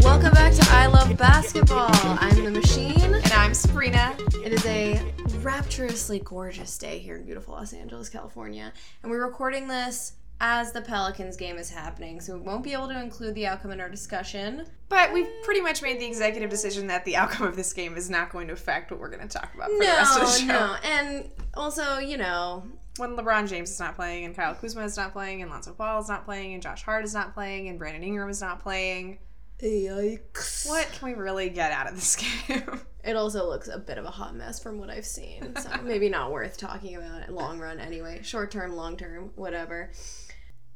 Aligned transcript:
Welcome 0.00 0.32
back 0.32 0.54
to 0.54 0.66
I 0.70 0.88
Love 0.90 1.14
Basketball. 1.18 1.90
I'm 1.92 2.42
the 2.42 2.50
machine. 2.50 2.96
And 3.02 3.32
I'm 3.34 3.52
Sabrina. 3.52 4.16
It 4.42 4.54
is 4.54 4.64
a 4.64 4.98
rapturously 5.42 6.20
gorgeous 6.20 6.78
day 6.78 6.98
here 6.98 7.16
in 7.16 7.24
beautiful 7.26 7.52
Los 7.52 7.74
Angeles, 7.74 8.08
California. 8.08 8.72
And 9.02 9.12
we're 9.12 9.26
recording 9.26 9.68
this 9.68 10.14
as 10.40 10.72
the 10.72 10.82
Pelicans 10.82 11.36
game 11.36 11.56
is 11.56 11.70
happening, 11.70 12.20
so 12.20 12.34
we 12.34 12.40
won't 12.40 12.62
be 12.62 12.72
able 12.74 12.88
to 12.88 13.00
include 13.00 13.34
the 13.34 13.46
outcome 13.46 13.70
in 13.70 13.80
our 13.80 13.88
discussion. 13.88 14.66
But 14.88 15.12
we've 15.12 15.28
pretty 15.44 15.60
much 15.62 15.80
made 15.82 15.98
the 15.98 16.04
executive 16.06 16.50
decision 16.50 16.86
that 16.88 17.04
the 17.04 17.16
outcome 17.16 17.46
of 17.46 17.56
this 17.56 17.72
game 17.72 17.96
is 17.96 18.10
not 18.10 18.30
going 18.30 18.46
to 18.48 18.52
affect 18.52 18.90
what 18.90 19.00
we're 19.00 19.08
going 19.10 19.26
to 19.26 19.38
talk 19.38 19.54
about 19.54 19.70
for 19.70 19.78
the 19.78 19.84
rest 19.84 20.18
of 20.20 20.26
the 20.26 20.32
show. 20.32 20.46
No, 20.46 20.66
no. 20.66 20.76
And 20.84 21.30
also, 21.54 21.98
you 21.98 22.18
know, 22.18 22.64
When 22.98 23.16
LeBron 23.16 23.48
James 23.48 23.70
is 23.70 23.80
not 23.80 23.94
playing, 23.96 24.24
and 24.26 24.36
Kyle 24.36 24.54
Kuzma 24.54 24.84
is 24.84 24.96
not 24.96 25.12
playing, 25.12 25.40
and 25.42 25.50
Lonzo 25.50 25.72
Ball 25.72 26.00
is 26.00 26.08
not 26.08 26.24
playing, 26.24 26.52
and 26.54 26.62
Josh 26.62 26.82
Hart 26.82 27.04
is 27.04 27.14
not 27.14 27.32
playing, 27.34 27.68
and 27.68 27.78
Brandon 27.78 28.02
Ingram 28.04 28.28
is 28.28 28.40
not 28.40 28.60
playing, 28.62 29.18
yikes. 29.62 30.68
what 30.68 30.90
can 30.92 31.08
we 31.08 31.14
really 31.14 31.48
get 31.48 31.72
out 31.72 31.88
of 31.88 31.94
this 31.94 32.16
game? 32.48 32.80
It 33.04 33.16
also 33.16 33.48
looks 33.48 33.68
a 33.68 33.78
bit 33.78 33.98
of 33.98 34.04
a 34.04 34.10
hot 34.10 34.34
mess 34.34 34.60
from 34.60 34.78
what 34.78 34.90
I've 34.90 35.06
seen. 35.06 35.54
So 35.56 35.70
maybe 35.84 36.08
not 36.08 36.32
worth 36.32 36.56
talking 36.58 36.96
about 36.96 37.30
long 37.30 37.58
run 37.58 37.78
anyway. 37.80 38.20
Short 38.22 38.50
term, 38.50 38.74
long 38.74 38.96
term, 38.96 39.30
whatever. 39.36 39.90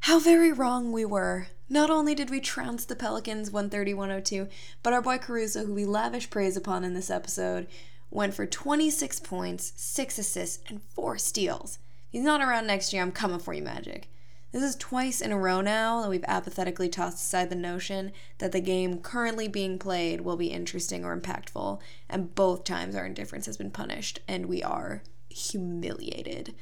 How 0.05 0.19
very 0.19 0.51
wrong 0.51 0.93
we 0.93 1.05
were. 1.05 1.49
Not 1.69 1.91
only 1.91 2.15
did 2.15 2.31
we 2.31 2.41
trounce 2.41 2.85
the 2.87 2.97
Pelicans 2.97 3.51
130 3.51 3.95
102, 3.95 4.49
but 4.83 4.95
our 4.95 5.03
boy 5.03 5.19
Caruso, 5.19 5.67
who 5.67 5.75
we 5.75 5.85
lavish 5.85 6.31
praise 6.31 6.57
upon 6.57 6.85
in 6.85 6.95
this 6.95 7.11
episode, 7.11 7.67
went 8.11 8.35
for 8.35 8.47
26 8.47 9.21
points, 9.21 9.73
6 9.77 10.19
assists, 10.19 10.65
and 10.69 10.83
4 10.95 11.19
steals. 11.19 11.79
He's 12.09 12.25
not 12.25 12.41
around 12.41 12.67
next 12.67 12.92
year, 12.92 13.03
I'm 13.03 13.12
coming 13.12 13.39
for 13.39 13.53
you, 13.53 13.62
Magic. 13.62 14.11
This 14.53 14.62
is 14.62 14.75
twice 14.75 15.20
in 15.20 15.31
a 15.33 15.39
row 15.39 15.61
now 15.61 16.01
that 16.01 16.11
we've 16.11 16.25
apathetically 16.27 16.89
tossed 16.89 17.19
aside 17.19 17.51
the 17.51 17.55
notion 17.55 18.11
that 18.39 18.51
the 18.51 18.61
game 18.61 18.98
currently 18.98 19.47
being 19.47 19.79
played 19.79 20.23
will 20.23 20.37
be 20.37 20.48
interesting 20.48 21.05
or 21.05 21.17
impactful, 21.17 21.79
and 22.09 22.35
both 22.35 22.64
times 22.64 22.97
our 22.97 23.07
indifference 23.07 23.47
has 23.47 23.59
been 23.59 23.70
punished, 23.70 24.19
and 24.27 24.47
we 24.47 24.62
are 24.62 25.03
humiliated. 25.29 26.55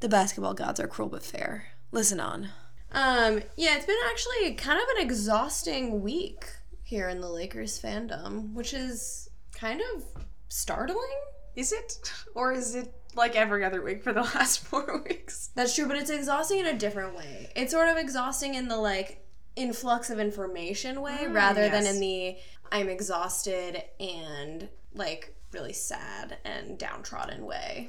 The 0.00 0.10
basketball 0.10 0.54
gods 0.54 0.78
are 0.78 0.86
cruel 0.86 1.08
but 1.08 1.24
fair. 1.24 1.68
Listen 1.90 2.20
on. 2.20 2.50
Um, 2.92 3.42
yeah, 3.56 3.76
it's 3.76 3.86
been 3.86 3.96
actually 4.10 4.54
kind 4.54 4.78
of 4.80 4.86
an 4.96 5.02
exhausting 5.04 6.02
week 6.02 6.44
here 6.82 7.08
in 7.08 7.20
the 7.20 7.28
Lakers 7.28 7.80
fandom, 7.80 8.52
which 8.52 8.74
is 8.74 9.28
kind 9.54 9.80
of 9.94 10.04
startling. 10.48 11.20
is 11.56 11.72
it? 11.72 12.12
Or 12.34 12.52
is 12.52 12.74
it 12.74 12.94
like 13.14 13.36
every 13.36 13.62
other 13.64 13.82
week 13.82 14.02
for 14.02 14.12
the 14.12 14.22
last 14.34 14.64
four 14.64 15.02
weeks? 15.06 15.50
That's 15.54 15.74
true, 15.74 15.86
but 15.86 15.96
it's 15.96 16.10
exhausting 16.10 16.60
in 16.60 16.66
a 16.66 16.78
different 16.78 17.14
way. 17.16 17.50
It's 17.54 17.72
sort 17.72 17.88
of 17.88 17.96
exhausting 17.98 18.54
in 18.54 18.68
the 18.68 18.76
like 18.76 19.24
influx 19.54 20.08
of 20.08 20.18
information 20.18 21.02
way 21.02 21.26
rather 21.28 21.68
than 21.68 21.86
in 21.86 22.00
the 22.00 22.36
I'm 22.70 22.88
exhausted 22.88 23.82
and 24.00 24.68
like 24.94 25.34
really 25.52 25.74
sad 25.74 26.38
and 26.44 26.78
downtrodden 26.78 27.44
way. 27.44 27.88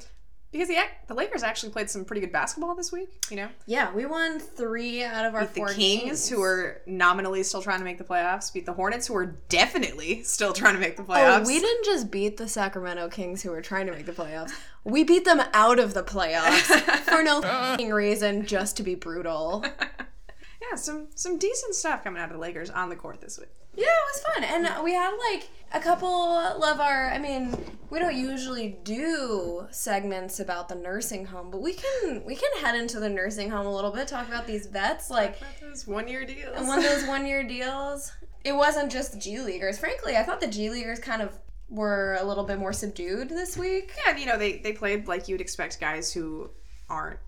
Because 0.54 0.68
the, 0.68 0.76
the 1.08 1.14
Lakers 1.14 1.42
actually 1.42 1.72
played 1.72 1.90
some 1.90 2.04
pretty 2.04 2.20
good 2.20 2.30
basketball 2.30 2.76
this 2.76 2.92
week, 2.92 3.08
you 3.28 3.36
know? 3.36 3.48
Yeah, 3.66 3.92
we 3.92 4.06
won 4.06 4.38
three 4.38 5.02
out 5.02 5.24
of 5.24 5.34
our 5.34 5.46
the 5.46 5.52
four 5.52 5.66
Kings, 5.70 6.04
games. 6.04 6.28
who 6.28 6.40
are 6.44 6.80
nominally 6.86 7.42
still 7.42 7.60
trying 7.60 7.80
to 7.80 7.84
make 7.84 7.98
the 7.98 8.04
playoffs, 8.04 8.52
beat 8.52 8.64
the 8.64 8.72
Hornets, 8.72 9.08
who 9.08 9.16
are 9.16 9.34
definitely 9.48 10.22
still 10.22 10.52
trying 10.52 10.74
to 10.74 10.80
make 10.80 10.96
the 10.96 11.02
oh, 11.02 11.06
playoffs. 11.06 11.44
Oh, 11.44 11.48
we 11.48 11.58
didn't 11.58 11.84
just 11.84 12.08
beat 12.08 12.36
the 12.36 12.46
Sacramento 12.46 13.08
Kings 13.08 13.42
who 13.42 13.50
were 13.50 13.62
trying 13.62 13.86
to 13.86 13.92
make 13.92 14.06
the 14.06 14.12
playoffs. 14.12 14.52
We 14.84 15.02
beat 15.02 15.24
them 15.24 15.42
out 15.54 15.80
of 15.80 15.92
the 15.92 16.04
playoffs 16.04 16.60
for 17.00 17.24
no 17.24 17.42
fing 17.76 17.90
reason, 17.90 18.46
just 18.46 18.76
to 18.76 18.84
be 18.84 18.94
brutal. 18.94 19.64
yeah, 20.70 20.76
some 20.76 21.08
some 21.16 21.36
decent 21.36 21.74
stuff 21.74 22.04
coming 22.04 22.22
out 22.22 22.28
of 22.30 22.34
the 22.34 22.40
Lakers 22.40 22.70
on 22.70 22.90
the 22.90 22.96
court 22.96 23.20
this 23.20 23.40
week. 23.40 23.50
Yeah, 23.74 23.86
it 23.86 24.14
was 24.14 24.22
fun. 24.22 24.44
And 24.44 24.84
we 24.84 24.92
had 24.92 25.16
like 25.32 25.48
a 25.74 25.80
couple 25.80 26.08
love 26.08 26.80
our 26.80 27.10
I 27.10 27.18
mean, 27.18 27.54
we 27.90 27.98
don't 27.98 28.16
usually 28.16 28.78
do 28.84 29.66
segments 29.70 30.40
about 30.40 30.68
the 30.68 30.74
nursing 30.74 31.26
home, 31.26 31.50
but 31.50 31.60
we 31.60 31.74
can 31.74 32.22
we 32.24 32.34
can 32.36 32.50
head 32.60 32.74
into 32.74 33.00
the 33.00 33.08
nursing 33.08 33.50
home 33.50 33.66
a 33.66 33.74
little 33.74 33.90
bit, 33.90 34.08
talk 34.08 34.28
about 34.28 34.46
these 34.46 34.66
vets 34.66 35.10
like 35.10 35.38
Those 35.60 35.86
one 35.86 36.08
year 36.08 36.24
deals. 36.24 36.56
And 36.56 36.66
one 36.68 36.78
of 36.78 36.84
those 36.84 37.06
one 37.06 37.26
year 37.26 37.42
deals. 37.42 38.12
It 38.44 38.52
wasn't 38.54 38.92
just 38.92 39.20
G 39.20 39.40
Leaguers. 39.40 39.78
Frankly, 39.78 40.16
I 40.16 40.22
thought 40.22 40.40
the 40.40 40.46
G 40.48 40.70
Leaguers 40.70 40.98
kind 41.00 41.22
of 41.22 41.38
were 41.70 42.18
a 42.20 42.24
little 42.24 42.44
bit 42.44 42.58
more 42.58 42.72
subdued 42.74 43.30
this 43.30 43.56
week. 43.56 43.92
yeah, 44.04 44.10
and, 44.12 44.20
you 44.20 44.26
know 44.26 44.38
they 44.38 44.58
they 44.58 44.72
played 44.72 45.08
like 45.08 45.28
you'd 45.28 45.40
expect 45.40 45.80
guys 45.80 46.12
who 46.12 46.50
aren't 46.88 47.18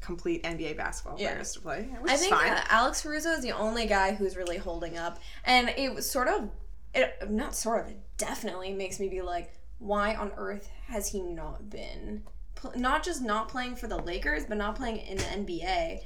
complete 0.00 0.42
NBA 0.44 0.76
basketball 0.76 1.18
Yeah. 1.20 1.32
players 1.32 1.52
to 1.52 1.60
play, 1.60 1.82
which 2.00 2.10
I 2.10 2.14
is 2.14 2.20
think 2.20 2.34
fine. 2.34 2.52
uh, 2.52 2.64
Alex 2.70 3.02
Caruso 3.02 3.30
is 3.30 3.42
the 3.42 3.52
only 3.52 3.86
guy 3.86 4.12
who's 4.14 4.36
really 4.36 4.56
holding 4.56 4.96
up, 4.98 5.18
and 5.44 5.68
it 5.76 5.94
was 5.94 6.08
sort 6.10 6.26
of, 6.28 6.48
it 6.94 7.30
not 7.30 7.54
sort 7.54 7.80
of, 7.84 7.90
it 7.90 8.00
definitely 8.18 8.72
makes 8.72 9.00
me 9.00 9.08
be 9.08 9.22
like, 9.22 9.52
why 9.78 10.14
on 10.14 10.32
earth 10.36 10.68
has 10.86 11.08
he 11.08 11.20
not 11.22 11.68
been, 11.70 12.22
pl- 12.54 12.72
not 12.76 13.02
just 13.02 13.22
not 13.22 13.48
playing 13.48 13.76
for 13.76 13.86
the 13.88 13.96
Lakers, 13.98 14.44
but 14.44 14.56
not 14.58 14.76
playing 14.76 14.98
in 14.98 15.16
the 15.16 15.22
NBA? 15.24 16.00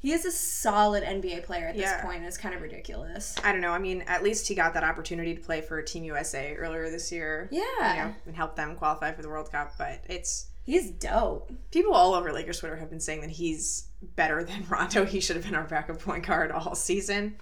He 0.00 0.12
is 0.12 0.24
a 0.24 0.30
solid 0.30 1.02
NBA 1.02 1.42
player 1.44 1.66
at 1.66 1.74
this 1.74 1.82
Yeah. 1.82 2.02
point. 2.04 2.18
and 2.18 2.26
It's 2.26 2.38
kind 2.38 2.54
of 2.54 2.62
ridiculous. 2.62 3.34
I 3.42 3.50
don't 3.50 3.60
know. 3.60 3.72
I 3.72 3.78
mean, 3.78 4.02
at 4.06 4.22
least 4.22 4.46
he 4.46 4.54
got 4.54 4.72
that 4.74 4.84
opportunity 4.84 5.34
to 5.34 5.40
play 5.40 5.60
for 5.60 5.82
Team 5.82 6.04
USA 6.04 6.54
earlier 6.54 6.88
this 6.88 7.10
year. 7.10 7.48
Yeah. 7.50 7.60
You 7.94 8.02
know, 8.10 8.14
and 8.26 8.36
help 8.36 8.54
them 8.54 8.76
qualify 8.76 9.10
for 9.12 9.22
the 9.22 9.28
World 9.28 9.50
Cup. 9.50 9.72
But 9.76 10.04
it's 10.08 10.46
He's 10.64 10.90
dope. 10.92 11.50
people 11.72 11.94
all 11.94 12.14
over 12.14 12.32
Lakers 12.32 12.60
Twitter 12.60 12.76
have 12.76 12.90
been 12.90 13.00
saying 13.00 13.22
that 13.22 13.30
he's 13.30 13.88
better 14.14 14.44
than 14.44 14.64
Rondo. 14.68 15.04
He 15.04 15.18
should 15.18 15.34
have 15.34 15.44
been 15.44 15.56
our 15.56 15.64
backup 15.66 15.98
point 16.00 16.24
guard 16.24 16.52
all 16.52 16.76
season. 16.76 17.36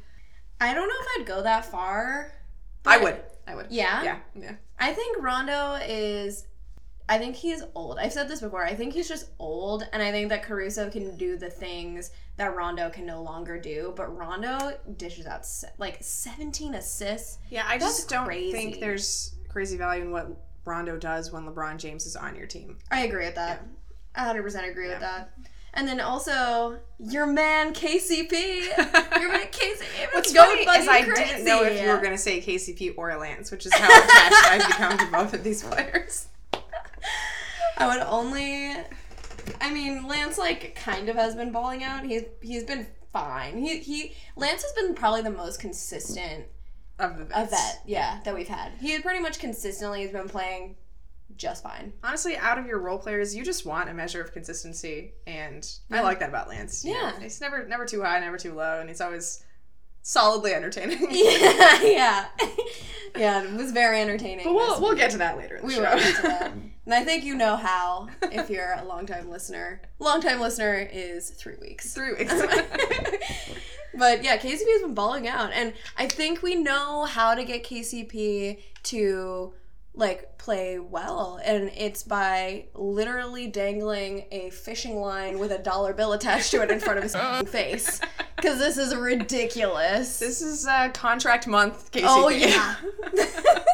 I 0.58 0.72
don't 0.72 0.88
know 0.88 0.94
if 0.98 1.20
I'd 1.20 1.26
go 1.26 1.42
that 1.42 1.66
far. 1.66 2.32
I 2.86 2.98
would. 2.98 3.20
I 3.46 3.54
would. 3.54 3.66
Yeah? 3.70 4.02
Yeah. 4.02 4.18
Yeah. 4.34 4.54
I 4.78 4.92
think 4.92 5.22
Rondo 5.22 5.74
is. 5.86 6.46
I 7.08 7.18
think 7.18 7.36
he's 7.36 7.62
old. 7.76 7.98
I've 8.00 8.12
said 8.12 8.28
this 8.28 8.40
before. 8.40 8.64
I 8.64 8.74
think 8.74 8.92
he's 8.92 9.08
just 9.08 9.30
old, 9.38 9.86
and 9.92 10.02
I 10.02 10.10
think 10.10 10.28
that 10.30 10.42
Caruso 10.42 10.90
can 10.90 11.16
do 11.16 11.36
the 11.36 11.48
things 11.48 12.10
that 12.36 12.56
Rondo 12.56 12.90
can 12.90 13.06
no 13.06 13.22
longer 13.22 13.60
do. 13.60 13.92
But 13.96 14.16
Rondo 14.16 14.76
dishes 14.96 15.24
out 15.26 15.46
se- 15.46 15.68
like 15.78 15.98
17 16.00 16.74
assists. 16.74 17.38
Yeah. 17.48 17.64
I 17.66 17.78
That's 17.78 17.98
just 17.98 18.08
don't 18.08 18.26
crazy. 18.26 18.50
think 18.52 18.80
there's 18.80 19.36
crazy 19.48 19.76
value 19.76 20.02
in 20.02 20.10
what 20.10 20.28
Rondo 20.64 20.96
does 20.98 21.30
when 21.32 21.44
LeBron 21.46 21.76
James 21.78 22.06
is 22.06 22.16
on 22.16 22.34
your 22.34 22.46
team. 22.48 22.76
I 22.90 23.04
agree 23.04 23.24
with 23.26 23.36
that. 23.36 23.64
I 24.16 24.24
100% 24.34 24.68
agree 24.68 24.88
with 24.88 25.00
that. 25.00 25.30
And 25.76 25.86
then 25.86 26.00
also 26.00 26.78
your 26.98 27.26
man 27.26 27.74
KCP. 27.74 28.32
your 29.20 29.30
man 29.30 29.46
KCP. 29.48 30.14
What's 30.14 30.32
funny 30.32 30.62
is 30.62 30.88
I 30.88 31.02
crazy. 31.04 31.22
didn't 31.22 31.44
know 31.44 31.62
if 31.64 31.80
you 31.80 31.88
were 31.88 31.98
going 31.98 32.12
to 32.12 32.18
say 32.18 32.40
KCP 32.40 32.94
or 32.96 33.14
Lance, 33.16 33.50
which 33.50 33.66
is 33.66 33.74
how 33.74 33.86
attached 33.86 34.50
I've 34.50 34.66
become 34.66 34.98
to 34.98 35.06
both 35.12 35.34
of 35.34 35.44
these 35.44 35.62
players. 35.62 36.28
I 37.78 37.86
would 37.86 38.02
only. 38.06 38.72
I 39.60 39.70
mean, 39.72 40.08
Lance 40.08 40.38
like 40.38 40.74
kind 40.76 41.08
of 41.10 41.16
has 41.16 41.34
been 41.34 41.52
balling 41.52 41.84
out. 41.84 42.04
He's 42.06 42.22
he's 42.40 42.64
been 42.64 42.86
fine. 43.12 43.58
He 43.58 43.78
he 43.80 44.14
Lance 44.34 44.62
has 44.62 44.72
been 44.72 44.94
probably 44.94 45.22
the 45.22 45.30
most 45.30 45.60
consistent 45.60 46.46
Of 46.98 47.18
the 47.18 47.24
a 47.24 47.44
vet, 47.46 47.82
yeah, 47.84 48.20
that 48.24 48.34
we've 48.34 48.48
had. 48.48 48.72
He 48.80 48.98
pretty 49.00 49.20
much 49.20 49.38
consistently 49.38 50.02
has 50.02 50.10
been 50.10 50.28
playing 50.28 50.76
just 51.36 51.62
fine. 51.62 51.92
Honestly, 52.02 52.36
out 52.36 52.58
of 52.58 52.66
your 52.66 52.78
role 52.78 52.98
players, 52.98 53.34
you 53.36 53.44
just 53.44 53.64
want 53.66 53.88
a 53.88 53.94
measure 53.94 54.20
of 54.20 54.32
consistency, 54.32 55.12
and 55.26 55.68
I 55.90 56.00
like 56.00 56.20
that 56.20 56.28
about 56.30 56.48
Lance. 56.48 56.84
You 56.84 56.94
know, 56.94 57.00
Yeah. 57.00 57.20
he's 57.20 57.40
never 57.40 57.66
never 57.66 57.84
too 57.84 58.02
high, 58.02 58.18
never 58.20 58.38
too 58.38 58.54
low, 58.54 58.80
and 58.80 58.88
he's 58.88 59.00
always 59.00 59.44
solidly 60.02 60.54
entertaining. 60.54 60.98
Yeah, 61.10 61.82
yeah, 61.82 62.26
yeah. 63.16 63.42
It 63.44 63.52
was 63.54 63.72
very 63.72 64.00
entertaining. 64.00 64.44
But 64.44 64.54
we'll 64.54 64.80
we'll 64.80 64.94
get 64.96 65.10
to 65.12 65.18
that 65.18 65.36
later 65.36 65.56
in 65.56 65.62
the 65.62 65.66
We 65.66 65.74
show. 65.74 65.80
will 65.82 65.98
get 65.98 66.16
to 66.16 66.22
that. 66.22 66.52
And 66.86 66.94
I 66.94 67.02
think 67.02 67.24
you 67.24 67.34
know 67.34 67.56
how 67.56 68.06
if 68.22 68.48
you're 68.48 68.74
a 68.74 68.84
longtime 68.84 69.28
listener. 69.28 69.82
Longtime 69.98 70.38
listener 70.38 70.88
is 70.92 71.30
three 71.30 71.56
weeks. 71.60 71.92
Three 71.92 72.12
weeks. 72.14 72.32
but 73.94 74.22
yeah, 74.22 74.36
KCP 74.36 74.44
has 74.72 74.82
been 74.82 74.94
balling 74.94 75.26
out, 75.26 75.50
and 75.52 75.72
I 75.96 76.06
think 76.06 76.42
we 76.42 76.54
know 76.54 77.04
how 77.04 77.34
to 77.34 77.44
get 77.44 77.64
KCP 77.64 78.58
to 78.84 79.52
like 79.96 80.36
play 80.38 80.78
well, 80.78 81.40
and 81.44 81.70
it's 81.76 82.02
by 82.02 82.66
literally 82.74 83.48
dangling 83.48 84.26
a 84.30 84.50
fishing 84.50 84.96
line 85.00 85.38
with 85.38 85.50
a 85.50 85.58
dollar 85.58 85.92
bill 85.94 86.12
attached 86.12 86.50
to 86.52 86.62
it 86.62 86.70
in 86.70 86.78
front 86.78 86.98
of 86.98 87.02
his 87.02 87.14
f***ing 87.14 87.46
face. 87.50 88.00
Because 88.36 88.58
this 88.58 88.76
is 88.76 88.94
ridiculous. 88.94 90.18
this 90.18 90.42
is 90.42 90.66
uh, 90.66 90.90
contract 90.90 91.46
month, 91.46 91.90
KCP. 91.90 92.04
oh 92.06 92.28
yeah. 92.28 92.76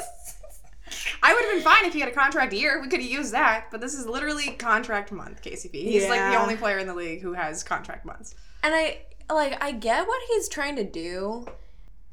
I 1.25 1.35
would 1.35 1.45
have 1.45 1.55
been 1.55 1.63
fine 1.63 1.85
if 1.85 1.93
he 1.93 2.01
had 2.01 2.09
a 2.09 2.15
contract 2.15 2.53
year. 2.53 2.81
We 2.81 2.89
could 2.89 3.01
have 3.01 3.11
used 3.11 3.33
that, 3.33 3.67
but 3.71 3.81
this 3.81 3.95
is 3.95 4.07
literally 4.07 4.51
contract 4.53 5.13
month, 5.13 5.41
KCP. 5.43 5.73
He's 5.75 6.09
like 6.09 6.21
the 6.33 6.41
only 6.41 6.57
player 6.57 6.79
in 6.79 6.87
the 6.87 6.95
league 6.95 7.23
who 7.23 7.33
has 7.33 7.63
contract 7.63 8.05
months. 8.05 8.35
And 8.63 8.75
I 8.75 9.03
like 9.31 9.63
I 9.63 9.73
get 9.73 10.07
what 10.07 10.21
he's 10.29 10.49
trying 10.49 10.77
to 10.77 10.85
do, 10.85 11.47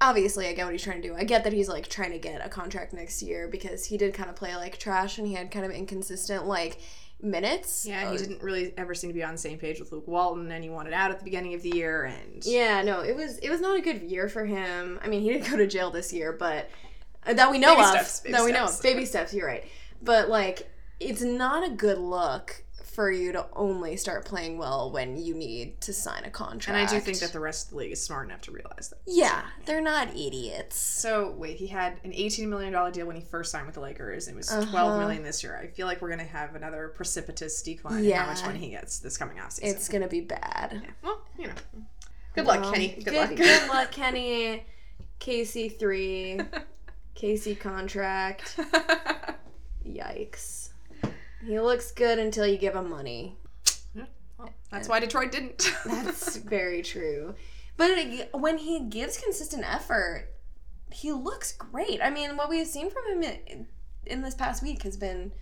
obviously 0.02 0.48
I 0.48 0.54
get 0.54 0.66
what 0.66 0.74
he's 0.74 0.84
trying 0.84 1.02
to 1.02 1.08
do. 1.08 1.16
I 1.16 1.24
get 1.24 1.44
that 1.44 1.54
he's 1.54 1.70
like 1.70 1.88
trying 1.88 2.12
to 2.12 2.20
get 2.20 2.46
a 2.46 2.50
contract 2.50 2.94
next 2.94 3.22
year 3.22 3.48
because 3.48 3.86
he 3.86 3.98
did 3.98 4.14
kind 4.14 4.30
of 4.30 4.36
play 4.36 4.56
like 4.56 4.78
trash 4.78 5.18
and 5.18 5.28
he 5.28 5.34
had 5.34 5.52
kind 5.52 5.66
of 5.66 5.72
inconsistent 5.72 6.46
like 6.46 6.80
minutes. 7.22 7.86
Yeah, 7.86 8.12
he 8.12 8.18
didn't 8.18 8.42
really 8.42 8.74
ever 8.78 8.96
seem 8.96 9.10
to 9.10 9.14
be 9.14 9.24
on 9.24 9.34
the 9.34 9.38
same 9.38 9.58
page 9.58 9.80
with 9.80 9.92
Luke 9.92 10.08
Walton, 10.08 10.52
and 10.52 10.64
he 10.64 10.70
wanted 10.70 10.94
out 10.94 11.12
at 11.12 11.20
the 11.20 11.26
beginning 11.26 11.54
of 11.54 11.62
the 11.62 11.76
year. 11.76 12.06
And 12.06 12.46
Yeah, 12.46 12.82
no, 12.82 13.02
it 13.02 13.16
was 13.16 13.38
it 13.40 13.50
was 13.50 13.62
not 13.62 13.78
a 13.78 13.82
good 13.82 14.02
year 14.02 14.30
for 14.30 14.46
him. 14.46 15.00
I 15.04 15.08
mean, 15.08 15.22
he 15.22 15.34
didn't 15.34 15.50
go 15.50 15.58
to 15.58 15.68
jail 15.68 15.92
this 15.92 16.14
year, 16.14 16.32
but 16.32 16.70
uh, 17.26 17.34
that 17.34 17.52
we 17.52 17.60
know 17.60 17.76
Baby 17.76 17.82
of. 17.82 17.90
steps, 17.90 18.20
baby 18.22 18.34
that 18.34 18.46
we 18.46 18.52
know 18.52 18.66
of. 18.66 18.82
Baby 18.82 19.06
steps. 19.06 19.34
You're 19.34 19.48
right, 19.48 19.66
but 20.02 20.30
like, 20.30 20.70
it's 21.00 21.22
not 21.22 21.66
a 21.66 21.72
good 21.72 21.98
look 21.98 22.64
for 22.90 23.12
you 23.12 23.32
to 23.32 23.46
only 23.54 23.96
start 23.98 24.26
playing 24.26 24.58
well 24.58 24.92
when 24.92 25.18
you 25.18 25.34
need 25.36 25.80
to 25.82 25.94
sign 25.94 26.24
a 26.26 26.30
contract. 26.30 26.68
and 26.70 26.78
I 26.78 26.92
do 26.92 27.00
think 27.00 27.20
that 27.20 27.32
the 27.32 27.40
rest 27.40 27.66
of 27.68 27.72
the 27.72 27.78
league 27.78 27.92
is 27.92 28.04
smart 28.04 28.28
enough 28.28 28.42
to 28.42 28.52
realize 28.52 28.90
that. 28.90 29.00
yeah, 29.06 29.44
they're 29.66 29.82
not 29.82 30.10
idiots. 30.16 30.78
So 30.78 31.32
wait, 31.38 31.58
he 31.58 31.68
had 31.68 32.00
an 32.04 32.14
eighteen 32.14 32.50
million 32.50 32.74
dollar 32.74 32.92
deal 32.92 33.06
when 33.08 33.16
he 33.16 33.22
first 33.22 33.52
signed 33.52 33.66
with 33.66 33.76
the 33.76 33.82
Lakers. 33.82 34.28
It 34.28 34.36
was 34.36 34.52
Uh-huh. 34.52 34.70
twelve 34.72 35.00
million 35.00 35.24
this 35.24 35.44
year. 35.44 35.58
I 35.58 35.68
feel 35.68 35.88
like 35.88 36.02
we're 36.02 36.10
gonna 36.10 36.24
have 36.24 36.56
another 36.56 36.90
precipitous 36.96 37.62
decline 37.62 38.04
in 38.04 38.12
how 38.12 38.26
much 38.28 38.44
money 38.44 38.60
he 38.60 38.70
gets 38.70 39.00
this 39.00 39.18
coming 39.18 39.40
off 39.40 39.52
season. 39.54 39.76
It's 39.76 39.88
gonna 39.88 40.08
be 40.08 40.22
bad. 40.22 40.82
well, 41.04 41.22
you 41.38 41.48
know, 41.48 41.54
good 42.36 42.46
luck, 42.46 42.64
Kenny. 42.74 42.90
Good, 42.90 43.06
good, 43.06 43.16
luck. 43.16 43.36
Good 43.36 43.70
luck, 43.70 43.92
Kenny. 43.92 44.66
Casey 45.20 45.70
three. 45.70 46.40
Casey 47.16 47.54
contract. 47.56 48.58
Yikes. 49.86 50.59
He 51.46 51.60
looks 51.60 51.92
good 51.92 52.20
until 52.20 52.46
you 52.46 52.58
give 52.58 52.76
him 52.76 52.90
money. 52.90 53.38
Well, 54.38 54.54
that's 54.72 54.88
why 54.88 55.00
Detroit 55.02 55.32
didn't. 55.34 55.70
That's 55.86 56.38
very 56.38 56.82
true. 56.82 57.36
But 57.76 57.92
uh, 57.92 57.96
it, 57.98 58.30
when 58.34 58.58
he 58.58 58.80
gives 58.86 59.18
consistent 59.22 59.66
effort, 59.70 60.30
he 60.92 61.12
looks 61.12 61.52
great. 61.52 62.00
I 62.02 62.10
mean, 62.10 62.38
what 62.38 62.50
we've 62.50 62.66
seen 62.66 62.90
from 62.90 63.06
him 63.12 63.24
in, 63.48 63.68
in 64.06 64.22
this 64.22 64.36
past 64.36 64.64
week 64.64 64.84
has 64.84 64.96
been 64.96 65.34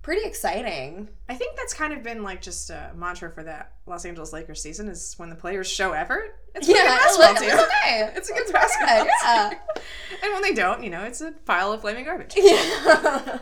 pretty 0.00 0.26
exciting. 0.26 1.08
I 1.28 1.34
think 1.34 1.56
that's 1.56 1.74
kind 1.74 1.92
of 1.92 2.02
been 2.02 2.22
like 2.22 2.40
just 2.40 2.70
a 2.70 2.92
mantra 2.96 3.30
for 3.30 3.42
that 3.44 3.72
Los 3.86 4.04
Angeles 4.06 4.32
Lakers 4.32 4.62
season 4.62 4.88
is 4.88 5.14
when 5.18 5.28
the 5.28 5.36
players 5.36 5.70
show 5.70 5.92
effort, 5.92 6.40
it's 6.54 6.68
a 6.68 6.72
good 6.72 6.84
basketball 6.84 7.34
team. 7.34 7.50
it's 7.52 7.62
okay. 7.62 8.10
It's 8.16 8.30
a 8.30 8.32
good 8.32 8.42
It's 8.42 8.52
basketball 8.52 9.04
good, 9.04 9.12
yeah. 9.24 9.50
And 10.22 10.32
when 10.32 10.42
they 10.42 10.54
don't, 10.54 10.82
you 10.82 10.90
know, 10.90 11.02
it's 11.02 11.20
a 11.20 11.32
pile 11.44 11.72
of 11.72 11.82
flaming 11.82 12.04
garbage. 12.06 12.32
Yeah. 12.36 13.38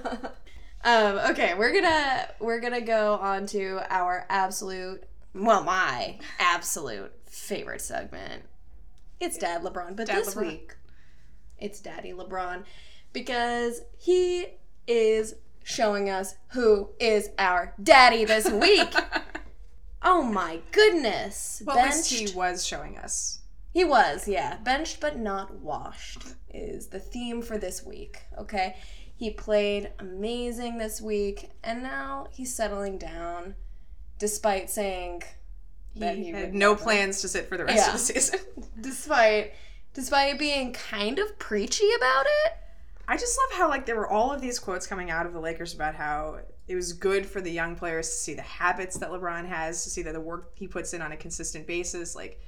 Um, 0.84 1.18
okay, 1.30 1.54
we're 1.54 1.72
gonna 1.72 2.28
we're 2.40 2.60
gonna 2.60 2.80
go 2.80 3.14
on 3.16 3.46
to 3.46 3.80
our 3.90 4.26
absolute 4.28 5.04
well, 5.34 5.62
my 5.62 6.18
absolute 6.38 7.12
favorite 7.26 7.80
segment. 7.82 8.42
It's 9.20 9.36
Dad 9.38 9.62
LeBron, 9.62 9.96
but 9.96 10.06
Dad 10.06 10.16
this 10.18 10.34
LeBron. 10.34 10.46
week 10.46 10.74
it's 11.58 11.80
Daddy 11.80 12.12
LeBron 12.12 12.64
because 13.12 13.82
he 13.98 14.46
is 14.86 15.34
showing 15.62 16.08
us 16.08 16.34
who 16.48 16.88
is 16.98 17.28
our 17.38 17.74
daddy 17.82 18.24
this 18.24 18.50
week. 18.50 18.92
oh 20.02 20.22
my 20.22 20.60
goodness! 20.72 21.62
well, 21.66 21.76
at 21.78 21.86
least 21.94 22.10
Benched- 22.10 22.30
he 22.30 22.36
was 22.36 22.64
showing 22.66 22.96
us. 22.96 23.40
he 23.72 23.84
was, 23.84 24.26
yeah. 24.26 24.56
Benched 24.64 25.00
but 25.00 25.18
not 25.18 25.54
washed 25.56 26.22
is 26.52 26.88
the 26.88 26.98
theme 26.98 27.42
for 27.42 27.58
this 27.58 27.84
week, 27.84 28.20
okay? 28.38 28.76
He 29.20 29.28
played 29.28 29.92
amazing 29.98 30.78
this 30.78 30.98
week, 30.98 31.50
and 31.62 31.82
now 31.82 32.28
he's 32.30 32.54
settling 32.54 32.96
down 32.96 33.54
despite 34.18 34.70
saying 34.70 35.22
that 35.96 36.16
He 36.16 36.24
he 36.24 36.30
had 36.30 36.54
no 36.54 36.70
never- 36.70 36.82
plans 36.82 37.20
to 37.20 37.28
sit 37.28 37.46
for 37.46 37.58
the 37.58 37.66
rest 37.66 37.76
Yeah. 37.76 37.86
of 37.88 37.92
the 37.92 37.98
season. 37.98 38.40
Despite 38.80 39.52
despite 39.92 40.38
being 40.38 40.72
kind 40.72 41.18
of 41.18 41.38
preachy 41.38 41.90
about 41.98 42.24
it. 42.46 42.52
I 43.06 43.18
just 43.18 43.36
love 43.38 43.58
how 43.58 43.68
like 43.68 43.84
there 43.84 43.96
were 43.96 44.08
all 44.08 44.32
of 44.32 44.40
these 44.40 44.58
quotes 44.58 44.86
coming 44.86 45.10
out 45.10 45.26
of 45.26 45.34
the 45.34 45.40
Lakers 45.40 45.74
about 45.74 45.94
how 45.96 46.38
it 46.66 46.74
was 46.74 46.94
good 46.94 47.26
for 47.26 47.42
the 47.42 47.50
young 47.50 47.76
players 47.76 48.08
to 48.08 48.14
see 48.16 48.32
the 48.32 48.40
habits 48.40 48.96
that 48.96 49.10
LeBron 49.10 49.46
has, 49.46 49.84
to 49.84 49.90
see 49.90 50.00
that 50.04 50.14
the 50.14 50.20
work 50.20 50.52
he 50.54 50.66
puts 50.66 50.94
in 50.94 51.02
on 51.02 51.12
a 51.12 51.16
consistent 51.18 51.66
basis. 51.66 52.16
Like 52.16 52.40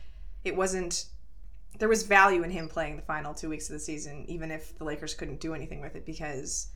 it 0.42 0.56
wasn't 0.56 1.04
there 1.78 1.88
was 1.88 2.02
value 2.02 2.42
in 2.42 2.50
him 2.50 2.68
playing 2.68 2.96
the 2.96 3.02
final 3.02 3.34
two 3.34 3.48
weeks 3.48 3.68
of 3.68 3.74
the 3.74 3.80
season, 3.80 4.24
even 4.28 4.50
if 4.50 4.76
the 4.78 4.84
Lakers 4.84 5.14
couldn't 5.14 5.40
do 5.40 5.54
anything 5.54 5.80
with 5.80 5.96
it 5.96 6.04
because 6.06 6.68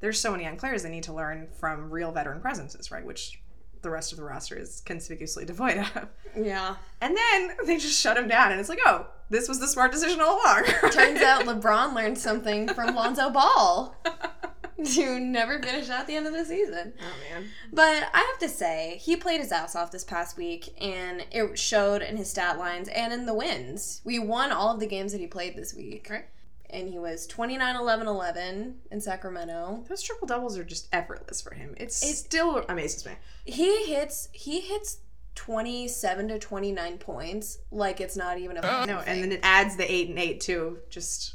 there's 0.00 0.20
so 0.20 0.30
many 0.30 0.44
young 0.44 0.56
players 0.56 0.82
they 0.82 0.90
need 0.90 1.02
to 1.04 1.12
learn 1.12 1.48
from 1.58 1.90
real 1.90 2.12
veteran 2.12 2.40
presences, 2.40 2.90
right? 2.90 3.04
Which 3.04 3.40
the 3.82 3.90
rest 3.90 4.12
of 4.12 4.18
the 4.18 4.24
roster 4.24 4.56
is 4.56 4.82
conspicuously 4.84 5.44
devoid 5.44 5.78
of. 5.78 6.08
Yeah. 6.36 6.76
And 7.00 7.16
then 7.16 7.56
they 7.66 7.78
just 7.78 8.00
shut 8.00 8.16
him 8.16 8.28
down, 8.28 8.50
and 8.50 8.60
it's 8.60 8.68
like, 8.68 8.80
oh, 8.86 9.06
this 9.30 9.48
was 9.48 9.60
the 9.60 9.68
smart 9.68 9.92
decision 9.92 10.20
all 10.20 10.40
along. 10.40 10.64
Turns 10.92 11.20
out 11.20 11.42
LeBron 11.42 11.94
learned 11.94 12.18
something 12.18 12.68
from 12.74 12.94
Lonzo 12.94 13.30
Ball 13.30 13.94
to 14.94 15.18
never 15.20 15.60
finish 15.60 15.88
out 15.90 16.06
the 16.06 16.14
end 16.16 16.26
of 16.26 16.32
the 16.32 16.44
season. 16.44 16.92
Oh 17.00 17.32
man. 17.34 17.48
But 17.72 18.04
I 18.14 18.18
have 18.18 18.38
to 18.40 18.48
say, 18.48 18.98
he 19.02 19.16
played 19.16 19.40
his 19.40 19.52
ass 19.52 19.74
off 19.76 19.90
this 19.90 20.04
past 20.04 20.36
week, 20.36 20.74
and 20.80 21.24
it 21.30 21.58
showed 21.58 22.02
in 22.02 22.16
his 22.16 22.30
stat 22.30 22.58
lines 22.58 22.88
and 22.88 23.12
in 23.12 23.26
the 23.26 23.34
wins. 23.34 24.00
We 24.04 24.18
won 24.18 24.52
all 24.52 24.72
of 24.74 24.80
the 24.80 24.86
games 24.86 25.12
that 25.12 25.20
he 25.20 25.26
played 25.26 25.56
this 25.56 25.74
week. 25.74 26.08
Right. 26.10 26.26
And 26.70 26.88
he 26.90 26.98
was 26.98 27.26
29 27.26 27.76
11 27.76 28.06
11 28.06 28.74
in 28.90 29.00
Sacramento. 29.00 29.84
Those 29.88 30.02
triple 30.02 30.26
doubles 30.26 30.58
are 30.58 30.64
just 30.64 30.86
effortless 30.92 31.40
for 31.40 31.54
him. 31.54 31.74
It's, 31.78 32.02
It- 32.02 32.14
still 32.16 32.62
amazes 32.68 33.06
me. 33.06 33.12
He 33.46 33.86
hits 33.86 34.28
he 34.32 34.60
hits 34.60 34.98
27 35.34 36.28
to 36.28 36.38
29 36.38 36.98
points 36.98 37.58
like 37.70 38.00
it's 38.00 38.16
not 38.16 38.38
even 38.38 38.56
a 38.56 38.60
No, 38.60 38.84
thing. 39.00 39.04
and 39.06 39.22
then 39.22 39.32
it 39.32 39.40
adds 39.42 39.76
the 39.76 39.90
eight 39.90 40.08
and 40.10 40.18
eight 40.18 40.40
too. 40.40 40.78
Just, 40.90 41.34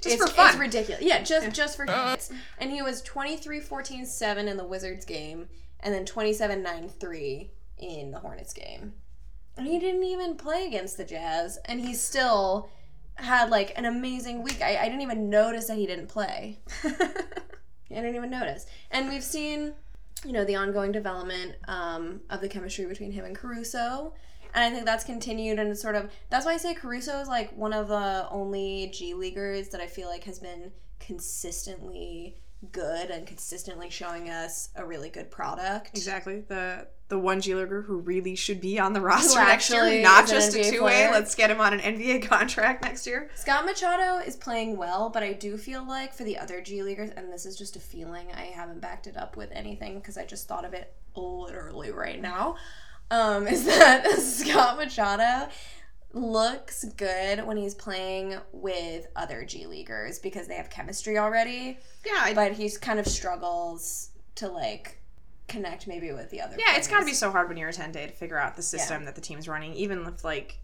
just 0.00 0.16
it's, 0.16 0.24
for 0.24 0.30
fun. 0.30 0.48
it's 0.50 0.58
ridiculous. 0.58 1.02
Yeah, 1.02 1.22
just 1.22 1.52
just 1.52 1.76
for 1.76 1.84
hits. 1.86 2.30
And 2.58 2.70
he 2.70 2.82
was 2.82 3.02
23 3.02 3.60
14 3.60 4.06
7 4.06 4.48
in 4.48 4.56
the 4.56 4.64
Wizards 4.64 5.04
game 5.04 5.48
and 5.80 5.92
then 5.92 6.04
27 6.04 6.62
9 6.62 6.88
3 6.88 7.50
in 7.78 8.10
the 8.10 8.18
Hornets 8.18 8.52
game. 8.52 8.94
And 9.56 9.66
he 9.66 9.78
didn't 9.78 10.04
even 10.04 10.36
play 10.36 10.66
against 10.66 10.96
the 10.96 11.04
Jazz 11.04 11.58
and 11.64 11.80
he 11.80 11.94
still 11.94 12.70
had 13.16 13.50
like 13.50 13.72
an 13.76 13.84
amazing 13.84 14.42
week. 14.42 14.62
I, 14.62 14.76
I 14.76 14.84
didn't 14.84 15.02
even 15.02 15.28
notice 15.28 15.66
that 15.66 15.76
he 15.76 15.86
didn't 15.86 16.08
play. 16.08 16.60
I 16.84 17.94
didn't 17.94 18.14
even 18.14 18.30
notice. 18.30 18.66
And 18.90 19.08
we've 19.08 19.24
seen, 19.24 19.72
you 20.24 20.32
know, 20.32 20.44
the 20.44 20.54
ongoing 20.54 20.92
development 20.92 21.56
um, 21.66 22.20
of 22.30 22.40
the 22.40 22.48
chemistry 22.48 22.84
between 22.84 23.12
him 23.12 23.24
and 23.24 23.34
Caruso. 23.34 24.14
And 24.58 24.64
I 24.64 24.74
think 24.74 24.86
that's 24.86 25.04
continued 25.04 25.60
and 25.60 25.70
it's 25.70 25.80
sort 25.80 25.94
of 25.94 26.10
that's 26.30 26.44
why 26.44 26.54
I 26.54 26.56
say 26.56 26.74
Caruso 26.74 27.20
is 27.20 27.28
like 27.28 27.56
one 27.56 27.72
of 27.72 27.86
the 27.86 28.26
only 28.28 28.90
G 28.92 29.14
leaguers 29.14 29.68
that 29.68 29.80
I 29.80 29.86
feel 29.86 30.08
like 30.08 30.24
has 30.24 30.40
been 30.40 30.72
consistently 30.98 32.38
good 32.72 33.10
and 33.10 33.24
consistently 33.24 33.88
showing 33.88 34.30
us 34.30 34.70
a 34.74 34.84
really 34.84 35.10
good 35.10 35.30
product. 35.30 35.96
exactly 35.96 36.40
the 36.40 36.88
the 37.06 37.16
one 37.16 37.40
G 37.40 37.54
leaguer 37.54 37.82
who 37.82 37.98
really 37.98 38.34
should 38.34 38.60
be 38.60 38.80
on 38.80 38.94
the 38.94 39.00
roster 39.00 39.38
next 39.38 39.70
year, 39.70 39.78
actually 39.84 40.02
not 40.02 40.26
just 40.26 40.56
a 40.56 40.68
two 40.68 40.82
way. 40.82 41.08
Let's 41.08 41.36
get 41.36 41.52
him 41.52 41.60
on 41.60 41.72
an 41.72 41.78
NBA 41.78 42.22
contract 42.28 42.82
next 42.82 43.06
year. 43.06 43.30
Scott 43.36 43.64
Machado 43.64 44.18
is 44.18 44.34
playing 44.34 44.76
well, 44.76 45.08
but 45.08 45.22
I 45.22 45.34
do 45.34 45.56
feel 45.56 45.86
like 45.86 46.12
for 46.12 46.24
the 46.24 46.36
other 46.36 46.60
G 46.60 46.82
Leaguers, 46.82 47.10
and 47.16 47.32
this 47.32 47.46
is 47.46 47.56
just 47.56 47.76
a 47.76 47.80
feeling, 47.80 48.26
I 48.34 48.46
haven't 48.46 48.80
backed 48.80 49.06
it 49.06 49.16
up 49.16 49.36
with 49.36 49.52
anything 49.52 50.00
because 50.00 50.18
I 50.18 50.24
just 50.24 50.48
thought 50.48 50.64
of 50.64 50.74
it 50.74 50.92
literally 51.14 51.92
right 51.92 52.20
now, 52.20 52.56
um, 53.10 53.46
is 53.48 53.64
that 53.64 54.08
Scott 54.20 54.76
Machado 54.76 55.48
looks 56.12 56.84
good 56.96 57.44
when 57.46 57.56
he's 57.56 57.74
playing 57.74 58.36
with 58.52 59.06
other 59.14 59.44
G 59.44 59.66
Leaguers 59.66 60.18
because 60.18 60.48
they 60.48 60.54
have 60.56 60.70
chemistry 60.70 61.18
already, 61.18 61.78
Yeah, 62.06 62.20
I, 62.20 62.34
but 62.34 62.52
he's 62.52 62.78
kind 62.78 62.98
of 62.98 63.06
struggles 63.06 64.10
to 64.36 64.48
like 64.48 65.00
connect 65.48 65.86
maybe 65.86 66.12
with 66.12 66.30
the 66.30 66.40
other 66.40 66.56
yeah. 66.58 66.76
It's 66.76 66.88
got 66.88 67.00
to 67.00 67.06
be 67.06 67.14
so 67.14 67.30
hard 67.30 67.48
when 67.48 67.56
you're 67.56 67.70
a 67.70 67.72
ten 67.72 67.92
day 67.92 68.06
to 68.06 68.12
figure 68.12 68.38
out 68.38 68.56
the 68.56 68.62
system 68.62 69.04
that 69.06 69.14
the 69.14 69.20
team's 69.20 69.48
running, 69.48 69.74
even 69.74 70.04
if 70.06 70.24
like 70.24 70.58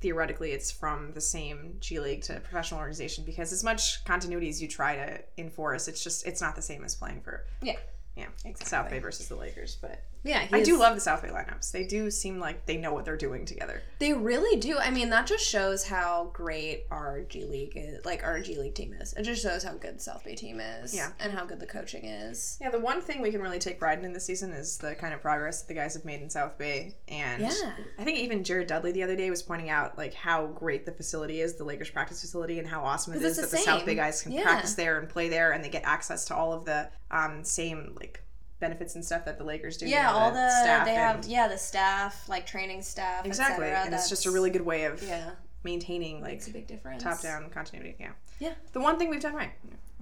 theoretically 0.00 0.52
it's 0.52 0.70
from 0.70 1.12
the 1.12 1.20
same 1.20 1.76
G 1.80 1.98
League 2.00 2.22
to 2.22 2.40
professional 2.40 2.80
organization. 2.80 3.24
Because 3.24 3.52
as 3.52 3.64
much 3.64 4.04
continuity 4.04 4.48
as 4.48 4.60
you 4.60 4.68
try 4.68 4.96
to 4.96 5.20
enforce, 5.38 5.88
it's 5.88 6.02
just 6.02 6.26
it's 6.26 6.40
not 6.40 6.54
the 6.56 6.62
same 6.62 6.84
as 6.84 6.94
playing 6.94 7.20
for 7.20 7.44
Yeah. 7.62 7.76
yeah 8.16 8.26
Exactly. 8.44 8.66
South 8.66 8.90
Bay 8.90 8.98
versus 8.98 9.28
the 9.28 9.36
Lakers. 9.36 9.76
But 9.80 10.02
Yeah, 10.26 10.46
I 10.52 10.62
do 10.62 10.78
love 10.78 10.94
the 10.94 11.00
South 11.00 11.22
Bay 11.22 11.28
lineups. 11.28 11.70
They 11.70 11.84
do 11.84 12.10
seem 12.10 12.38
like 12.40 12.66
they 12.66 12.76
know 12.76 12.92
what 12.92 13.04
they're 13.04 13.16
doing 13.16 13.44
together. 13.46 13.82
They 13.98 14.12
really 14.12 14.58
do. 14.58 14.76
I 14.78 14.90
mean, 14.90 15.10
that 15.10 15.26
just 15.26 15.46
shows 15.46 15.86
how 15.86 16.30
great 16.32 16.86
our 16.90 17.22
G 17.22 17.44
League 17.44 17.72
is, 17.76 18.04
like 18.04 18.24
our 18.24 18.40
G 18.40 18.56
League 18.58 18.74
team 18.74 18.92
is. 19.00 19.12
It 19.14 19.22
just 19.22 19.42
shows 19.42 19.62
how 19.62 19.74
good 19.74 19.96
the 19.96 20.00
South 20.02 20.24
Bay 20.24 20.34
team 20.34 20.60
is, 20.60 20.94
Yeah. 20.94 21.10
and 21.20 21.32
how 21.32 21.44
good 21.44 21.60
the 21.60 21.66
coaching 21.66 22.04
is. 22.06 22.58
Yeah, 22.60 22.70
the 22.70 22.80
one 22.80 23.00
thing 23.00 23.22
we 23.22 23.30
can 23.30 23.40
really 23.40 23.58
take 23.58 23.78
pride 23.78 24.02
in 24.04 24.12
this 24.12 24.26
season 24.26 24.50
is 24.52 24.78
the 24.78 24.94
kind 24.96 25.14
of 25.14 25.20
progress 25.22 25.62
that 25.62 25.68
the 25.68 25.74
guys 25.74 25.94
have 25.94 26.04
made 26.04 26.20
in 26.20 26.28
South 26.28 26.58
Bay. 26.58 26.94
And 27.08 27.42
Yeah. 27.42 27.72
I 27.98 28.04
think 28.04 28.18
even 28.18 28.42
Jared 28.44 28.66
Dudley 28.66 28.92
the 28.92 29.02
other 29.04 29.16
day 29.16 29.30
was 29.30 29.42
pointing 29.42 29.70
out 29.70 29.96
like 29.96 30.14
how 30.14 30.46
great 30.48 30.86
the 30.86 30.92
facility 30.92 31.40
is, 31.40 31.54
the 31.54 31.64
Lakers 31.64 31.90
practice 31.90 32.20
facility, 32.20 32.58
and 32.58 32.66
how 32.68 32.82
awesome 32.82 33.14
it 33.14 33.22
is 33.22 33.38
it's 33.38 33.50
that 33.50 33.50
the 33.50 33.56
the 33.56 33.62
South. 33.62 33.86
Bay 33.86 33.94
guys 33.94 34.22
can 34.22 34.32
Yeah. 34.32 34.42
practice 34.42 34.74
there 34.74 34.98
and 34.98 35.08
play 35.08 35.28
there, 35.28 35.52
and 35.52 35.62
they 35.64 35.68
get 35.68 35.84
access 35.84 36.24
to 36.26 36.34
all 36.34 36.52
of 36.52 36.64
the 36.64 36.90
um, 37.10 37.44
same 37.44 37.94
like 38.00 38.20
benefits 38.60 38.94
and 38.94 39.04
stuff 39.04 39.24
that 39.26 39.38
the 39.38 39.44
Lakers 39.44 39.76
do. 39.76 39.86
you 39.86 39.92
Yeah, 39.92 40.04
know, 40.10 40.16
all 40.18 40.30
the 40.30 40.48
staff 40.50 40.86
they 40.86 40.94
have 40.94 41.26
yeah 41.26 41.46
the 41.48 41.58
staff 41.58 42.28
like 42.28 42.46
training 42.46 42.82
staff 42.82 43.26
exactly, 43.26 43.66
et 43.66 43.68
cetera, 43.68 43.84
and 43.86 43.94
it's 43.94 44.08
just 44.08 44.26
a 44.26 44.30
really 44.30 44.50
good 44.50 44.62
way 44.64 44.84
of 44.84 45.02
yeah 45.02 45.30
maintaining 45.64 46.20
like 46.22 46.34
It's 46.34 46.48
a 46.48 46.52
big 46.52 46.66
difference. 46.66 47.02
top 47.02 47.20
down 47.22 47.50
continuity. 47.50 47.96
Yeah. 47.98 48.10
Yeah. 48.38 48.54
The 48.72 48.80
one 48.80 48.98
thing 48.98 49.10
we've 49.10 49.20
done 49.20 49.34
right. 49.34 49.50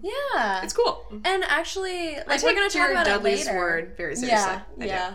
Yeah. 0.02 0.62
It's 0.62 0.72
cool. 0.72 1.04
and 1.24 1.44
actually, 1.44 2.16
like 2.26 2.42
I 2.42 2.46
we're 2.46 2.54
gonna 2.54 2.68
talk 2.68 2.90
about 2.90 3.06
Dudley's 3.06 3.42
it 3.42 3.46
later. 3.46 3.58
word 3.58 3.94
very 3.96 4.16
seriously. 4.16 4.28
Yeah, 4.28 4.62
I 4.80 4.84
yeah. 4.84 5.14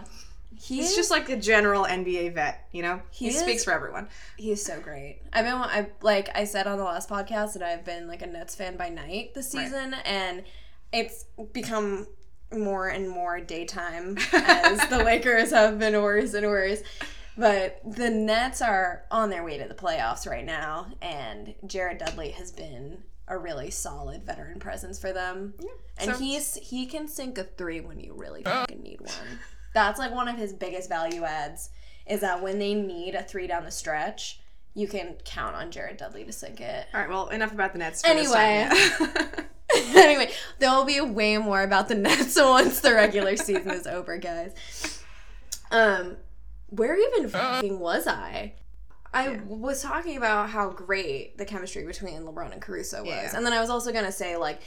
He 0.61 0.77
He's 0.77 0.95
just 0.95 1.09
like 1.11 1.29
a 1.29 1.37
general 1.37 1.85
NBA 1.85 2.33
vet, 2.33 2.67
you 2.73 2.81
know. 2.81 3.01
He, 3.11 3.25
He 3.29 3.31
is- 3.35 3.39
speaks 3.39 3.63
for 3.63 3.71
everyone. 3.71 4.09
He's 4.37 4.61
so 4.65 4.79
great. 4.81 5.21
I've 5.31 5.45
been 5.45 5.53
I 5.53 5.87
like 6.01 6.29
I 6.35 6.43
said 6.45 6.67
on 6.67 6.77
the 6.77 6.83
last 6.83 7.09
podcast 7.09 7.53
that 7.53 7.63
I've 7.63 7.85
been 7.85 8.07
like 8.07 8.21
a 8.21 8.27
Nets 8.27 8.55
fan 8.55 8.75
by 8.75 8.89
night 8.89 9.33
this 9.35 9.53
Right. 9.55 9.65
season 9.65 9.93
and 10.05 10.43
it's 10.91 11.25
become 11.53 12.07
more 12.51 12.87
and 12.87 13.09
more 13.09 13.39
daytime 13.39 14.17
as 14.33 14.87
the 14.89 15.03
Lakers 15.03 15.51
have 15.51 15.79
been 15.79 16.01
worse 16.01 16.33
and 16.33 16.45
worse. 16.47 16.81
But 17.37 17.79
the 17.85 18.09
Nets 18.09 18.61
are 18.61 19.05
on 19.11 19.29
their 19.29 19.43
way 19.43 19.57
to 19.57 19.67
the 19.67 19.73
playoffs 19.73 20.27
right 20.29 20.45
now 20.45 20.87
and 21.01 21.55
Jared 21.65 21.99
Dudley 21.99 22.31
has 22.31 22.51
been 22.51 23.03
a 23.27 23.37
really 23.37 23.69
solid 23.69 24.25
veteran 24.25 24.59
presence 24.59 24.99
for 24.99 25.13
them. 25.13 25.53
Yeah. 25.59 25.67
And 25.99 26.11
so- 26.11 26.17
he's 26.17 26.55
he 26.55 26.85
can 26.85 27.07
sink 27.07 27.37
a 27.37 27.43
3 27.43 27.81
when 27.81 27.99
you 27.99 28.13
really 28.13 28.45
uh. 28.45 28.61
fucking 28.61 28.81
need 28.81 28.99
one. 29.01 29.39
That's 29.73 29.99
like 29.99 30.13
one 30.13 30.27
of 30.27 30.35
his 30.35 30.51
biggest 30.53 30.89
value 30.89 31.23
adds 31.23 31.69
is 32.07 32.21
that 32.21 32.41
when 32.41 32.57
they 32.59 32.73
need 32.73 33.15
a 33.15 33.21
three 33.21 33.47
down 33.47 33.63
the 33.63 33.71
stretch, 33.71 34.41
you 34.73 34.87
can 34.87 35.15
count 35.25 35.55
on 35.55 35.71
Jared 35.71 35.97
Dudley 35.97 36.25
to 36.25 36.31
sink 36.31 36.59
it. 36.59 36.87
All 36.93 36.99
right. 36.99 37.09
Well, 37.09 37.29
enough 37.29 37.53
about 37.53 37.73
the 37.73 37.79
Nets. 37.79 38.01
For 38.01 38.13
this 38.13 38.31
time, 38.31 38.71
yeah. 38.71 39.43
anyway, 39.95 40.31
there 40.59 40.71
will 40.71 40.85
be 40.85 40.99
way 41.01 41.37
more 41.37 41.61
about 41.61 41.87
the 41.87 41.95
Nets 41.95 42.35
once 42.39 42.81
the 42.81 42.93
regular 42.93 43.35
season 43.35 43.71
is 43.71 43.85
over, 43.87 44.17
guys. 44.17 44.53
Um, 45.71 46.17
where 46.69 46.95
even 46.95 47.29
fucking 47.29 47.79
was 47.79 48.07
I? 48.07 48.53
I 49.13 49.29
Yeah. 49.29 49.39
was 49.47 49.81
talking 49.81 50.17
about 50.17 50.49
how 50.49 50.69
great 50.69 51.37
the 51.37 51.45
chemistry 51.45 51.83
between 51.85 52.21
LeBron 52.21 52.51
and 52.53 52.61
Caruso 52.61 52.99
was, 52.99 53.07
Yeah. 53.09 53.31
and 53.35 53.45
then 53.45 53.53
I 53.53 53.59
was 53.59 53.69
also 53.69 53.91
gonna 53.91 54.11
say 54.11 54.35
like, 54.37 54.61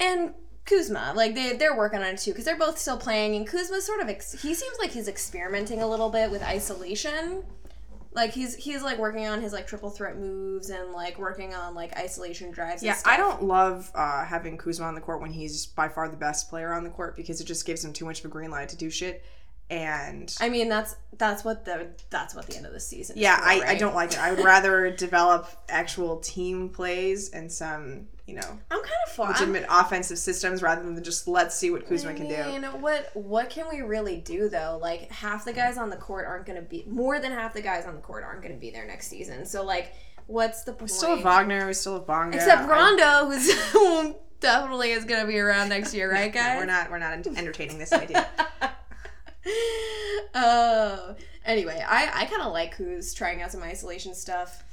and 0.00 0.34
Kuzma, 0.66 1.12
like 1.14 1.34
they 1.34 1.54
they're 1.56 1.76
working 1.76 2.00
on 2.00 2.06
it 2.06 2.18
too 2.18 2.32
because 2.32 2.44
they're 2.44 2.58
both 2.58 2.78
still 2.78 2.98
playing, 2.98 3.36
and 3.36 3.46
Kuzma 3.46 3.80
sort 3.80 4.00
of 4.00 4.08
ex- 4.08 4.42
he 4.42 4.54
seems 4.54 4.76
like 4.78 4.90
he's 4.90 5.08
experimenting 5.08 5.80
a 5.80 5.86
little 5.86 6.10
bit 6.10 6.30
with 6.30 6.42
isolation. 6.42 7.44
Like 8.16 8.32
he's 8.32 8.56
he's 8.56 8.82
like 8.82 8.98
working 8.98 9.26
on 9.26 9.42
his 9.42 9.52
like 9.52 9.66
triple 9.66 9.90
threat 9.90 10.16
moves 10.18 10.70
and 10.70 10.92
like 10.92 11.18
working 11.18 11.54
on 11.54 11.74
like 11.74 11.96
isolation 11.98 12.50
drives. 12.50 12.82
and 12.82 12.88
Yeah. 12.88 12.96
I 13.04 13.18
don't 13.18 13.44
love 13.44 13.90
uh, 13.94 14.24
having 14.24 14.56
Kuzma 14.56 14.86
on 14.86 14.94
the 14.94 15.02
court 15.02 15.20
when 15.20 15.30
he's 15.30 15.66
by 15.66 15.88
far 15.88 16.08
the 16.08 16.16
best 16.16 16.48
player 16.48 16.72
on 16.72 16.82
the 16.82 16.90
court 16.90 17.14
because 17.14 17.42
it 17.42 17.44
just 17.44 17.66
gives 17.66 17.84
him 17.84 17.92
too 17.92 18.06
much 18.06 18.20
of 18.20 18.24
a 18.24 18.28
green 18.28 18.50
light 18.50 18.70
to 18.70 18.76
do 18.76 18.88
shit. 18.88 19.22
And 19.68 20.34
I 20.40 20.48
mean, 20.48 20.68
that's 20.68 20.96
that's 21.18 21.44
what 21.44 21.64
the 21.66 21.88
that's 22.08 22.34
what 22.34 22.46
the 22.46 22.56
end 22.56 22.66
of 22.66 22.72
the 22.72 22.80
season. 22.80 23.16
yeah, 23.18 23.34
is 23.34 23.60
for, 23.60 23.66
I, 23.66 23.70
I 23.72 23.74
don't 23.74 23.94
like 23.94 24.12
it. 24.12 24.18
I 24.18 24.30
would 24.32 24.44
rather 24.44 24.90
develop 24.96 25.50
actual 25.68 26.18
team 26.18 26.70
plays 26.70 27.30
and 27.30 27.52
some, 27.52 28.06
you 28.26 28.34
know, 28.34 28.58
I'm 28.70 28.80
kind 28.80 28.92
of 29.06 29.12
for. 29.12 29.26
I'm, 29.26 29.32
legitimate 29.32 29.66
offensive 29.70 30.18
systems 30.18 30.60
rather 30.60 30.82
than 30.82 31.02
just 31.02 31.28
let's 31.28 31.54
see 31.54 31.70
what 31.70 31.86
Kuzma 31.86 32.10
I 32.10 32.14
can 32.14 32.28
do. 32.28 32.34
I 32.34 32.58
mean, 32.58 32.64
what 32.80 33.10
what 33.14 33.50
can 33.50 33.66
we 33.70 33.82
really 33.82 34.16
do 34.16 34.48
though? 34.48 34.78
Like 34.82 35.10
half 35.12 35.44
the 35.44 35.52
guys 35.52 35.78
on 35.78 35.90
the 35.90 35.96
court 35.96 36.26
aren't 36.26 36.44
going 36.44 36.60
to 36.60 36.68
be 36.68 36.84
more 36.88 37.20
than 37.20 37.30
half 37.30 37.54
the 37.54 37.62
guys 37.62 37.86
on 37.86 37.94
the 37.94 38.00
court 38.00 38.24
aren't 38.24 38.42
going 38.42 38.54
to 38.54 38.60
be 38.60 38.70
there 38.70 38.84
next 38.84 39.08
season. 39.08 39.46
So 39.46 39.64
like, 39.64 39.94
what's 40.26 40.64
the 40.64 40.72
point? 40.72 40.90
Still 40.90 41.14
have 41.16 41.24
Wagner, 41.24 41.66
we 41.68 41.72
still 41.72 41.94
have 41.94 42.06
Bonga. 42.06 42.36
Except 42.36 42.62
I- 42.62 42.68
Rondo, 42.68 43.30
who's 43.30 44.14
definitely 44.40 44.90
is 44.90 45.04
going 45.04 45.20
to 45.20 45.26
be 45.26 45.38
around 45.38 45.68
next 45.68 45.94
year, 45.94 46.10
right, 46.10 46.26
No, 46.34 46.40
guys? 46.40 46.58
we're 46.58 46.66
not 46.66 46.90
we're 46.90 46.98
not 46.98 47.26
entertaining 47.26 47.78
this 47.78 47.92
idea. 47.92 48.26
Oh, 50.34 51.14
anyway, 51.44 51.82
I 51.86 52.22
I 52.22 52.24
kind 52.26 52.42
of 52.42 52.52
like 52.52 52.74
who's 52.74 53.14
trying 53.14 53.42
out 53.42 53.52
some 53.52 53.62
isolation 53.62 54.12
stuff. 54.12 54.64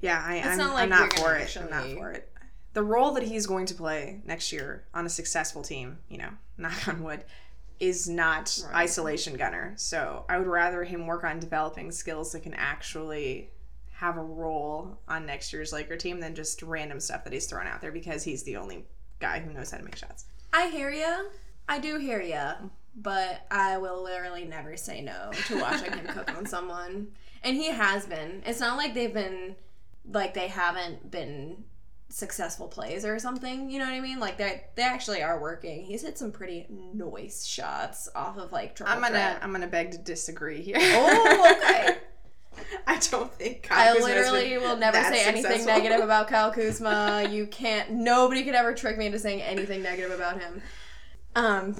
Yeah, 0.00 0.22
I, 0.22 0.40
I'm, 0.40 0.58
not 0.58 0.74
like 0.74 0.82
I'm 0.82 0.88
not 0.90 1.12
for 1.14 1.36
it. 1.36 1.56
I'm 1.56 1.70
not 1.70 1.88
for 1.96 2.10
it. 2.10 2.30
The 2.76 2.82
role 2.82 3.12
that 3.12 3.22
he's 3.22 3.46
going 3.46 3.64
to 3.66 3.74
play 3.74 4.20
next 4.26 4.52
year 4.52 4.84
on 4.92 5.06
a 5.06 5.08
successful 5.08 5.62
team, 5.62 5.96
you 6.10 6.18
know, 6.18 6.28
knock 6.58 6.86
on 6.86 7.02
wood, 7.02 7.24
is 7.80 8.06
not 8.06 8.54
Right. 8.66 8.82
isolation 8.84 9.34
gunner. 9.38 9.72
So 9.76 10.26
I 10.28 10.36
would 10.36 10.46
rather 10.46 10.84
him 10.84 11.06
work 11.06 11.24
on 11.24 11.40
developing 11.40 11.90
skills 11.90 12.32
that 12.32 12.42
can 12.42 12.52
actually 12.52 13.48
have 13.92 14.18
a 14.18 14.22
role 14.22 14.98
on 15.08 15.24
next 15.24 15.54
year's 15.54 15.72
Laker 15.72 15.96
team 15.96 16.20
than 16.20 16.34
just 16.34 16.60
random 16.62 17.00
stuff 17.00 17.24
that 17.24 17.32
he's 17.32 17.46
throwing 17.46 17.66
out 17.66 17.80
there 17.80 17.92
because 17.92 18.22
he's 18.24 18.42
the 18.42 18.58
only 18.58 18.84
guy 19.20 19.40
who 19.40 19.54
knows 19.54 19.70
how 19.70 19.78
to 19.78 19.82
make 19.84 19.96
shots. 19.96 20.26
I 20.52 20.68
hear 20.68 20.90
ya. 20.90 21.20
I 21.70 21.78
do 21.78 21.96
hear 21.98 22.20
ya. 22.20 22.56
But 22.94 23.46
I 23.50 23.78
will 23.78 24.02
literally 24.02 24.44
never 24.44 24.76
say 24.76 25.00
no 25.00 25.30
to 25.46 25.60
watching 25.62 25.92
him 25.94 26.06
cook 26.08 26.30
on 26.36 26.44
someone. 26.54 27.08
And 27.42 27.56
he 27.56 27.70
has 27.70 28.04
been. 28.04 28.42
It's 28.44 28.60
not 28.60 28.76
like 28.76 28.92
they've 28.92 29.14
been, 29.14 29.56
like, 30.12 30.34
they 30.34 30.48
haven't 30.48 31.10
been 31.10 31.64
successful 32.08 32.68
plays 32.68 33.04
or 33.04 33.18
something. 33.18 33.70
You 33.70 33.78
know 33.78 33.84
what 33.84 33.94
I 33.94 34.00
mean? 34.00 34.18
Like, 34.18 34.38
they 34.38 34.64
they 34.74 34.82
actually 34.82 35.22
are 35.22 35.40
working. 35.40 35.84
He's 35.84 36.02
hit 36.02 36.18
some 36.18 36.32
pretty 36.32 36.66
nice 36.70 37.44
shots 37.44 38.08
off 38.14 38.38
of, 38.38 38.52
like, 38.52 38.74
triple 38.74 38.94
I'm 38.94 39.00
gonna 39.00 39.14
threat. 39.14 39.38
I'm 39.42 39.52
gonna 39.52 39.66
beg 39.66 39.92
to 39.92 39.98
disagree 39.98 40.62
here. 40.62 40.76
Oh, 40.78 41.56
okay. 41.62 41.98
I 42.86 42.98
don't 43.10 43.32
think 43.32 43.62
Kyle 43.62 43.96
I 43.96 44.00
literally 44.00 44.56
will 44.58 44.76
never 44.76 45.02
say 45.02 45.24
anything 45.24 45.66
negative 45.66 46.00
about 46.02 46.28
Kyle 46.28 46.50
Kuzma. 46.50 47.28
You 47.30 47.46
can't. 47.46 47.90
Nobody 47.90 48.44
could 48.44 48.54
ever 48.54 48.74
trick 48.74 48.96
me 48.96 49.06
into 49.06 49.18
saying 49.18 49.42
anything 49.42 49.82
negative 49.82 50.10
about 50.10 50.40
him. 50.40 50.62
Um, 51.34 51.76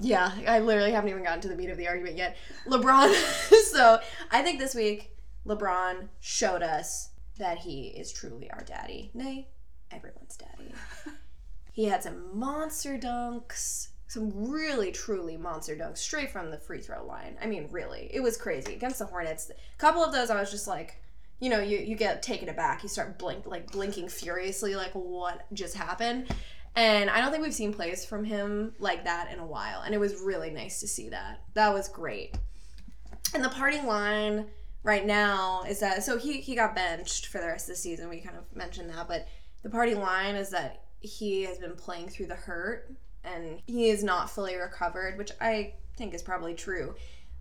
yeah, 0.00 0.32
I 0.46 0.60
literally 0.60 0.92
haven't 0.92 1.10
even 1.10 1.22
gotten 1.22 1.40
to 1.42 1.48
the 1.48 1.56
meat 1.56 1.70
of 1.70 1.76
the 1.76 1.88
argument 1.88 2.16
yet. 2.16 2.36
LeBron. 2.66 3.12
so 3.64 4.00
I 4.30 4.42
think 4.42 4.58
this 4.58 4.74
week 4.74 5.16
LeBron 5.46 6.08
showed 6.20 6.62
us 6.62 7.10
that 7.38 7.58
he 7.58 7.88
is 7.88 8.12
truly 8.12 8.50
our 8.50 8.62
daddy. 8.62 9.10
Nay, 9.14 9.48
everyone's 9.94 10.36
daddy. 10.36 10.72
He 11.72 11.86
had 11.86 12.02
some 12.02 12.38
monster 12.38 12.96
dunks. 12.96 13.88
Some 14.06 14.48
really, 14.48 14.92
truly 14.92 15.36
monster 15.36 15.74
dunks 15.74 15.98
straight 15.98 16.30
from 16.30 16.50
the 16.52 16.58
free 16.58 16.80
throw 16.80 17.04
line. 17.04 17.36
I 17.42 17.46
mean, 17.46 17.68
really. 17.70 18.08
It 18.12 18.20
was 18.20 18.36
crazy. 18.36 18.74
Against 18.74 19.00
the 19.00 19.06
Hornets, 19.06 19.50
a 19.50 19.78
couple 19.78 20.04
of 20.04 20.12
those 20.12 20.30
I 20.30 20.38
was 20.38 20.52
just 20.52 20.68
like, 20.68 21.02
you 21.40 21.50
know, 21.50 21.58
you, 21.58 21.78
you 21.78 21.96
get 21.96 22.22
taken 22.22 22.48
aback. 22.48 22.84
You 22.84 22.88
start 22.88 23.18
blink 23.18 23.44
like 23.46 23.72
blinking 23.72 24.08
furiously, 24.08 24.76
like 24.76 24.92
what 24.92 25.52
just 25.52 25.74
happened. 25.74 26.28
And 26.76 27.10
I 27.10 27.20
don't 27.20 27.32
think 27.32 27.42
we've 27.42 27.52
seen 27.52 27.74
plays 27.74 28.04
from 28.04 28.24
him 28.24 28.74
like 28.78 29.04
that 29.04 29.32
in 29.32 29.40
a 29.40 29.46
while. 29.46 29.80
And 29.80 29.94
it 29.94 29.98
was 29.98 30.20
really 30.20 30.50
nice 30.50 30.78
to 30.80 30.86
see 30.86 31.08
that. 31.08 31.42
That 31.54 31.72
was 31.72 31.88
great. 31.88 32.36
And 33.34 33.42
the 33.42 33.48
parting 33.48 33.86
line 33.86 34.46
right 34.84 35.04
now 35.04 35.64
is 35.68 35.80
that 35.80 36.04
so 36.04 36.18
he 36.18 36.40
he 36.40 36.54
got 36.54 36.76
benched 36.76 37.26
for 37.26 37.38
the 37.38 37.46
rest 37.46 37.68
of 37.68 37.74
the 37.74 37.80
season. 37.80 38.08
We 38.08 38.20
kind 38.20 38.36
of 38.36 38.44
mentioned 38.54 38.90
that, 38.90 39.08
but 39.08 39.26
the 39.64 39.70
party 39.70 39.94
line 39.96 40.36
is 40.36 40.50
that 40.50 40.84
he 41.00 41.42
has 41.42 41.58
been 41.58 41.74
playing 41.74 42.08
through 42.08 42.26
the 42.26 42.34
hurt 42.36 42.90
and 43.24 43.60
he 43.66 43.88
is 43.88 44.04
not 44.04 44.30
fully 44.30 44.54
recovered, 44.54 45.18
which 45.18 45.32
I 45.40 45.72
think 45.96 46.14
is 46.14 46.22
probably 46.22 46.54
true. 46.54 46.94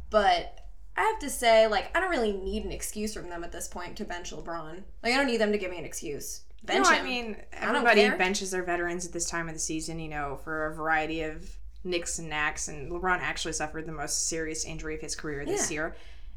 But 0.09 0.59
I 0.95 1.01
have 1.01 1.19
to 1.19 1.29
say, 1.29 1.67
like, 1.67 1.95
I 1.95 1.99
don't 1.99 2.09
really 2.09 2.31
need 2.33 2.65
an 2.65 2.71
excuse 2.71 3.13
from 3.13 3.29
them 3.29 3.43
at 3.43 3.51
this 3.51 3.67
point 3.67 3.97
to 3.97 4.05
bench 4.05 4.31
LeBron. 4.31 4.83
Like, 5.03 5.13
I 5.13 5.17
don't 5.17 5.27
need 5.27 5.37
them 5.41 5.51
to 5.51 5.57
give 5.57 5.69
me 5.71 5.77
an 5.77 5.85
excuse. 5.85 6.41
Bench 6.63 6.85
no, 6.85 6.91
him. 6.95 7.01
I 7.01 7.03
mean 7.07 7.37
everybody 7.51 8.01
care. 8.01 8.15
benches 8.17 8.51
their 8.51 8.63
veterans 8.63 9.05
at 9.05 9.11
this 9.11 9.29
time 9.29 9.47
of 9.49 9.53
the 9.53 9.59
season, 9.59 9.99
you 9.99 10.07
know, 10.09 10.39
for 10.43 10.67
a 10.67 10.73
variety 10.73 11.21
of 11.23 11.57
nicks 11.83 12.19
and 12.19 12.29
knacks. 12.29 12.69
And 12.69 12.89
LeBron 12.89 13.19
actually 13.19 13.53
suffered 13.53 13.85
the 13.85 13.91
most 13.91 14.29
serious 14.29 14.63
injury 14.63 14.95
of 14.95 15.01
his 15.01 15.15
career 15.15 15.45
this 15.45 15.69
Yeah. 15.69 15.73
year. 15.75 15.95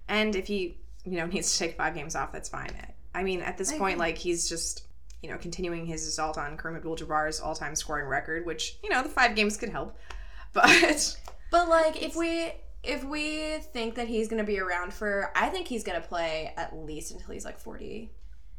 And 0.09 0.35
if 0.35 0.49
he, 0.49 0.79
you 1.05 1.19
know, 1.19 1.27
needs 1.33 1.53
to 1.53 1.59
take 1.59 1.77
five 1.77 1.95
games 1.95 2.17
off, 2.17 2.33
that's 2.33 2.49
fine. 2.49 2.73
I 3.15 3.23
mean, 3.23 3.41
at 3.41 3.57
this 3.57 3.73
I 3.73 3.79
point, 3.79 3.95
agree. 3.95 4.07
like 4.09 4.19
he's 4.19 4.49
just, 4.49 4.86
you 5.23 5.31
know, 5.31 5.39
continuing 5.39 5.87
his 5.87 6.07
assault 6.07 6.39
on 6.39 6.57
Kareem 6.57 6.77
Abdul-Jabbar's 6.77 7.41
all-time 7.41 7.75
scoring 7.75 8.07
record, 8.07 8.47
which 8.47 8.79
you 8.83 8.91
know 8.91 9.03
the 9.03 9.09
five 9.09 9.35
games 9.35 9.57
could 9.57 9.71
help, 9.71 9.97
but 10.53 11.17
But 11.51 11.69
like 11.69 12.03
if 12.03 12.17
we 12.17 12.53
if 12.83 13.03
we 13.05 13.59
think 13.73 13.95
that 13.97 14.07
he's 14.09 14.29
gonna 14.29 14.45
be 14.45 14.61
around 14.61 14.93
for 14.93 15.31
I 15.35 15.49
think 15.49 15.67
he's 15.69 15.83
gonna 15.85 16.01
play 16.01 16.53
at 16.57 16.77
least 16.77 17.13
until 17.13 17.31
he's 17.33 17.45
like 17.45 17.59
forty. 17.59 18.11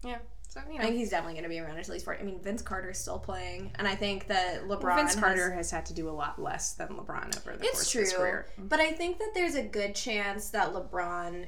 yeah. 0.04 0.18
So 0.50 0.62
you 0.70 0.76
I 0.76 0.78
know, 0.78 0.84
think 0.86 0.96
he's 0.96 1.10
definitely 1.10 1.36
gonna 1.36 1.50
be 1.50 1.60
around 1.60 1.78
until 1.78 1.94
he's 1.94 2.04
forty. 2.04 2.22
I 2.22 2.24
mean 2.24 2.40
Vince 2.42 2.62
Carter's 2.62 2.98
still 2.98 3.20
playing 3.20 3.72
and 3.76 3.88
I 3.88 3.96
think 3.96 4.28
that 4.28 4.64
LeBron 4.64 4.96
Vince 4.96 5.14
has- 5.14 5.24
Carter 5.24 5.52
has 5.52 5.70
had 5.72 5.86
to 5.88 5.94
do 5.94 6.10
a 6.10 6.12
lot 6.12 6.42
less 6.42 6.74
than 6.74 6.88
LeBron 6.90 7.38
over 7.38 7.58
the 7.58 7.64
course 7.64 7.82
It's 7.82 7.94
of 7.96 8.00
his 8.02 8.12
true. 8.14 8.20
career. 8.22 8.48
But 8.58 8.80
I 8.80 8.92
think 8.92 9.20
that 9.20 9.32
there's 9.34 9.56
a 9.56 9.64
good 9.64 9.94
chance 9.96 10.50
that 10.52 10.74
LeBron 10.74 11.48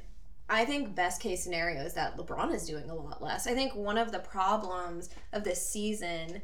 I 0.49 0.65
think 0.65 0.95
best 0.95 1.21
case 1.21 1.43
scenario 1.43 1.81
is 1.83 1.93
that 1.93 2.17
LeBron 2.17 2.53
is 2.53 2.65
doing 2.65 2.89
a 2.89 2.95
lot 2.95 3.21
less. 3.21 3.47
I 3.47 3.53
think 3.53 3.75
one 3.75 3.97
of 3.97 4.11
the 4.11 4.19
problems 4.19 5.09
of 5.31 5.43
this 5.43 5.67
season 5.67 6.41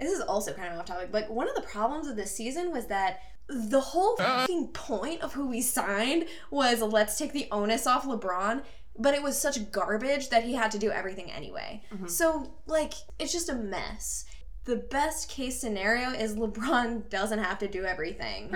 this 0.00 0.12
is 0.12 0.20
also 0.20 0.52
kind 0.52 0.72
of 0.72 0.78
off 0.78 0.86
topic, 0.86 1.10
but 1.10 1.30
one 1.30 1.48
of 1.48 1.54
the 1.54 1.62
problems 1.62 2.06
of 2.06 2.16
this 2.16 2.34
season 2.34 2.70
was 2.70 2.86
that 2.86 3.20
the 3.48 3.80
whole 3.80 4.14
uh. 4.20 4.40
fucking 4.40 4.68
point 4.68 5.22
of 5.22 5.32
who 5.32 5.48
we 5.48 5.60
signed 5.60 6.26
was 6.50 6.80
let's 6.80 7.18
take 7.18 7.32
the 7.32 7.48
onus 7.50 7.86
off 7.86 8.04
LeBron, 8.04 8.62
but 8.98 9.14
it 9.14 9.22
was 9.22 9.40
such 9.40 9.70
garbage 9.70 10.28
that 10.28 10.44
he 10.44 10.54
had 10.54 10.70
to 10.72 10.78
do 10.78 10.90
everything 10.90 11.30
anyway. 11.30 11.82
Mm-hmm. 11.92 12.06
So, 12.06 12.52
like, 12.66 12.94
it's 13.18 13.32
just 13.32 13.48
a 13.48 13.54
mess. 13.54 14.24
The 14.64 14.76
best 14.76 15.30
case 15.30 15.58
scenario 15.60 16.10
is 16.10 16.36
LeBron 16.36 17.08
doesn't 17.10 17.38
have 17.38 17.58
to 17.60 17.68
do 17.68 17.84
everything. 17.84 18.54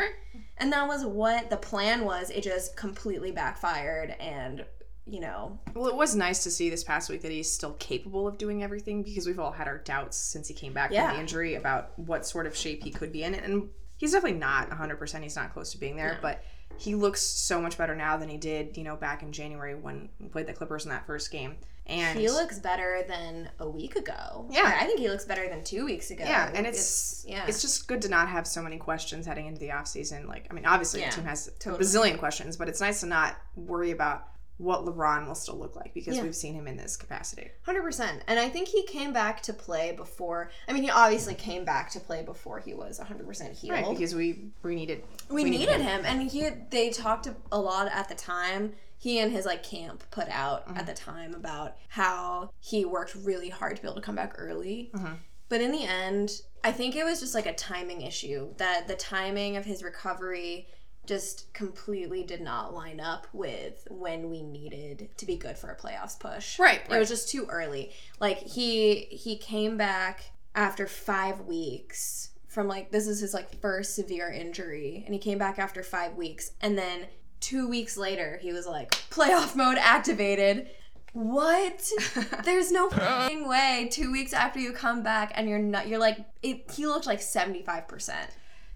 And 0.59 0.73
that 0.73 0.87
was 0.87 1.05
what 1.05 1.49
the 1.49 1.57
plan 1.57 2.05
was. 2.05 2.31
It 2.31 2.43
just 2.43 2.77
completely 2.77 3.33
backfired 3.33 4.11
and 4.21 4.65
you 5.07 5.21
know, 5.21 5.59
Well, 5.75 5.89
it 5.89 5.97
was 5.97 6.15
nice 6.15 6.45
to 6.45 6.51
see 6.51 6.71
this 6.71 6.85
past 6.85 7.11
week 7.11 7.23
that 7.23 7.33
he's 7.33 7.51
still 7.51 7.73
capable 7.75 8.29
of 8.29 8.39
doing 8.39 8.63
everything 8.63 9.03
because 9.03 9.27
we've 9.27 9.41
all 9.41 9.51
had 9.53 9.67
our 9.67 9.79
doubts 9.79 10.17
since 10.17 10.47
he 10.49 10.55
came 10.55 10.73
back 10.73 10.93
Yeah. 10.93 11.07
from 11.09 11.17
the 11.17 11.21
injury 11.21 11.55
about 11.57 11.99
what 11.99 12.25
sort 12.27 12.47
of 12.47 12.57
shape 12.57 12.85
he 12.85 12.91
could 12.91 13.11
be 13.13 13.25
in. 13.25 13.35
And 13.35 13.69
he's 13.97 14.13
definitely 14.13 14.39
not 14.39 14.71
100%. 14.71 15.23
He's 15.23 15.37
not 15.37 15.53
close 15.53 15.73
to 15.73 15.79
being 15.79 15.97
there, 15.97 16.19
but 16.23 16.45
he 16.79 16.95
looks 16.95 17.21
so 17.21 17.61
much 17.61 17.77
better 17.77 17.95
now 17.97 18.17
than 18.17 18.29
he 18.29 18.37
did, 18.39 18.77
you 18.77 18.85
know, 18.85 18.97
back 18.97 19.23
in 19.23 19.33
January 19.33 19.75
when 19.75 20.09
he 20.19 20.29
played 20.29 20.47
the 20.47 20.53
Clippers 20.53 20.85
in 20.85 20.91
that 20.91 21.07
first 21.07 21.31
game. 21.31 21.57
And 21.87 22.17
he 22.17 22.29
looks 22.31 22.61
better 22.61 23.03
than 23.09 23.51
a 23.59 23.69
week 23.69 23.97
ago. 23.97 24.47
Yeah. 24.51 24.79
I 24.81 24.87
think 24.87 25.01
he 25.01 25.09
looks 25.09 25.25
better 25.25 25.49
than 25.49 25.65
two 25.65 25.85
weeks 25.85 26.13
ago. 26.13 26.23
yeah, 26.25 26.49
and 26.55 26.65
it's, 26.65 27.25
yeah. 27.29 27.45
it's 27.49 27.61
just 27.61 27.89
good 27.89 28.01
to 28.03 28.09
not 28.09 28.29
have 28.29 28.47
so 28.47 28.63
many 28.63 28.77
questions 28.79 29.27
heading 29.27 29.47
into 29.47 29.59
the 29.59 29.71
offseason. 29.71 30.29
Like, 30.29 30.47
I 30.49 30.55
mean, 30.55 30.65
obviously 30.65 31.01
Yeah, 31.01 31.11
the 31.11 31.17
team 31.17 31.25
has 31.25 31.51
totally. 31.59 31.83
a 31.85 31.85
bazillion 31.85 32.19
questions, 32.21 32.57
but 32.57 32.69
it's 32.69 32.81
nice 32.81 33.01
to 33.01 33.07
not 33.07 33.37
worry 33.57 33.91
about 33.91 34.29
what 34.63 34.85
LeBron 34.85 35.27
will 35.27 35.35
still 35.35 35.57
look 35.59 35.75
like 35.75 35.93
because 35.93 36.17
Yeah. 36.17 36.23
we've 36.23 36.37
seen 36.37 36.55
him 36.55 36.69
in 36.69 36.77
this 36.77 36.97
capacity. 36.97 37.51
Hundred 37.63 37.83
percent, 37.83 38.23
and 38.29 38.39
I 38.39 38.49
think 38.49 38.69
he 38.69 38.85
came 38.85 39.13
back 39.13 39.43
to 39.43 39.53
play 39.53 39.93
before. 39.93 40.51
I 40.69 40.73
mean, 40.73 40.85
he 40.85 40.91
obviously 40.91 41.35
came 41.35 41.65
back 41.65 41.91
to 41.91 42.01
play 42.01 42.23
before 42.23 42.61
he 42.61 42.73
was 42.75 42.99
hundred 42.99 43.27
percent 43.27 43.55
healed. 43.55 43.73
Right, 43.79 43.89
because 43.91 44.15
we, 44.15 44.51
we 44.63 44.75
needed 44.75 45.03
we, 45.29 45.45
needed 45.45 45.81
him. 45.81 46.03
and 46.05 46.31
he 46.31 46.49
they 46.71 46.91
talked 46.91 47.29
a 47.51 47.59
lot 47.61 47.89
at 47.93 48.09
the 48.09 48.15
time. 48.15 48.73
He 48.99 49.19
and 49.19 49.33
his 49.33 49.45
like 49.47 49.65
camp 49.65 50.05
put 50.13 50.29
out 50.29 50.69
Mm-hmm. 50.69 50.77
at 50.79 50.87
the 50.87 50.95
time 50.95 51.35
about 51.35 51.77
how 51.89 52.51
he 52.61 52.85
worked 52.85 53.17
really 53.17 53.49
hard 53.49 53.75
to 53.77 53.83
be 53.83 53.89
able 53.89 53.97
to 53.97 54.01
come 54.07 54.15
back 54.15 54.35
early. 54.39 54.91
Mhm. 54.95 55.17
But 55.49 55.61
in 55.61 55.73
the 55.73 55.85
end, 55.85 56.41
I 56.65 56.71
think 56.71 56.95
it 56.95 57.05
was 57.05 57.19
just 57.21 57.35
like 57.35 57.47
a 57.47 57.53
timing 57.55 58.03
issue 58.03 58.55
that 58.59 58.87
the 58.87 58.95
timing 58.95 59.57
of 59.57 59.65
his 59.65 59.83
recovery 59.83 60.69
just 61.07 61.53
completely 61.53 62.23
did 62.23 62.41
not 62.41 62.75
line 62.75 63.01
up 63.01 63.27
with 63.33 63.87
when 63.91 64.31
we 64.31 64.43
needed 64.43 65.09
to 65.17 65.27
be 65.27 65.37
good 65.37 65.59
for 65.59 65.71
a 65.71 65.77
playoffs 65.77 66.19
push. 66.19 66.59
Right, 66.59 66.81
It 66.89 66.99
was 66.99 67.09
just 67.09 67.29
too 67.29 67.47
early. 67.49 67.91
Like 68.21 68.39
he 68.39 69.07
he 69.11 69.37
came 69.37 69.77
back 69.77 70.31
after 70.55 70.87
5 70.87 71.41
weeks 71.41 72.31
from 72.47 72.69
like 72.69 72.93
this 72.93 73.09
is 73.09 73.21
his 73.21 73.35
like 73.35 73.61
first 73.61 73.95
severe 73.97 74.31
injury 74.31 75.03
and 75.05 75.15
he 75.15 75.19
came 75.19 75.39
back 75.39 75.59
after 75.59 75.83
5 75.83 76.17
weeks 76.17 76.53
and 76.61 76.77
then 76.79 77.07
2 77.41 77.69
weeks 77.69 77.97
later 77.97 78.39
he 78.41 78.53
was 78.53 78.67
like 78.67 78.93
playoff 79.11 79.57
mode 79.57 79.79
activated. 79.79 80.69
What? 81.15 81.91
There's 82.45 82.71
no 82.71 82.89
way 82.89 83.89
2 83.91 84.13
weeks 84.13 84.33
after 84.33 84.61
you 84.61 84.73
come 84.73 85.03
back 85.03 85.33
and 85.35 85.49
you're 85.49 85.59
not 85.59 85.89
you're 85.89 85.99
like 85.99 86.19
it, 86.43 86.71
he 86.71 86.87
looked 86.87 87.07
like 87.07 87.21
75%. 87.21 88.15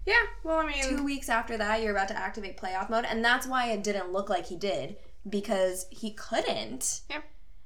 Yeah, 0.07 0.23
well, 0.43 0.59
I 0.59 0.65
mean, 0.65 0.81
Two 0.81 1.03
weeks 1.03 1.27
after 1.27 1.57
that, 1.57 1.81
you're 1.81 1.91
about 1.91 2.07
to 2.07 2.17
activate 2.17 2.57
playoff 2.57 2.89
mode, 2.89 3.05
and 3.05 3.23
that's 3.23 3.45
why 3.45 3.67
it 3.71 3.83
didn't 3.83 4.13
look 4.13 4.29
like 4.29 4.47
he 4.47 4.55
did 4.55 4.95
because 5.29 5.85
he 5.91 6.11
couldn't. 6.11 7.01
Yeah. 7.09 7.21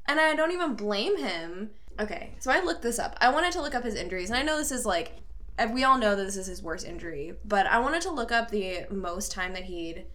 And 0.08 0.20
I 0.20 0.36
don't 0.36 0.52
even 0.52 0.74
blame 0.74 1.18
him. 1.18 1.70
Okay, 2.00 2.32
so 2.40 2.52
I 2.52 2.60
looked 2.62 2.82
this 2.82 2.98
up. 2.98 3.16
I 3.22 3.30
wanted 3.30 3.52
to 3.54 3.62
look 3.62 3.76
up 3.76 3.84
his 3.84 3.96
injuries, 3.96 4.32
and 4.32 4.40
I 4.40 4.42
know 4.42 4.58
this 4.58 4.72
is 4.72 4.88
like, 4.88 5.12
we 5.72 5.84
all 5.84 6.00
know 6.00 6.16
that 6.16 6.24
this 6.24 6.36
is 6.36 6.48
his 6.48 6.64
worst 6.64 6.88
injury, 6.88 7.36
but 7.46 7.68
I 7.68 7.78
wanted 7.78 8.02
to 8.02 8.12
look 8.12 8.32
up 8.32 8.50
the 8.50 8.88
most 8.90 9.32
time 9.32 9.54
that 9.54 9.66
he'd 9.66 10.08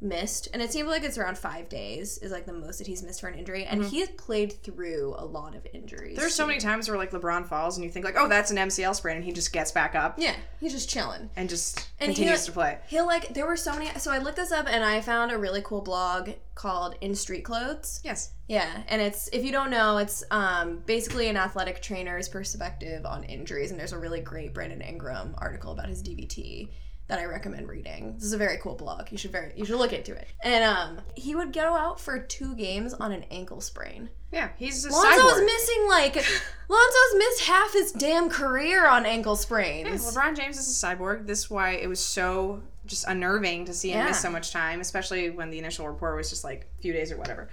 missed, 0.00 0.48
and 0.52 0.60
it 0.62 0.72
seems 0.72 0.88
like 0.88 1.02
it's 1.04 1.18
around 1.18 1.38
five 1.38 1.68
days 1.68 2.18
is 2.18 2.32
like 2.32 2.46
the 2.46 2.52
most 2.52 2.78
that 2.78 2.86
he's 2.86 3.02
missed 3.02 3.20
for 3.20 3.28
an 3.28 3.38
injury, 3.38 3.64
and 3.64 3.84
he 3.84 4.00
has 4.00 4.08
played 4.10 4.52
through 4.52 5.14
a 5.18 5.24
lot 5.24 5.54
of 5.54 5.66
injuries. 5.72 6.12
Mm-hmm. 6.12 6.20
there's 6.20 6.34
so 6.34 6.46
many 6.46 6.58
times 6.58 6.88
where 6.88 6.98
like 6.98 7.10
LeBron 7.12 7.46
falls 7.46 7.76
and 7.76 7.84
you 7.84 7.90
think 7.90 8.04
like, 8.04 8.16
oh, 8.18 8.28
that's 8.28 8.50
an 8.50 8.56
MCL 8.56 8.94
sprain, 8.94 9.16
and 9.16 9.24
he 9.24 9.32
just 9.32 9.52
gets 9.52 9.70
back 9.72 9.94
up 9.94 10.14
Yeah, 10.18 10.34
he's 10.60 10.72
just 10.72 10.88
chilling. 10.88 11.30
and 11.36 11.48
just 11.48 11.88
And 12.00 12.08
continues 12.14 12.44
to 12.46 12.52
play. 12.52 12.78
He'll 12.88 13.06
like 13.06 13.34
there 13.34 13.46
were 13.46 13.56
so 13.56 13.72
many 13.72 13.88
so 13.98 14.10
I 14.10 14.18
looked 14.18 14.36
this 14.36 14.52
up 14.52 14.66
and 14.68 14.84
I 14.84 15.00
found 15.00 15.30
a 15.32 15.38
really 15.38 15.62
cool 15.62 15.80
blog 15.82 16.30
called 16.54 16.96
In 17.00 17.14
Street 17.14 17.44
Clothes. 17.44 18.00
Yes. 18.04 18.32
Yeah, 18.48 18.82
and 18.88 19.00
it's 19.00 19.28
if 19.32 19.44
you 19.44 19.52
don't 19.52 19.70
know, 19.70 19.98
it's 19.98 20.22
um 20.30 20.82
basically 20.86 21.28
an 21.28 21.36
athletic 21.36 21.80
trainer's 21.82 22.28
perspective 22.28 23.06
on 23.06 23.24
injuries 23.24 23.70
and 23.70 23.80
there's 23.80 23.92
a 23.92 23.98
really 23.98 24.20
great 24.20 24.52
Brandon 24.54 24.80
Ingram 24.80 25.34
article 25.38 25.72
about 25.72 25.88
his 25.88 26.02
DVT 26.02 26.68
that 27.12 27.20
I 27.20 27.26
recommend 27.26 27.68
reading. 27.68 28.14
This 28.14 28.24
is 28.24 28.32
a 28.32 28.38
very 28.38 28.56
cool 28.56 28.74
blog. 28.74 29.12
You 29.12 29.18
should 29.18 29.32
very 29.32 29.52
you 29.54 29.66
should 29.66 29.76
look 29.76 29.92
into 29.92 30.14
it. 30.14 30.26
And 30.42 30.64
um 30.64 31.00
he 31.14 31.34
would 31.34 31.52
go 31.52 31.74
out 31.74 32.00
for 32.00 32.18
two 32.18 32.54
games 32.54 32.94
on 32.94 33.12
an 33.12 33.24
ankle 33.30 33.60
sprain. 33.60 34.08
Yeah, 34.32 34.48
he's 34.56 34.86
a 34.86 34.90
Lonzo's 34.90 35.20
cyborg. 35.40 35.44
missing 35.44 35.86
like 35.90 36.14
Lonzo's 36.68 37.18
missed 37.18 37.40
half 37.42 37.72
his 37.74 37.92
damn 37.92 38.30
career 38.30 38.86
on 38.86 39.04
ankle 39.04 39.34
Yeah, 39.34 39.40
sprains. 39.40 40.16
LeBron 40.16 40.34
James 40.36 40.58
is 40.58 40.82
a 40.82 40.86
cyborg. 40.86 41.26
This 41.26 41.40
is 41.40 41.50
why 41.50 41.72
it 41.72 41.86
was 41.86 42.00
so 42.00 42.62
just 42.86 43.06
unnerving 43.06 43.66
to 43.66 43.74
see 43.74 43.90
him 43.90 44.06
miss 44.06 44.20
so 44.20 44.30
much 44.30 44.50
time, 44.52 44.80
especially 44.80 45.28
when 45.30 45.50
the 45.50 45.58
initial 45.58 45.86
report 45.86 46.16
was 46.16 46.30
just 46.30 46.44
like 46.44 46.66
a 46.78 46.82
few 46.82 46.94
days 46.94 47.12
or 47.12 47.18
whatever. 47.18 47.50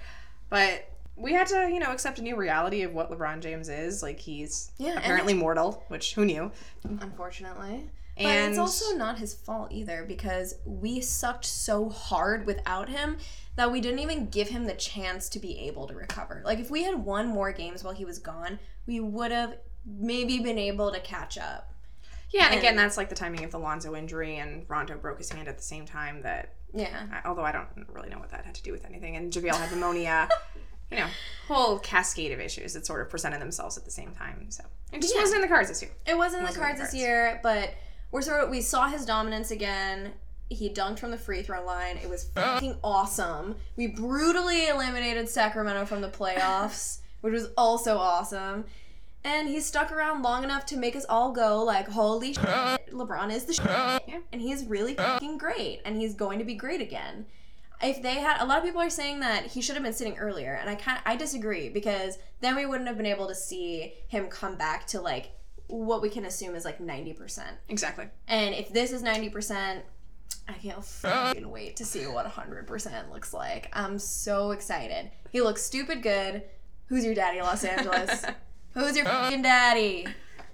But 0.49 0.89
we 1.17 1.34
had 1.34 1.47
to, 1.47 1.69
you 1.69 1.79
know, 1.79 1.91
accept 1.91 2.17
a 2.19 2.21
new 2.21 2.38
reality 2.38 2.84
of 2.84 2.93
what 2.93 3.12
LeBron 3.12 3.41
James 3.41 3.67
is. 3.67 4.01
Like 4.01 4.19
he's 4.21 4.71
Yeah, 4.77 4.97
apparently 4.97 5.34
mortal, 5.34 5.84
which 5.89 6.13
who 6.15 6.23
knew? 6.23 6.49
Unfortunately. 7.01 7.89
But 8.19 8.25
And 8.27 8.49
it's 8.49 8.60
also 8.60 8.95
not 8.97 9.17
his 9.17 9.34
fault 9.34 9.71
either 9.71 10.03
because 10.08 10.55
we 10.65 10.99
sucked 11.01 11.45
so 11.45 11.89
hard 11.89 12.45
without 12.45 12.89
him 12.89 13.17
that 13.55 13.71
we 13.71 13.79
didn't 13.82 13.99
even 13.99 14.27
give 14.27 14.49
him 14.49 14.65
the 14.65 14.73
chance 14.73 15.29
to 15.29 15.39
be 15.39 15.58
able 15.67 15.88
to 15.88 15.93
recover. 15.93 16.41
Like 16.45 16.60
if 16.60 16.69
we 16.69 16.84
had 16.84 16.95
won 17.05 17.27
more 17.27 17.51
games 17.53 17.84
while 17.84 17.93
he 17.93 18.03
was 18.05 18.19
gone, 18.19 18.60
we 18.86 18.99
would 18.99 19.32
have 19.32 19.55
maybe 19.86 20.39
been 20.39 20.58
able 20.60 20.91
to 20.91 20.99
catch 20.99 21.38
up. 21.38 21.73
yeah, 22.32 22.47
and 22.51 22.60
again, 22.60 22.75
that's 22.75 22.95
like 22.97 23.10
the 23.10 23.15
timing 23.15 23.43
of 23.43 23.51
the 23.51 23.58
Lonzo 23.58 23.95
injury 23.95 24.38
and 24.38 24.65
Rondo 24.67 24.97
broke 24.97 25.17
his 25.17 25.32
hand 25.32 25.47
at 25.47 25.58
the 25.58 25.63
same 25.63 25.86
time. 25.86 26.21
That 26.21 26.53
Yeah. 26.73 27.08
I- 27.12 27.27
although 27.27 27.43
I 27.45 27.51
don't 27.51 27.67
really 27.91 28.10
know 28.10 28.19
what 28.19 28.29
that 28.32 28.45
had 28.45 28.53
to 28.55 28.62
do 28.63 28.71
with 28.71 28.86
anything, 28.86 29.15
and 29.15 29.32
JaVale 29.34 29.55
had 29.55 29.71
pneumonia. 29.71 30.29
you 30.91 30.97
know, 30.97 31.08
whole 31.47 31.77
cascade 31.79 32.32
of 32.32 32.39
issues 32.39 32.73
that 32.73 32.84
sort 32.86 33.01
of 33.01 33.10
presented 33.10 33.39
themselves 33.41 33.77
at 33.77 33.86
the 33.86 33.91
same 33.91 34.13
time. 34.15 34.49
So 34.51 34.63
it 34.91 35.01
just 35.01 35.13
Yeah. 35.15 35.21
wasn't 35.21 35.38
in 35.38 35.41
the 35.43 35.47
cards 35.47 35.69
this 35.69 35.82
year. 35.82 35.91
It 36.05 36.17
wasn't 36.17 36.39
in 36.41 36.43
the 36.45 36.47
Wasn't 36.49 36.55
in 36.65 36.71
the 36.71 36.77
cards 36.77 36.91
this 36.91 36.99
year, 36.99 37.39
but 37.43 37.73
we're 38.12 38.22
sort 38.22 38.43
of 38.43 38.50
we 38.50 38.62
saw 38.62 38.88
his 38.88 39.06
dominance 39.06 39.52
again. 39.52 40.13
He 40.50 40.69
dunked 40.69 41.00
from 41.00 41.12
the 41.12 41.17
free 41.17 41.43
throw 41.43 41.63
line. 41.63 41.98
It 41.98 42.10
was 42.10 42.30
ah. 42.36 42.56
fucking 42.56 42.78
awesome. 42.84 43.56
We 43.76 43.88
brutally 43.88 44.67
eliminated 44.67 45.30
Sacramento 45.30 45.86
from 45.86 46.02
the 46.02 46.10
playoffs, 46.10 47.00
which 47.22 47.34
was 47.34 47.50
also 47.56 47.98
awesome. 47.98 48.65
And 49.24 49.50
he 49.50 49.60
stuck 49.60 49.91
around 49.91 50.24
long 50.24 50.43
enough 50.43 50.65
to 50.67 50.78
make 50.78 50.95
us 50.95 51.06
all 51.08 51.32
go 51.32 51.63
like, 51.63 51.88
"Holy 51.89 52.36
ah. 52.39 52.78
shit, 52.78 52.95
LeBron 52.95 53.32
is 53.32 53.45
the 53.45 53.54
shit." 53.54 53.67
Ah. 53.69 54.00
Yeah. 54.08 54.19
And 54.32 54.41
he's 54.41 54.65
really 54.65 54.95
fucking 54.95 55.38
great, 55.38 55.82
and 55.86 55.95
he's 55.98 56.15
going 56.15 56.39
to 56.39 56.45
be 56.45 56.56
great 56.56 56.82
again. 56.82 57.26
If 57.82 58.02
they 58.02 58.15
had, 58.15 58.41
a 58.41 58.45
lot 58.45 58.58
of 58.58 58.65
people 58.65 58.82
are 58.82 58.89
saying 58.89 59.22
that 59.22 59.45
he 59.45 59.62
should 59.62 59.76
have 59.76 59.84
been 59.84 59.93
sitting 59.93 60.17
earlier, 60.17 60.54
and 60.54 60.69
I 60.69 60.76
kind, 60.76 61.00
I 61.06 61.15
disagree 61.15 61.69
because 61.69 62.17
then 62.41 62.56
we 62.56 62.65
wouldn't 62.65 62.88
have 62.88 62.98
been 62.98 63.06
able 63.06 63.28
to 63.28 63.36
see 63.36 63.93
him 64.08 64.28
come 64.28 64.56
back 64.56 64.86
to 64.88 65.00
like 65.00 65.32
what 65.69 66.01
we 66.01 66.10
can 66.10 66.25
assume 66.25 66.55
is 66.55 66.65
like 66.65 66.79
ninety 66.79 67.13
percent. 67.13 67.55
Exactly. 67.69 68.08
And 68.27 68.53
if 68.55 68.73
this 68.73 68.91
is 68.91 69.03
90%, 69.03 69.82
I 70.47 70.53
can't 70.53 70.84
fucking 70.84 71.49
wait 71.49 71.75
to 71.77 71.86
see 71.86 72.05
what 72.05 72.25
100% 72.25 73.12
looks 73.12 73.34
like. 73.34 73.69
I'm 73.71 73.99
so 73.99 74.51
excited. 74.51 75.12
He 75.32 75.41
looks 75.41 75.62
stupid 75.62 76.01
good. 76.01 76.43
Who's 76.88 77.05
your 77.05 77.13
daddy, 77.13 77.39
Los 77.39 77.63
Angeles? 77.63 78.25
Who's 78.73 78.95
your 78.95 79.05
fucking 79.05 79.43
daddy? 79.43 80.08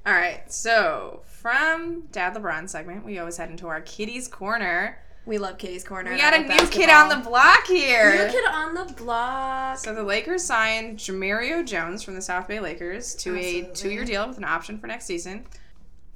All 0.05 0.13
right, 0.13 0.51
so 0.51 1.21
from 1.25 2.03
Dad 2.11 2.35
LeBron 2.35 2.69
segment, 2.69 3.05
we 3.05 3.19
always 3.19 3.37
head 3.37 3.49
into 3.49 3.67
our 3.67 3.81
kiddies 3.81 4.27
corner. 4.27 4.99
We 5.25 5.39
love 5.39 5.57
Kitty's 5.57 5.83
Corner. 5.83 6.11
We 6.11 6.17
got 6.19 6.35
a 6.35 6.43
new 6.43 6.67
kid 6.67 6.89
on 6.89 7.09
the 7.09 7.15
block 7.17 7.65
here. 7.65 8.25
New 8.25 8.31
kid 8.31 8.45
on 8.45 8.75
the 8.75 8.93
block. 8.93 9.77
So 9.79 9.93
the 9.93 10.03
Lakers 10.03 10.43
signed 10.43 10.99
Jemerrio 10.99 11.65
Jones 11.65 12.03
from 12.03 12.13
the 12.13 12.21
South 12.21 12.47
Bay 12.47 12.59
Lakers 12.59 13.15
to 13.15 13.35
a 13.35 13.63
two-year 13.73 14.05
deal 14.05 14.27
with 14.27 14.37
an 14.37 14.43
option 14.43 14.77
for 14.77 14.85
next 14.85 15.05
season. 15.05 15.45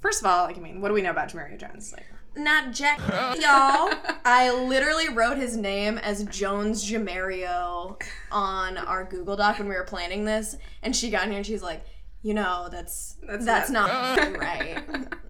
First 0.02 0.22
of 0.22 0.28
all, 0.28 0.46
like 0.46 0.58
I 0.58 0.62
mean, 0.62 0.80
what 0.80 0.90
do 0.90 0.94
we 0.94 1.02
know 1.02 1.10
about 1.10 1.30
Jemerrio 1.30 1.58
Jones? 1.60 1.92
Like, 1.92 2.06
Not 2.36 2.72
Jack, 2.72 3.00
y'all. 3.40 3.92
I 4.24 4.52
literally 4.68 5.10
wrote 5.10 5.38
his 5.38 5.58
name 5.58 5.98
as 5.98 6.24
Jones 6.26 6.90
Jemerrio 6.90 8.00
on 8.32 8.78
our 8.78 9.04
Google 9.06 9.36
Doc 9.36 9.58
when 9.58 9.68
we 9.68 9.76
were 9.76 9.84
planning 9.86 10.24
this, 10.24 10.56
and 10.84 10.96
she 10.96 11.10
got 11.10 11.24
in 11.24 11.32
here 11.32 11.38
and 11.38 11.46
she's 11.48 11.64
like, 11.64 11.84
"You 12.22 12.34
know, 12.34 12.68
that's 12.72 13.16
That's 13.26 13.46
that's, 13.46 13.70
not- 13.70 14.18
not, 14.18 14.38
right. 14.40 14.78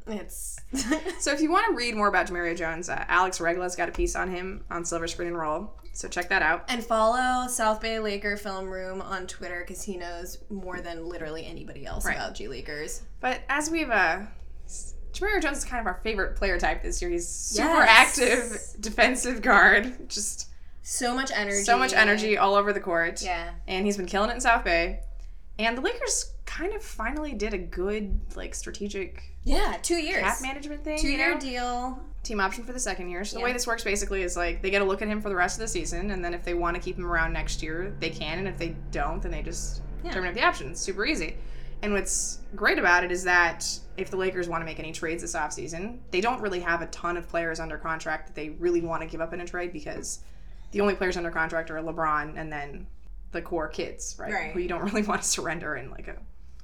It's 0.08 0.58
so 1.20 1.32
if 1.32 1.40
you 1.42 1.52
want 1.52 1.68
to 1.70 1.76
read 1.76 1.96
more 1.96 2.08
about 2.08 2.28
Jemerrio 2.28 2.56
Jones, 2.58 2.90
uh, 2.90 3.06
Alex 3.08 3.40
Regla's 3.40 3.76
got 3.76 3.90
a 3.90 3.92
piece 3.92 4.16
on 4.16 4.30
him 4.30 4.64
on 4.72 4.84
Silver 4.86 5.08
Screen 5.08 5.28
and 5.30 5.38
Roll. 5.38 5.74
So 5.94 6.08
check 6.08 6.30
that 6.30 6.42
out. 6.42 6.66
and 6.70 6.84
follow 6.84 7.48
South 7.48 7.82
Bay 7.82 8.00
Laker 8.00 8.38
Film 8.38 8.68
Room 8.70 9.02
on 9.02 9.28
Twitter 9.28 9.60
because 9.66 9.84
he 9.84 9.98
knows 9.98 10.38
more 10.50 10.80
than 10.82 11.08
literally 11.08 11.46
anybody 11.46 11.86
else 11.86 12.06
Right. 12.06 12.16
about 12.16 12.36
G 12.36 12.48
Leaguers. 12.48 13.02
But 13.20 13.42
as 13.50 13.70
we've 13.70 13.90
uh 13.90 14.22
Jemerrio 15.14 15.42
Jones 15.42 15.58
is 15.60 15.66
kind 15.66 15.82
of 15.82 15.88
our 15.88 16.00
favorite 16.04 16.36
player 16.36 16.60
type 16.60 16.84
this 16.84 17.02
year. 17.02 17.10
He's 17.12 17.28
super 17.28 17.68
Yes. 17.84 18.20
active 18.20 18.82
defensive 18.82 19.42
guard. 19.42 20.08
Just 20.10 20.48
So 20.84 21.14
much 21.16 21.32
energy. 21.36 21.64
so 21.64 21.78
much 21.78 21.94
energy 21.94 22.38
all 22.38 22.56
over 22.56 22.72
the 22.74 22.80
court. 22.80 23.22
Yeah. 23.24 23.50
And 23.68 23.86
he's 23.86 23.98
been 23.98 24.06
killing 24.06 24.30
it 24.30 24.36
in 24.36 24.42
South 24.42 24.64
Bay. 24.64 25.02
And 25.60 25.78
the 25.78 25.82
Lakers 25.82 26.34
kind 26.46 26.74
of 26.74 26.82
finally 26.82 27.34
did 27.34 27.54
a 27.54 27.58
good 27.58 28.20
like 28.36 28.56
strategic 28.56 29.22
Yeah, 29.44 29.78
two 29.84 29.96
years. 29.98 30.22
cap 30.22 30.38
management 30.42 30.84
thing. 30.84 30.98
two 31.00 31.10
you 31.10 31.18
year 31.18 31.34
know? 31.36 31.40
deal. 31.40 32.00
team 32.24 32.40
option 32.40 32.64
for 32.64 32.74
the 32.74 32.80
second 32.80 33.10
year. 33.10 33.24
So 33.26 33.38
the 33.38 33.44
way 33.44 33.54
this 33.54 33.68
works 33.68 33.84
basically 33.84 34.24
is 34.24 34.36
like 34.38 34.62
they 34.62 34.70
get 34.72 34.82
a 34.82 34.86
look 34.86 35.02
at 35.02 35.08
him 35.08 35.22
for 35.22 35.30
the 35.30 35.36
rest 35.36 35.58
of 35.58 35.62
the 35.62 35.68
season, 35.68 36.12
and 36.12 36.24
then 36.24 36.34
if 36.34 36.44
they 36.44 36.54
want 36.54 36.76
to 36.76 36.82
keep 36.82 36.98
him 36.98 37.06
around 37.06 37.34
next 37.34 37.62
year, 37.62 37.94
they 38.00 38.10
can, 38.10 38.40
and 38.40 38.48
if 38.48 38.58
they 38.58 38.76
don't, 38.92 39.22
then 39.22 39.32
they 39.32 39.42
just 39.42 39.82
Yeah. 40.04 40.12
terminate 40.14 40.36
the 40.36 40.44
option. 40.44 40.72
It's 40.72 40.82
super 40.82 41.06
easy. 41.06 41.36
And 41.82 41.94
what's 41.94 42.40
great 42.56 42.78
about 42.80 43.04
it 43.06 43.12
is 43.12 43.24
that 43.26 43.66
if 43.98 44.10
the 44.10 44.18
Lakers 44.18 44.48
want 44.50 44.62
to 44.62 44.66
make 44.66 44.80
any 44.80 44.92
trades 44.92 45.22
this 45.22 45.34
offseason, 45.36 46.00
they 46.12 46.20
don't 46.22 46.42
really 46.42 46.60
have 46.62 46.82
a 46.82 46.88
ton 46.88 47.16
of 47.18 47.28
players 47.30 47.60
under 47.60 47.78
contract 47.78 48.28
that 48.28 48.36
they 48.36 48.50
really 48.52 48.82
want 48.82 49.02
to 49.02 49.08
give 49.08 49.22
up 49.22 49.34
in 49.34 49.40
a 49.42 49.46
trade 49.46 49.72
because 49.74 50.20
the 50.72 50.82
only 50.82 50.96
players 50.96 51.16
under 51.18 51.32
contract 51.32 51.70
are 51.72 51.80
LeBron 51.82 52.34
and 52.38 52.52
then 52.52 52.86
the 53.32 53.42
core 53.42 53.68
kids, 53.68 54.16
right? 54.20 54.32
Right. 54.32 54.52
Who 54.52 54.60
you 54.60 54.68
don't 54.68 54.84
really 54.86 55.04
want 55.04 55.22
to 55.22 55.28
surrender 55.28 55.76
in 55.76 55.92
like 55.92 56.08
a 56.08 56.16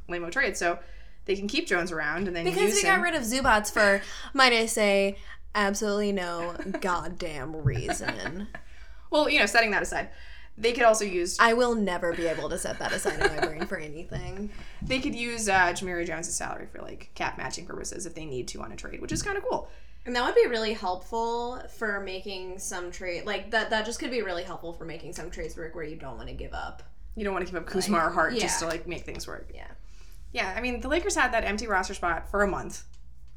lame 0.08 0.30
trade. 0.32 0.58
So 0.58 0.80
they 1.26 1.36
can 1.36 1.48
keep 1.48 1.68
Jones 1.68 1.92
around 1.92 2.28
and 2.28 2.36
then 2.36 2.46
Because 2.46 2.62
use 2.62 2.76
we 2.76 2.90
him. 2.90 2.96
got 2.96 3.04
rid 3.04 3.16
of 3.16 3.24
Zubac 3.24 3.72
for, 3.72 4.02
might 4.34 4.54
I 4.54 4.66
say, 4.66 5.18
absolutely 5.54 6.12
no 6.12 6.56
goddamn 6.82 7.56
reason. 7.64 8.48
well, 9.10 9.30
you 9.30 9.40
know, 9.40 9.46
setting 9.46 9.72
that 9.72 9.82
aside, 9.82 10.10
they 10.58 10.72
could 10.72 10.84
also 10.84 11.04
use 11.04 11.38
I 11.40 11.54
will 11.54 11.76
never 11.76 12.14
be 12.14 12.28
able 12.28 12.50
to 12.50 12.58
set 12.58 12.80
that 12.80 12.94
aside 12.94 13.20
in 13.20 13.36
my 13.36 13.46
brain 13.46 13.66
for 13.66 13.78
anything. 13.78 14.52
they 14.82 15.00
could 15.00 15.16
use 15.16 15.50
uh, 15.50 15.74
Jameer 15.74 16.06
Jones' 16.06 16.34
salary 16.34 16.68
for 16.72 16.82
like 16.82 17.12
cap 17.16 17.38
matching 17.38 17.66
purposes 17.66 18.06
if 18.06 18.16
they 18.16 18.26
need 18.26 18.48
to 18.50 18.62
on 18.62 18.72
a 18.72 18.76
trade, 18.76 19.02
which 19.02 19.12
is 19.12 19.22
kind 19.22 19.38
of 19.38 19.44
cool. 19.44 19.70
And 20.06 20.16
that 20.16 20.24
would 20.24 20.36
be 20.36 20.48
really 20.48 20.74
helpful 20.74 21.62
for 21.78 22.00
making 22.00 22.60
some 22.60 22.92
trade 22.92 23.26
like 23.26 23.52
that. 23.52 23.70
That 23.72 23.86
just 23.86 24.00
could 24.00 24.12
be 24.12 24.22
really 24.22 24.44
helpful 24.44 24.72
for 24.74 24.86
making 24.86 25.14
some 25.14 25.32
trades 25.32 25.58
work 25.58 25.74
where 25.74 25.84
you 25.84 25.96
don't 25.96 26.18
want 26.18 26.30
to 26.30 26.36
give 26.36 26.54
up. 26.54 26.84
You 27.16 27.24
don't 27.24 27.34
want 27.34 27.46
to 27.46 27.52
give 27.52 27.62
up 27.62 27.68
Kuzma 27.68 27.98
or 27.98 28.10
Hart 28.10 28.36
just 28.36 28.60
to 28.60 28.68
like 28.68 28.88
make 28.88 29.04
things 29.04 29.28
work. 29.28 29.50
Yeah. 29.54 29.68
Yeah, 30.32 30.54
I 30.56 30.62
mean 30.62 30.82
the 30.82 30.90
Lakers 30.90 31.16
had 31.16 31.34
that 31.34 31.46
empty 31.46 31.66
roster 31.66 31.94
spot 31.94 32.30
for 32.30 32.44
a 32.44 32.48
month 32.48 32.84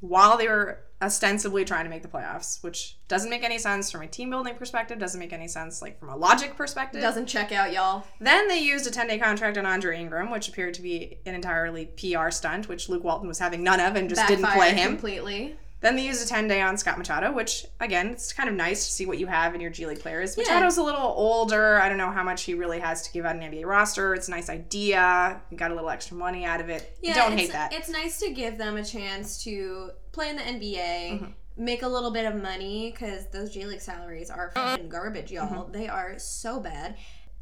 while 0.01 0.37
they 0.37 0.49
were 0.49 0.81
ostensibly 1.01 1.65
trying 1.65 1.85
to 1.85 1.91
make 1.91 2.03
the 2.03 2.09
playoffs, 2.09 2.63
which 2.63 2.97
doesn't 3.07 3.31
make 3.31 3.45
any 3.45 3.59
sense 3.59 3.91
from 3.91 4.03
a 4.03 4.07
team 4.07 4.31
building 4.31 4.55
perspective, 4.57 4.99
doesn't 4.99 5.19
make 5.19 5.33
any 5.33 5.49
sense 5.49 5.81
like 5.81 5.99
from 5.99 6.09
a 6.09 6.17
logic 6.17 6.57
perspective. 6.57 7.01
Doesn't 7.01 7.27
check 7.27 7.53
out, 7.53 7.73
y'all. 7.73 8.05
Then 8.21 8.49
they 8.49 8.59
used 8.59 8.87
a 8.87 8.91
10 8.91 9.09
day 9.09 9.19
contract 9.19 9.57
on 9.59 9.67
Andre 9.67 9.99
Ingram, 9.99 10.31
which 10.31 10.49
appeared 10.49 10.75
to 10.75 10.83
be 10.83 11.19
an 11.25 11.35
entirely 11.35 11.87
PR 11.87 12.31
stunt, 12.31 12.69
which 12.69 12.89
Luke 12.89 13.05
Walton 13.05 13.29
was 13.29 13.39
having 13.39 13.63
none 13.63 13.81
of 13.81 13.97
and 13.97 14.09
just 14.09 14.27
didn't 14.27 14.47
play 14.47 14.75
him. 14.75 14.91
completely. 14.93 15.57
Then 15.81 15.95
they 15.95 16.05
used 16.05 16.25
a 16.25 16.29
10 16.29 16.49
day 16.49 16.61
on 16.61 16.77
Scott 16.77 16.99
Machado, 16.99 17.31
which, 17.33 17.65
again, 17.79 18.09
it's 18.09 18.33
kind 18.33 18.49
of 18.49 18.55
nice 18.57 18.85
to 18.87 18.93
see 18.93 19.07
what 19.07 19.19
you 19.19 19.29
have 19.29 19.55
in 19.55 19.61
your 19.61 19.71
G 19.71 19.87
League 19.87 20.01
players. 20.01 20.37
Yeah. 20.37 20.45
Machado's 20.45 20.77
a 20.77 20.83
little 20.83 21.01
older. 21.17 21.81
I 21.81 21.89
don't 21.89 21.99
know 21.99 22.11
how 22.11 22.25
much 22.25 22.43
he 22.43 22.55
really 22.55 22.81
has 22.81 23.03
to 23.03 23.13
give 23.13 23.25
out 23.25 23.37
an 23.37 23.43
NBA 23.43 23.65
roster. 23.65 24.13
It's 24.15 24.27
a 24.27 24.33
nice 24.33 24.51
idea. 24.51 25.41
You 25.51 25.57
got 25.57 25.71
a 25.71 25.75
little 25.75 25.91
extra 25.91 26.17
money 26.17 26.45
out 26.45 26.61
of 26.61 26.69
it. 26.69 26.99
Yeah, 27.01 27.15
don't 27.15 27.39
hate 27.39 27.53
that. 27.53 27.73
It's 27.73 27.89
nice 27.89 28.19
to 28.21 28.31
give 28.33 28.59
them 28.59 28.77
a 28.77 28.85
chance 28.85 29.43
to 29.45 29.91
play 30.13 30.31
in 30.31 30.37
the 30.37 30.43
NBA, 30.43 31.11
Mm-hmm. 31.21 31.65
make 31.65 31.83
a 31.83 31.89
little 31.89 32.11
bit 32.11 32.25
of 32.25 32.41
money 32.43 32.91
because 32.91 33.29
those 33.29 33.53
G 33.55 33.65
League 33.65 33.81
salaries 33.81 34.31
are 34.31 34.51
fucking 34.57 34.89
garbage, 34.89 35.31
y'all. 35.31 35.47
Mm-hmm. 35.65 35.73
They 35.73 35.87
are 35.89 36.19
so 36.19 36.59
bad. 36.59 36.97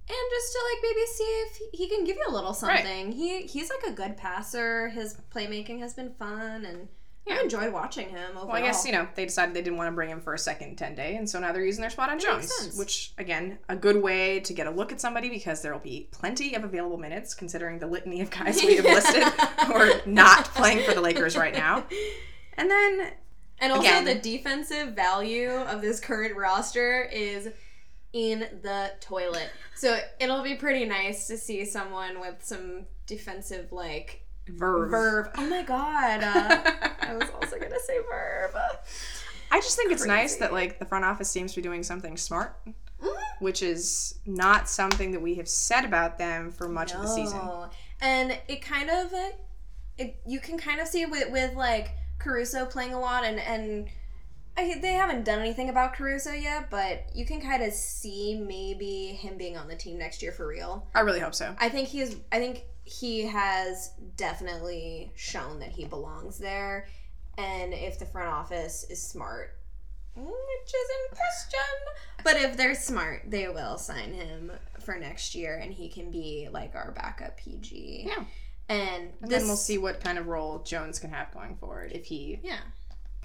And 0.09 0.31
just 0.31 0.53
to 0.53 0.59
like 0.73 0.83
maybe 0.83 1.07
see 1.07 1.25
if 1.25 1.61
he 1.73 1.89
can 1.89 2.05
give 2.05 2.17
you 2.17 2.25
a 2.29 2.33
little 2.33 2.51
Right. 2.63 2.85
something. 2.85 3.13
He 3.13 3.43
he's 3.47 3.71
like 3.71 3.91
a 3.93 3.97
good 3.97 4.17
passer. 4.19 4.89
His 4.91 5.17
playmaking 5.35 5.81
has 5.81 5.95
been 5.95 6.13
fun, 6.19 6.65
and 6.65 6.87
Yeah. 7.27 7.37
I 7.39 7.43
enjoyed 7.43 7.73
watching 7.73 8.09
him. 8.09 8.31
Overall. 8.33 8.47
Well, 8.47 8.57
I 8.57 8.61
guess, 8.61 8.87
you 8.87 8.93
know, 8.93 9.09
they 9.17 9.25
decided 9.25 9.55
they 9.55 9.63
didn't 9.63 9.77
want 9.79 9.89
to 9.89 9.93
bring 9.93 10.11
him 10.11 10.21
for 10.21 10.33
a 10.35 10.39
second 10.39 10.77
10 10.77 10.95
day, 10.95 11.17
and 11.17 11.29
so 11.29 11.41
now 11.41 11.53
they're 11.53 11.65
using 11.65 11.81
their 11.81 11.91
spot 11.91 12.09
on 12.09 12.21
Jones, 12.21 12.75
which, 12.79 13.13
again, 13.19 13.59
a 13.69 13.75
good 13.75 14.01
way 14.03 14.39
to 14.41 14.53
get 14.53 14.67
a 14.67 14.71
look 14.71 14.93
at 14.93 15.01
somebody 15.01 15.29
because 15.29 15.61
there 15.61 15.73
will 15.73 15.81
be 15.81 16.09
plenty 16.13 16.55
of 16.55 16.63
available 16.65 16.99
minutes 16.99 17.35
considering 17.35 17.79
the 17.81 17.87
litany 17.87 18.21
of 18.21 18.31
guys 18.31 18.63
we 18.63 18.77
have 18.77 18.85
listed 18.85 19.25
who 19.67 19.73
are 19.75 20.01
not 20.07 20.45
playing 20.55 20.85
for 20.87 20.95
the 20.95 21.01
Lakers 21.01 21.37
right 21.37 21.55
now. 21.55 21.85
And 22.59 22.71
then 22.71 23.13
And 23.59 23.71
also, 23.73 23.83
Again. 23.87 24.05
the 24.07 24.15
defensive 24.15 24.95
value 24.95 25.51
of 25.51 25.83
this 25.83 26.01
current 26.01 26.35
roster 26.37 27.03
is 27.13 27.51
in 28.15 28.41
the 28.63 28.93
toilet. 29.01 29.51
So 29.75 29.99
it'll 30.19 30.43
be 30.43 30.55
pretty 30.55 30.87
nice 30.87 31.27
to 31.27 31.37
see 31.37 31.65
someone 31.67 32.19
with 32.21 32.37
some 32.43 32.87
defensive, 33.07 33.73
like, 33.73 34.23
Verve. 34.49 34.91
verve. 34.91 35.29
Oh 35.37 35.47
my 35.49 35.63
god. 35.63 36.23
Uh, 36.23 36.89
I 37.01 37.15
was 37.15 37.29
also 37.31 37.59
going 37.59 37.73
to 37.73 37.81
say 37.81 37.99
verve. 38.11 38.55
I 39.51 39.61
just 39.61 39.77
think 39.77 39.93
it's 39.93 40.07
nice 40.07 40.37
that 40.37 40.53
like 40.53 40.79
the 40.79 40.85
front 40.85 41.05
office 41.05 41.31
seems 41.31 41.53
to 41.53 41.57
be 41.57 41.63
doing 41.63 41.83
something 41.83 42.17
smart, 42.17 42.57
Mm. 43.03 43.15
which 43.41 43.63
is 43.63 44.15
not 44.25 44.71
something 44.71 45.13
that 45.13 45.21
we 45.21 45.35
have 45.35 45.49
said 45.49 45.85
about 45.85 46.17
them 46.17 46.51
for 46.51 46.67
much 46.67 46.95
of 46.95 47.03
the 47.03 47.07
season. 47.09 47.37
No. 47.39 47.69
And 48.01 48.39
it 48.49 48.63
kind 48.63 48.89
of, 48.89 49.13
uh, 49.13 49.29
it, 49.99 50.17
you 50.27 50.41
can 50.41 50.57
kind 50.59 50.81
of 50.81 50.89
see 50.89 51.05
with, 51.05 51.31
with 51.31 51.55
like, 51.55 51.91
Caruso 52.19 52.65
playing 52.65 52.95
a 52.95 52.99
lot 52.99 53.25
and, 53.25 53.39
and 53.39 53.89
I, 54.57 54.79
they 54.81 54.93
haven't 54.95 55.25
done 55.25 55.41
anything 55.41 55.69
about 55.69 55.93
Caruso 55.93 56.33
yet, 56.33 56.71
but 56.71 57.05
you 57.15 57.27
can 57.27 57.43
kind 57.43 57.63
of 57.63 57.75
see 57.75 58.35
maybe 58.41 59.09
him 59.09 59.37
being 59.37 59.59
on 59.59 59.69
the 59.69 59.77
team 59.77 59.99
next 59.99 60.23
year 60.23 60.33
for 60.33 60.47
real. 60.47 60.87
I 60.95 61.01
really 61.01 61.21
hope 61.21 61.35
so. 61.35 61.55
I 61.59 61.69
think 61.69 61.89
he's. 61.89 62.17
I 62.33 62.39
think 62.39 62.63
he 62.87 63.23
has 63.23 63.93
definitely 64.17 65.13
shown 65.17 65.59
that 65.59 65.71
he 65.71 65.85
belongs 65.85 66.39
there, 66.39 66.89
and 67.37 67.75
if 67.75 67.99
the 67.99 68.07
front 68.07 68.29
office 68.29 68.87
is 68.89 69.03
smart, 69.03 69.59
which 70.15 70.27
is 70.27 70.91
in 71.11 71.17
question, 71.17 72.25
but 72.25 72.37
if 72.37 72.57
they're 72.57 72.75
smart, 72.75 73.25
they 73.27 73.49
will 73.49 73.77
sign 73.77 74.15
him 74.15 74.53
for 74.81 74.97
next 74.97 75.35
year, 75.35 75.57
and 75.59 75.73
he 75.73 75.89
can 75.89 76.11
be 76.11 76.49
like 76.51 76.75
our 76.75 76.93
backup 76.93 77.37
PG. 77.37 78.05
Yeah. 78.07 78.25
And, 78.69 79.13
And 79.21 79.31
this, 79.31 79.41
then 79.41 79.47
we'll 79.49 79.57
see 79.57 79.79
what 79.79 80.01
kind 80.03 80.19
of 80.19 80.27
role 80.27 80.61
Jones 80.61 80.99
can 80.99 81.11
have 81.11 81.33
going 81.33 81.57
forward 81.57 81.93
if 81.93 82.07
he 82.07 82.41
Yeah. 82.43 82.59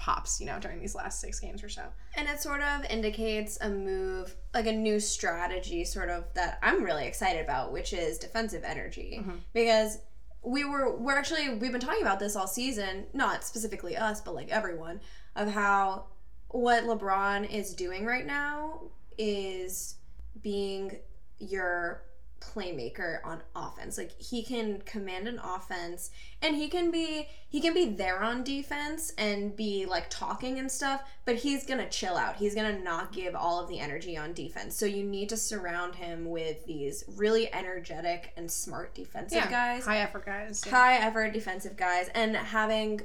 Pops, 0.02 0.40
you 0.40 0.46
know, 0.46 0.58
during 0.58 0.80
these 0.80 0.96
last 0.96 1.20
six 1.20 1.38
games 1.38 1.62
or 1.62 1.68
so. 1.68 1.84
And 2.16 2.26
it 2.28 2.40
sort 2.42 2.60
of 2.60 2.84
indicates 2.86 3.56
a 3.60 3.70
move, 3.70 4.34
like 4.52 4.66
a 4.66 4.72
new 4.72 4.98
strategy, 4.98 5.84
sort 5.84 6.10
of 6.10 6.24
that 6.34 6.58
I'm 6.60 6.82
really 6.82 7.06
excited 7.06 7.40
about, 7.44 7.72
which 7.72 7.92
is 7.92 8.18
defensive 8.18 8.64
energy. 8.64 9.22
Mhm. 9.24 9.38
Because 9.54 9.98
we 10.42 10.64
were, 10.64 10.98
we're 10.98 11.16
actually, 11.16 11.54
we've 11.54 11.70
been 11.70 11.80
talking 11.80 12.02
about 12.02 12.18
this 12.18 12.34
all 12.34 12.48
season, 12.48 13.06
not 13.12 13.44
specifically 13.44 13.96
us, 13.96 14.20
but 14.20 14.34
like 14.34 14.48
everyone, 14.48 15.00
of 15.36 15.52
how 15.52 16.06
what 16.48 16.82
LeBron 16.82 17.48
is 17.48 17.72
doing 17.72 18.04
right 18.04 18.26
now 18.26 18.80
is 19.16 19.94
being 20.42 20.98
your 21.38 22.02
playmaker 22.42 23.18
on 23.24 23.42
offense. 23.54 23.96
Like 23.96 24.20
he 24.20 24.42
can 24.42 24.80
command 24.82 25.28
an 25.28 25.38
offense 25.38 26.10
and 26.40 26.56
he 26.56 26.68
can 26.68 26.90
be 26.90 27.28
he 27.48 27.60
can 27.60 27.74
be 27.74 27.86
there 27.90 28.22
on 28.22 28.42
defense 28.42 29.12
and 29.16 29.54
be 29.54 29.86
like 29.86 30.06
talking 30.10 30.58
and 30.58 30.70
stuff, 30.70 31.02
but 31.24 31.36
he's 31.36 31.64
going 31.64 31.78
to 31.78 31.88
chill 31.88 32.16
out. 32.16 32.36
He's 32.36 32.54
going 32.54 32.76
to 32.76 32.82
not 32.82 33.12
give 33.12 33.34
all 33.34 33.60
of 33.60 33.68
the 33.68 33.78
energy 33.78 34.16
on 34.16 34.32
defense. 34.32 34.76
So 34.76 34.86
you 34.86 35.04
need 35.04 35.28
to 35.28 35.36
surround 35.36 35.94
him 35.94 36.30
with 36.30 36.64
these 36.66 37.04
really 37.16 37.52
energetic 37.52 38.32
and 38.36 38.50
smart 38.50 38.94
defensive 38.94 39.48
guys 39.50 39.84
High 39.84 39.98
effort 39.98 40.26
guys. 40.26 40.62
Yeah. 40.66 40.72
high 40.72 40.94
effort 40.96 41.32
defensive 41.32 41.76
guys 41.76 42.08
and 42.14 42.36
having 42.36 43.02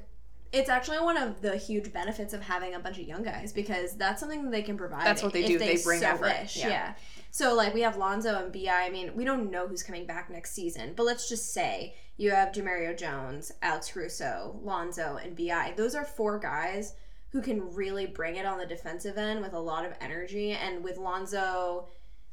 it's 0.53 0.69
actually 0.69 0.99
one 0.99 1.17
of 1.17 1.41
the 1.41 1.57
huge 1.57 1.91
benefits 1.91 2.33
of 2.33 2.41
having 2.41 2.73
a 2.73 2.79
bunch 2.79 2.97
of 2.97 3.07
young 3.07 3.23
guys 3.23 3.51
because 3.51 3.95
that's 3.97 4.19
something 4.19 4.43
that 4.43 4.51
they 4.51 4.61
can 4.61 4.77
provide. 4.77 5.05
That's 5.05 5.21
what 5.21 5.33
they 5.33 5.45
do. 5.45 5.59
They 5.59 5.77
bring 5.83 5.99
so 5.99 6.07
effort. 6.07 6.33
wish. 6.41 6.57
Yeah. 6.57 6.69
Yeah. 6.69 6.93
So 7.37 7.53
like 7.53 7.75
we 7.75 7.81
have 7.81 7.97
Lonzo 7.97 8.43
and 8.43 8.51
Bi. 8.51 8.65
I 8.67 8.89
mean, 8.89 9.11
we 9.15 9.23
don't 9.23 9.51
know 9.51 9.67
who's 9.67 9.83
coming 9.83 10.07
back 10.07 10.31
next 10.31 10.53
season, 10.53 10.93
but 10.95 11.05
let's 11.05 11.29
just 11.29 11.53
say 11.53 11.93
you 12.17 12.31
have 12.31 12.51
Jemerrio 12.51 12.97
Jones, 12.97 13.51
Alex 13.61 13.91
Caruso, 13.91 14.59
Lonzo, 14.63 15.19
and 15.23 15.37
Bi. 15.37 15.75
Those 15.77 15.93
are 15.93 16.03
four 16.03 16.39
guys 16.39 16.95
who 17.29 17.43
can 17.43 17.75
really 17.75 18.07
bring 18.07 18.37
it 18.37 18.47
on 18.47 18.57
the 18.57 18.65
defensive 18.65 19.19
end 19.19 19.43
with 19.43 19.53
a 19.53 19.59
lot 19.59 19.85
of 19.85 19.93
energy. 20.01 20.53
And 20.53 20.83
with 20.83 20.97
Lonzo, 20.97 21.89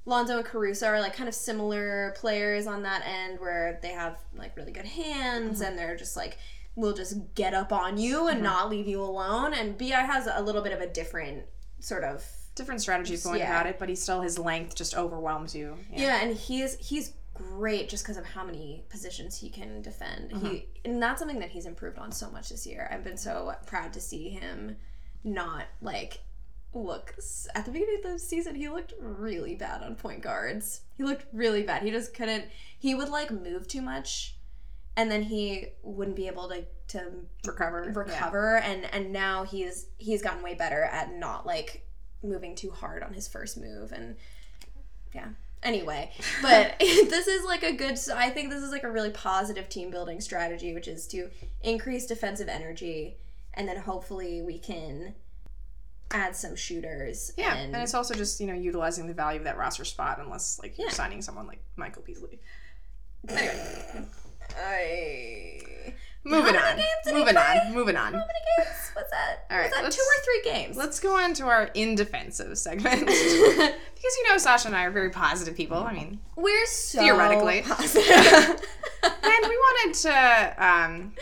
Lonzo 0.07 0.38
and 0.38 0.47
Caruso 0.47 0.87
are 0.87 1.01
like 1.03 1.14
kind 1.14 1.29
of 1.29 1.35
similar 1.35 2.14
players 2.17 2.67
on 2.67 2.83
that 2.85 3.05
end 3.07 3.40
where 3.40 3.79
they 3.83 3.90
have 3.90 4.17
like 4.35 4.57
really 4.57 4.73
good 4.73 4.87
hands 4.87 5.59
mm-hmm. 5.59 5.69
and 5.69 5.79
they're 5.79 5.97
just 5.97 6.17
like 6.17 6.38
will 6.77 6.95
just 6.95 7.35
get 7.35 7.53
up 7.53 7.75
on 7.75 7.99
you 7.99 8.29
and 8.29 8.37
mm-hmm. 8.37 8.45
not 8.45 8.71
leave 8.71 8.88
you 8.88 9.03
alone. 9.03 9.53
And 9.53 9.77
Bi 9.77 9.85
has 9.85 10.27
a 10.33 10.40
little 10.40 10.62
bit 10.62 10.73
of 10.73 10.81
a 10.81 10.88
different 10.88 11.45
sort 11.79 12.05
of 12.05 12.25
Different 12.55 12.81
strategies 12.81 13.25
going 13.25 13.40
Yeah. 13.40 13.51
about 13.51 13.67
it, 13.67 13.79
but 13.79 13.88
he 13.88 13.95
still 13.95 14.21
his 14.21 14.38
length 14.38 14.75
just 14.75 14.95
overwhelms 14.97 15.55
you. 15.55 15.77
yeah, 15.93 16.23
and 16.23 16.37
he's 16.37 16.77
he's 16.77 17.14
great 17.35 17.88
just 17.88 18.05
because 18.05 18.17
of 18.17 18.25
how 18.25 18.45
many 18.45 18.85
positions 18.88 19.37
he 19.37 19.51
can 19.51 19.83
defend. 19.83 20.31
He 20.31 20.37
mm-hmm. 20.38 20.59
and 20.85 21.03
that's 21.03 21.19
something 21.19 21.40
that 21.40 21.51
he's 21.51 21.67
improved 21.67 21.99
on 21.99 22.12
so 22.12 22.31
much 22.31 22.49
this 22.49 22.67
year. 22.67 22.88
I've 22.93 23.03
been 23.05 23.17
so 23.17 23.53
proud 23.67 23.93
to 23.95 24.01
see 24.01 24.29
him 24.29 24.77
not 25.25 25.64
like 25.83 26.21
look 26.73 27.14
at 27.55 27.64
the 27.64 27.71
beginning 27.71 28.01
of 28.05 28.12
the 28.12 28.19
season 28.19 28.55
he 28.55 28.69
looked 28.69 28.93
really 29.01 29.55
bad 29.55 29.83
on 29.83 29.95
point 29.97 30.23
guards. 30.23 30.83
He 30.97 31.05
looked 31.05 31.27
really 31.33 31.62
bad. 31.62 31.83
He 31.83 31.90
just 31.90 32.14
couldn't 32.14 32.45
he 32.79 32.95
would 32.95 33.09
like 33.09 33.31
move 33.31 33.67
too 33.67 33.83
much 33.83 34.37
and 34.97 35.11
then 35.11 35.23
he 35.23 35.67
wouldn't 35.83 36.17
be 36.17 36.27
able 36.29 36.49
to 36.49 36.64
to 36.87 37.11
Recover. 37.45 37.85
Yeah. 37.85 37.99
recover 37.99 38.57
and 38.59 38.85
and 38.95 39.12
now 39.12 39.45
he's 39.45 39.87
he's 39.99 40.23
gotten 40.23 40.43
way 40.43 40.55
better 40.55 40.85
at 40.85 41.14
not 41.14 41.47
like 41.47 41.84
moving 42.24 42.54
too 42.54 42.70
hard 42.70 43.02
on 43.02 43.14
his 43.14 43.28
first 43.28 43.56
move 43.56 43.92
and 43.92 44.16
yeah 45.14 45.28
Anyway, 45.62 46.10
but 46.42 46.76
this 46.80 47.26
is 47.26 47.42
like 47.46 47.62
a 47.62 47.72
good. 47.72 47.98
I 48.14 48.28
think 48.28 48.50
this 48.50 48.62
is 48.62 48.70
like 48.70 48.84
a 48.84 48.90
really 48.90 49.08
positive 49.08 49.70
team 49.70 49.90
building 49.90 50.20
strategy, 50.20 50.74
which 50.74 50.87
is 50.87 51.06
to 51.08 51.30
increase 51.62 52.06
defensive 52.06 52.48
energy, 52.50 53.16
and 53.54 53.66
then 53.66 53.78
hopefully 53.78 54.42
we 54.42 54.58
can 54.58 55.14
add 56.10 56.37
some 56.37 56.54
shooters. 56.54 57.32
Yeah, 57.38 57.54
and, 57.56 57.74
and 57.74 57.82
it's 57.82 57.94
also 57.94 58.12
just 58.12 58.40
you 58.40 58.46
know 58.46 58.52
utilizing 58.52 59.06
the 59.06 59.14
value 59.14 59.38
of 59.38 59.44
that 59.44 59.56
roster 59.56 59.87
spot, 59.87 60.18
unless 60.20 60.60
like 60.62 60.76
you're 60.76 60.88
Yeah. 60.88 60.92
signing 60.92 61.22
someone 61.22 61.46
like 61.46 61.62
Michael 61.76 62.02
Beasley. 62.02 62.38
I. 64.54 65.60
Moving 66.24 66.56
on. 66.56 66.80
Moving 67.12 67.37
on. 67.37 67.72
Moving 67.74 67.96
on. 67.96 68.12
How 68.14 68.18
many 68.18 68.28
games? 68.56 68.90
What's 68.94 69.10
that? 69.10 69.46
All 69.50 69.58
right, 69.58 69.70
Was 69.70 69.82
that 69.82 69.92
two 69.92 70.00
or 70.02 70.24
three 70.24 70.50
games? 70.52 70.76
Let's 70.76 70.98
go 71.00 71.16
on 71.16 71.34
to 71.34 71.44
our 71.46 71.70
in 71.74 71.94
defensive 71.94 72.56
segment. 72.56 73.00
because 73.06 74.16
you 74.18 74.28
know 74.28 74.38
Sasha 74.38 74.68
and 74.68 74.76
I 74.76 74.84
are 74.84 74.90
very 74.90 75.10
positive 75.10 75.54
people. 75.54 75.78
I 75.78 75.92
mean, 75.92 76.20
We're 76.37 76.66
so 76.66 77.00
Theoretically. 77.00 77.62
positive. 77.62 78.06
and 79.02 79.48
we 79.48 79.56
wanted 79.56 79.94
to 80.02 80.54
um, 80.66 81.12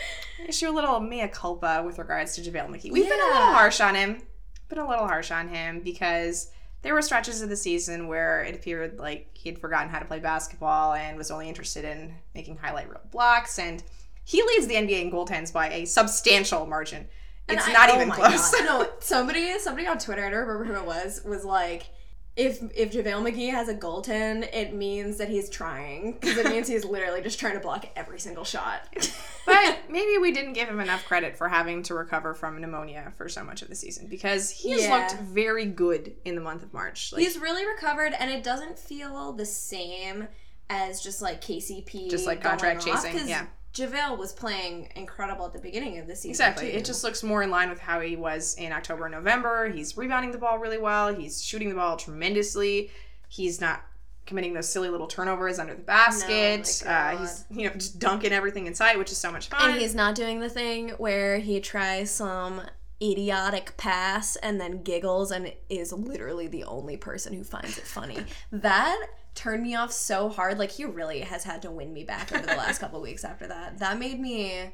issue 0.47 0.69
a 0.69 0.71
little 0.71 0.99
mea 0.99 1.27
culpa 1.27 1.83
with 1.85 1.97
regards 1.97 2.35
to 2.35 2.41
JaVale 2.41 2.69
McGee. 2.69 2.91
We've 2.91 3.09
been 3.09 3.19
a 3.19 3.25
little 3.25 3.53
harsh 3.53 3.81
on 3.81 3.95
him. 3.95 4.21
Been 4.69 4.79
a 4.79 4.87
little 4.89 5.07
harsh 5.07 5.31
on 5.31 5.49
him 5.49 5.81
because 5.81 6.49
there 6.81 6.93
were 6.93 7.01
stretches 7.01 7.41
of 7.41 7.49
the 7.49 7.55
season 7.55 8.07
where 8.07 8.43
it 8.43 8.55
appeared 8.55 8.99
like 8.99 9.29
he 9.33 9.49
had 9.49 9.57
forgotten 9.59 9.89
how 9.89 9.99
to 9.99 10.05
play 10.05 10.19
basketball 10.19 10.93
and 10.93 11.17
was 11.17 11.31
only 11.31 11.47
interested 11.49 11.85
in 11.85 12.13
making 12.35 12.57
highlight 12.57 12.89
reel 12.89 13.01
blocks. 13.11 13.59
And 13.59 13.83
he 14.25 14.41
leads 14.43 14.67
the 14.67 14.75
NBA 14.75 15.01
in 15.01 15.11
goaltends 15.11 15.51
by 15.51 15.69
a 15.69 15.85
substantial 15.85 16.65
margin. 16.65 17.07
And 17.47 17.57
It's 17.57 17.67
I- 17.67 17.73
not 17.73 17.89
oh 17.89 17.95
even 17.95 18.09
close. 18.11 18.51
God. 18.51 18.63
No, 18.65 18.89
somebody 18.99 19.59
somebody 19.59 19.85
on 19.87 19.97
Twitter, 19.99 20.25
I 20.25 20.29
don't 20.29 20.47
remember 20.47 20.63
who 20.65 20.75
it 20.79 20.85
was, 20.85 21.21
was 21.25 21.43
like, 21.43 21.87
if 22.35 22.59
if 22.73 22.91
JaVale 22.93 23.21
McGee 23.31 23.51
has 23.51 23.67
a 23.69 23.75
goaltend, 23.75 24.49
it 24.53 24.73
means 24.73 25.17
that 25.17 25.27
he's 25.29 25.49
trying. 25.49 26.13
Because 26.13 26.37
it 26.37 26.47
means 26.47 26.67
he's 26.67 26.83
literally 26.85 27.21
just 27.21 27.39
trying 27.39 27.53
to 27.53 27.59
block 27.59 27.85
every 27.95 28.19
single 28.19 28.43
shot. 28.45 28.87
But 29.45 29.79
maybe 29.89 30.17
we 30.19 30.31
didn't 30.31 30.53
give 30.53 30.69
him 30.69 30.79
enough 30.79 31.03
credit 31.03 31.35
for 31.35 31.49
having 31.49 31.83
to 31.83 31.93
recover 31.93 32.33
from 32.33 32.61
pneumonia 32.61 33.11
for 33.17 33.27
so 33.27 33.43
much 33.43 33.61
of 33.61 33.67
the 33.67 33.75
season 33.75 34.07
because 34.07 34.49
he's 34.49 34.83
Yeah. 34.85 34.95
looked 34.95 35.19
very 35.21 35.65
good 35.65 36.13
in 36.23 36.35
the 36.35 36.41
month 36.41 36.63
of 36.63 36.71
March. 36.73 37.11
Like, 37.11 37.21
he's 37.23 37.37
really 37.37 37.65
recovered 37.67 38.13
and 38.17 38.31
it 38.31 38.41
doesn't 38.41 38.79
feel 38.79 39.33
the 39.33 39.45
same 39.45 40.29
as 40.69 41.01
just 41.03 41.21
like 41.21 41.41
KCP. 41.41 42.09
Just 42.09 42.25
like 42.25 42.41
contract 42.41 42.87
off, 42.87 43.03
chasing, 43.03 43.11
'cause 43.19 43.27
yeah. 43.27 43.47
JaVale 43.73 44.17
was 44.17 44.31
playing 44.31 44.89
incredible 44.95 45.45
at 45.45 45.53
the 45.53 45.59
beginning 45.59 45.97
of 45.97 46.07
the 46.07 46.15
season. 46.15 46.31
exactly. 46.31 46.71
too. 46.71 46.77
It 46.77 46.85
just 46.85 47.03
looks 47.03 47.23
more 47.23 47.41
in 47.41 47.49
line 47.49 47.69
with 47.69 47.79
how 47.79 47.99
he 47.99 48.15
was 48.15 48.55
in 48.59 48.71
October 48.71 49.05
and 49.05 49.15
November. 49.15 49.69
He's 49.69 49.97
rebounding 49.97 50.31
the 50.31 50.37
ball 50.37 50.59
really 50.59 50.77
well. 50.77 51.13
He's 51.13 51.43
shooting 51.43 51.69
the 51.69 51.75
ball 51.75 51.97
tremendously. 51.97 52.91
He's 53.29 53.59
not 53.59 53.83
committing 54.25 54.53
those 54.53 54.69
silly 54.69 54.89
little 54.89 55.07
turnovers 55.07 55.59
under 55.59 55.73
the 55.73 55.81
basket. 55.81 56.83
My 56.85 56.91
uh, 56.91 57.17
he's 57.17 57.45
you 57.49 57.67
know 57.67 57.73
just 57.73 57.99
dunking 57.99 58.31
everything 58.31 58.67
in 58.67 58.75
sight, 58.75 58.97
which 58.97 59.11
is 59.11 59.17
so 59.17 59.31
much 59.31 59.49
fun. 59.49 59.71
And 59.71 59.79
he's 59.79 59.95
not 59.95 60.15
doing 60.15 60.39
the 60.39 60.49
thing 60.49 60.89
where 60.91 61.39
he 61.39 61.59
tries 61.59 62.11
some 62.11 62.61
idiotic 63.01 63.75
pass 63.75 64.35
and 64.37 64.61
then 64.61 64.83
giggles 64.83 65.31
and 65.31 65.51
is 65.67 65.91
literally 65.91 66.47
the 66.47 66.63
only 66.63 66.95
person 66.95 67.33
who 67.33 67.43
finds 67.43 67.77
it 67.77 67.85
funny. 67.85 68.19
that 68.51 69.07
turned 69.35 69.63
me 69.63 69.75
off 69.75 69.91
so 69.91 70.29
hard. 70.29 70.59
Like 70.59 70.71
he 70.71 70.85
really 70.85 71.21
has 71.21 71.43
had 71.43 71.61
to 71.63 71.71
win 71.71 71.93
me 71.93 72.03
back 72.03 72.31
over 72.31 72.45
the 72.45 72.55
last 72.55 72.79
couple 72.81 73.01
weeks 73.01 73.23
after 73.23 73.47
that. 73.47 73.79
That 73.79 73.97
made 73.99 74.19
me 74.19 74.69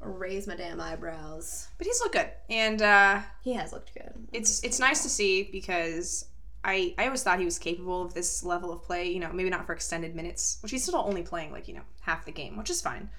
raise 0.00 0.46
my 0.46 0.56
damn 0.56 0.80
eyebrows. 0.80 1.68
but 1.78 1.86
he's 1.86 2.00
looked 2.00 2.14
good, 2.14 2.30
and 2.48 2.80
uh, 2.82 3.20
He 3.42 3.52
has 3.54 3.72
looked 3.72 3.92
good. 3.94 4.12
it's 4.32 4.62
it's 4.64 4.78
nice 4.78 5.02
to 5.02 5.08
see 5.08 5.44
because 5.52 6.26
I 6.64 6.94
I 6.98 7.04
always 7.06 7.22
thought 7.22 7.38
he 7.38 7.44
was 7.44 7.58
capable 7.58 8.02
of 8.02 8.14
this 8.14 8.42
level 8.42 8.72
of 8.72 8.82
play. 8.82 9.10
You 9.10 9.20
know, 9.20 9.32
maybe 9.32 9.50
not 9.50 9.66
for 9.66 9.72
extended 9.72 10.14
minutes, 10.14 10.58
which 10.62 10.72
he's 10.72 10.82
still 10.82 10.96
only 10.96 11.22
playing 11.22 11.52
like 11.52 11.68
you 11.68 11.74
know 11.74 11.82
half 12.00 12.24
the 12.24 12.32
game, 12.32 12.56
which 12.56 12.70
is 12.70 12.80
fine. 12.80 13.10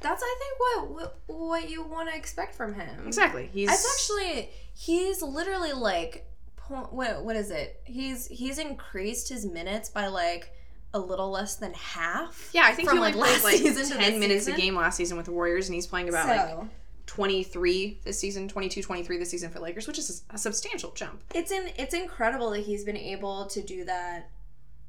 That's 0.00 0.22
I 0.22 0.36
think 0.38 0.90
what 0.90 0.90
what, 0.94 1.18
what 1.26 1.70
you 1.70 1.82
want 1.82 2.10
to 2.10 2.16
expect 2.16 2.54
from 2.54 2.74
him. 2.74 3.06
Exactly. 3.06 3.48
He's 3.52 3.70
It's 3.70 3.86
actually 4.10 4.50
he's 4.74 5.22
literally 5.22 5.72
like 5.72 6.26
po- 6.68 6.88
what 6.90 7.24
what 7.24 7.36
is 7.36 7.50
it? 7.50 7.80
He's 7.84 8.26
he's 8.26 8.58
increased 8.58 9.28
his 9.28 9.44
minutes 9.46 9.88
by 9.88 10.06
like 10.08 10.52
a 10.94 10.98
little 10.98 11.30
less 11.30 11.56
than 11.56 11.74
half. 11.74 12.50
yeah. 12.54 12.62
I 12.64 12.72
think 12.72 12.88
from, 12.88 12.98
he 12.98 13.04
only 13.04 13.12
like, 13.12 13.20
played 13.20 13.32
last 13.34 13.44
like 13.44 13.56
season 13.58 13.98
ten 13.98 14.18
minutes 14.20 14.46
a 14.46 14.52
game 14.52 14.74
last 14.74 14.96
season 14.96 15.16
with 15.16 15.26
the 15.26 15.32
Warriors, 15.32 15.68
and 15.68 15.74
he's 15.74 15.86
playing 15.86 16.08
about 16.08 16.28
like 16.28 16.68
23 17.06 18.00
this 18.04 18.18
season, 18.18 18.48
22, 18.48 18.82
23 18.82 19.16
this 19.18 19.30
season 19.30 19.50
for 19.50 19.60
Lakers, 19.60 19.86
which 19.86 19.98
is 19.98 20.24
a 20.30 20.38
substantial 20.38 20.90
jump. 20.92 21.22
it's 21.34 21.50
in 21.50 21.70
it's 21.76 21.94
incredible 21.94 22.50
that 22.50 22.60
he's 22.60 22.84
been 22.84 22.96
able 22.96 23.46
to 23.46 23.62
do 23.62 23.84
that 23.84 24.28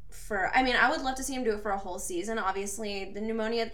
for 0.09 0.51
I 0.55 0.63
mean, 0.63 0.75
I 0.75 0.89
would 0.89 1.01
love 1.01 1.15
to 1.15 1.23
see 1.23 1.35
him 1.35 1.43
do 1.43 1.53
it 1.53 1.61
for 1.61 1.71
a 1.71 1.77
whole 1.77 1.99
season. 1.99 2.39
Obviously, 2.39 3.11
the 3.13 3.21
pneumonia 3.21 3.71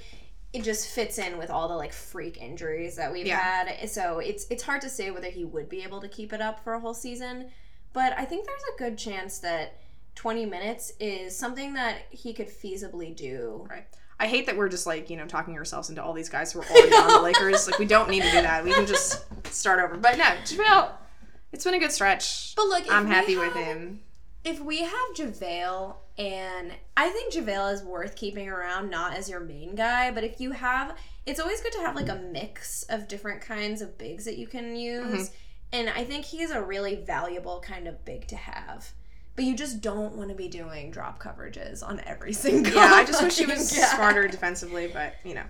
it 0.51 0.63
just 0.63 0.89
fits 0.89 1.17
in 1.17 1.39
with 1.39 1.49
all 1.49 1.67
the 1.67 1.75
like 1.75 1.91
freak 1.91 2.39
injuries 2.39 2.95
that 2.97 3.11
we've 3.11 3.25
Yeah. 3.25 3.37
had. 3.39 3.89
So 3.89 4.19
it's 4.19 4.45
it's 4.49 4.61
hard 4.63 4.81
to 4.81 4.89
say 4.89 5.09
whether 5.09 5.29
he 5.29 5.45
would 5.45 5.67
be 5.69 5.81
able 5.83 5.99
to 6.01 6.07
keep 6.07 6.31
it 6.33 6.41
up 6.41 6.63
for 6.63 6.73
a 6.73 6.79
whole 6.79 6.93
season. 6.93 7.49
But 7.93 8.13
I 8.17 8.25
think 8.25 8.45
there's 8.45 8.63
a 8.75 8.77
good 8.77 8.97
chance 8.97 9.39
that 9.39 9.79
20 10.15 10.45
minutes 10.45 10.93
is 10.99 11.35
something 11.35 11.73
that 11.75 11.99
he 12.09 12.33
could 12.33 12.49
feasibly 12.49 13.15
do. 13.15 13.67
Right. 13.69 13.85
I 14.19 14.27
hate 14.27 14.45
that 14.45 14.57
we're 14.57 14.69
just 14.69 14.85
like, 14.85 15.09
you 15.09 15.17
know, 15.17 15.25
talking 15.25 15.57
ourselves 15.57 15.89
into 15.89 16.03
all 16.03 16.13
these 16.13 16.29
guys 16.29 16.51
who 16.51 16.59
are 16.59 16.65
already 16.65 16.95
on 16.95 17.07
the 17.07 17.21
Lakers. 17.21 17.67
Like, 17.67 17.79
we 17.79 17.85
don't 17.85 18.09
need 18.09 18.23
to 18.23 18.31
do 18.31 18.41
that. 18.41 18.63
We 18.63 18.71
can 18.71 18.85
just 18.85 19.25
start 19.47 19.79
over. 19.79 19.97
But 19.97 20.17
no, 20.17 20.25
JaVale, 20.45 20.91
it's 21.51 21.63
been 21.63 21.73
a 21.73 21.79
good 21.79 21.91
stretch. 21.91 22.55
But 22.55 22.67
look, 22.67 22.83
I'm 22.89 23.07
happy 23.07 23.37
with 23.37 23.53
him. 23.53 24.01
If 24.43 24.59
we 24.59 24.81
have 24.81 25.15
JaVale, 25.15 25.95
and 26.17 26.73
I 26.95 27.09
think 27.09 27.33
JaVale 27.33 27.73
is 27.73 27.83
worth 27.83 28.15
keeping 28.15 28.49
around, 28.49 28.89
not 28.89 29.15
as 29.15 29.29
your 29.29 29.39
main 29.39 29.73
guy, 29.73 30.11
but 30.11 30.23
if 30.23 30.39
you 30.39 30.51
have, 30.51 30.95
it's 31.25 31.39
always 31.39 31.61
good 31.61 31.73
to 31.73 31.79
have 31.79 31.95
like 31.95 32.09
a 32.09 32.15
mix 32.15 32.83
of 32.83 33.07
different 33.07 33.41
kinds 33.41 33.81
of 33.81 33.97
bigs 33.97 34.25
that 34.25 34.37
you 34.37 34.47
can 34.47 34.75
use. 34.75 35.29
Mm-hmm. 35.29 35.35
And 35.73 35.89
I 35.89 36.03
think 36.03 36.23
he's 36.23 36.51
a 36.51 36.61
really 36.61 36.95
valuable 36.95 37.59
kind 37.59 37.87
of 37.87 38.05
big 38.05 38.27
to 38.27 38.35
have. 38.35 38.93
But 39.35 39.45
you 39.45 39.55
just 39.55 39.81
don't 39.81 40.15
want 40.15 40.29
to 40.29 40.35
be 40.35 40.47
doing 40.47 40.91
drop 40.91 41.21
coverages 41.21 41.85
on 41.85 41.99
every 42.05 42.31
single. 42.45 42.73
Yeah, 42.73 42.93
I 42.93 43.03
just 43.03 43.21
wish 43.21 43.37
he 43.37 43.47
was 43.47 43.71
guy. 43.71 43.87
smarter 43.87 44.27
defensively, 44.27 44.87
but, 44.87 45.15
you 45.25 45.33
know. 45.33 45.43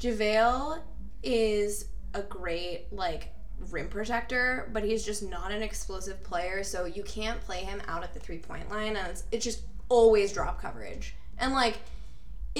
JaVale 0.00 0.80
is 1.22 1.90
a 2.14 2.22
great 2.22 2.86
like 2.90 3.34
rim 3.70 3.88
protector, 3.88 4.70
but 4.72 4.82
he's 4.82 5.04
just 5.04 5.22
not 5.22 5.52
an 5.52 5.62
explosive 5.62 6.22
player, 6.22 6.64
so 6.64 6.86
you 6.86 7.02
can't 7.02 7.40
play 7.42 7.58
him 7.58 7.82
out 7.86 8.02
at 8.02 8.14
the 8.14 8.20
three 8.20 8.38
point 8.38 8.70
line. 8.70 8.96
And 8.96 9.08
it's, 9.08 9.24
it's 9.30 9.44
just 9.44 9.62
always 9.90 10.32
drop 10.32 10.60
coverage, 10.60 11.14
and 11.38 11.52
like 11.52 11.78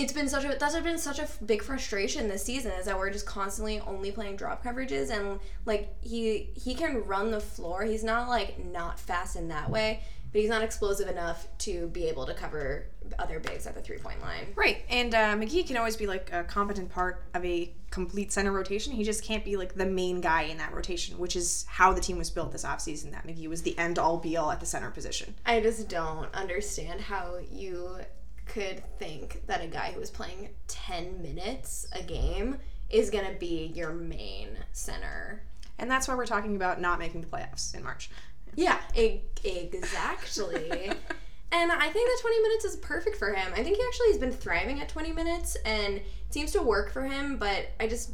it's 0.03 0.13
been 0.13 0.29
such 0.29 0.45
a 0.45 0.57
that's 0.59 0.79
been 0.81 0.99
such 0.99 1.19
a 1.19 1.29
big 1.45 1.63
frustration 1.63 2.29
this 2.29 2.45
season 2.45 2.73
is 2.73 2.87
that 2.87 2.97
we're 2.97 3.11
just 3.11 3.27
constantly 3.27 3.81
only 3.81 4.11
playing 4.11 4.37
drop 4.37 4.65
coverages, 4.65 5.11
and 5.11 5.41
like 5.67 5.95
he 6.03 6.51
he 6.55 6.75
can 6.75 7.05
run 7.05 7.31
the 7.31 7.41
floor. 7.41 7.83
He's 7.83 8.05
not 8.05 8.29
like 8.29 8.65
not 8.65 8.99
fast 8.99 9.37
in 9.37 9.49
that 9.49 9.71
way. 9.71 10.03
But 10.31 10.43
he's 10.43 10.51
not 10.51 10.63
explosive 10.63 11.09
enough 11.09 11.47
to 11.59 11.87
be 11.89 12.05
able 12.07 12.27
to 12.27 12.35
cover 12.35 12.87
other 13.19 13.41
bigs 13.41 13.67
at 13.67 13.75
the 13.75 13.81
three 13.81 13.99
point 13.99 14.21
line. 14.21 14.49
Right. 14.55 14.85
And 14.91 15.15
uh, 15.15 15.35
McGee 15.37 15.67
can 15.67 15.77
always 15.79 15.97
be 15.97 16.07
like 16.07 16.31
a 16.33 16.45
competent 16.45 16.91
part 16.91 17.25
of 17.33 17.45
a 17.45 17.73
complete 17.91 18.31
center 18.31 18.53
rotation. 18.53 18.93
He 18.93 19.05
just 19.05 19.25
can't 19.25 19.45
be 19.45 19.57
like 19.57 19.75
the 19.75 19.87
main 19.87 20.21
guy 20.21 20.43
in 20.43 20.59
that 20.59 20.75
rotation, 20.75 21.19
which 21.19 21.35
is 21.35 21.65
how 21.69 21.95
the 21.95 22.01
team 22.01 22.19
was 22.19 22.29
built 22.29 22.53
this 22.53 22.65
offseason. 22.65 23.13
That 23.13 23.27
McGee 23.27 23.49
was 23.49 23.63
the 23.63 23.77
end 23.79 23.99
all 23.99 24.19
be 24.19 24.37
all 24.37 24.51
at 24.51 24.61
the 24.61 24.67
center 24.67 24.91
position. 24.91 25.35
I 25.47 25.61
just 25.61 25.89
don't 25.89 26.33
understand 26.35 27.01
how 27.01 27.39
you 27.51 28.01
could 28.49 28.83
think 28.99 29.47
that 29.47 29.63
a 29.63 29.67
guy 29.67 29.93
who 29.93 30.01
is 30.01 30.11
playing 30.11 30.49
10 30.67 31.23
minutes 31.23 31.87
a 31.93 32.03
game 32.03 32.57
is 32.91 33.11
going 33.11 33.27
to 33.27 33.39
be 33.39 33.73
your 33.75 33.93
main 33.93 34.49
center. 34.73 35.43
And 35.79 35.91
that's 35.91 36.09
why 36.09 36.15
we're 36.15 36.27
talking 36.27 36.57
about 36.57 36.81
not 36.81 36.99
making 36.99 37.21
the 37.21 37.27
playoffs 37.27 37.75
in 37.75 37.85
March. 37.85 38.11
Yeah, 38.55 38.79
e- 38.97 39.21
exactly. 39.45 40.71
and 41.53 41.73
I 41.73 41.89
think 41.91 42.09
that 42.09 42.19
20 42.21 42.43
minutes 42.43 42.65
is 42.65 42.77
perfect 42.77 43.17
for 43.17 43.33
him. 43.33 43.53
I 43.53 43.63
think 43.63 43.77
he 43.77 43.83
actually 43.87 44.09
has 44.09 44.19
been 44.19 44.33
thriving 44.33 44.81
at 44.81 44.89
20 44.89 45.13
minutes 45.13 45.57
and 45.65 45.97
it 45.97 46.05
seems 46.31 46.51
to 46.53 46.63
work 46.63 46.91
for 46.91 47.05
him, 47.05 47.37
but 47.37 47.71
I 47.79 47.87
just 47.87 48.13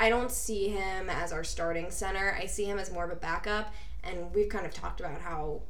I 0.00 0.10
don't 0.10 0.30
see 0.30 0.68
him 0.68 1.10
as 1.10 1.32
our 1.32 1.42
starting 1.42 1.90
center. 1.90 2.36
I 2.40 2.46
see 2.46 2.64
him 2.64 2.78
as 2.78 2.92
more 2.92 3.04
of 3.04 3.10
a 3.10 3.16
backup 3.16 3.72
and 4.04 4.32
we've 4.34 4.48
kind 4.48 4.66
of 4.66 4.74
talked 4.74 5.00
about 5.00 5.20
how 5.20 5.62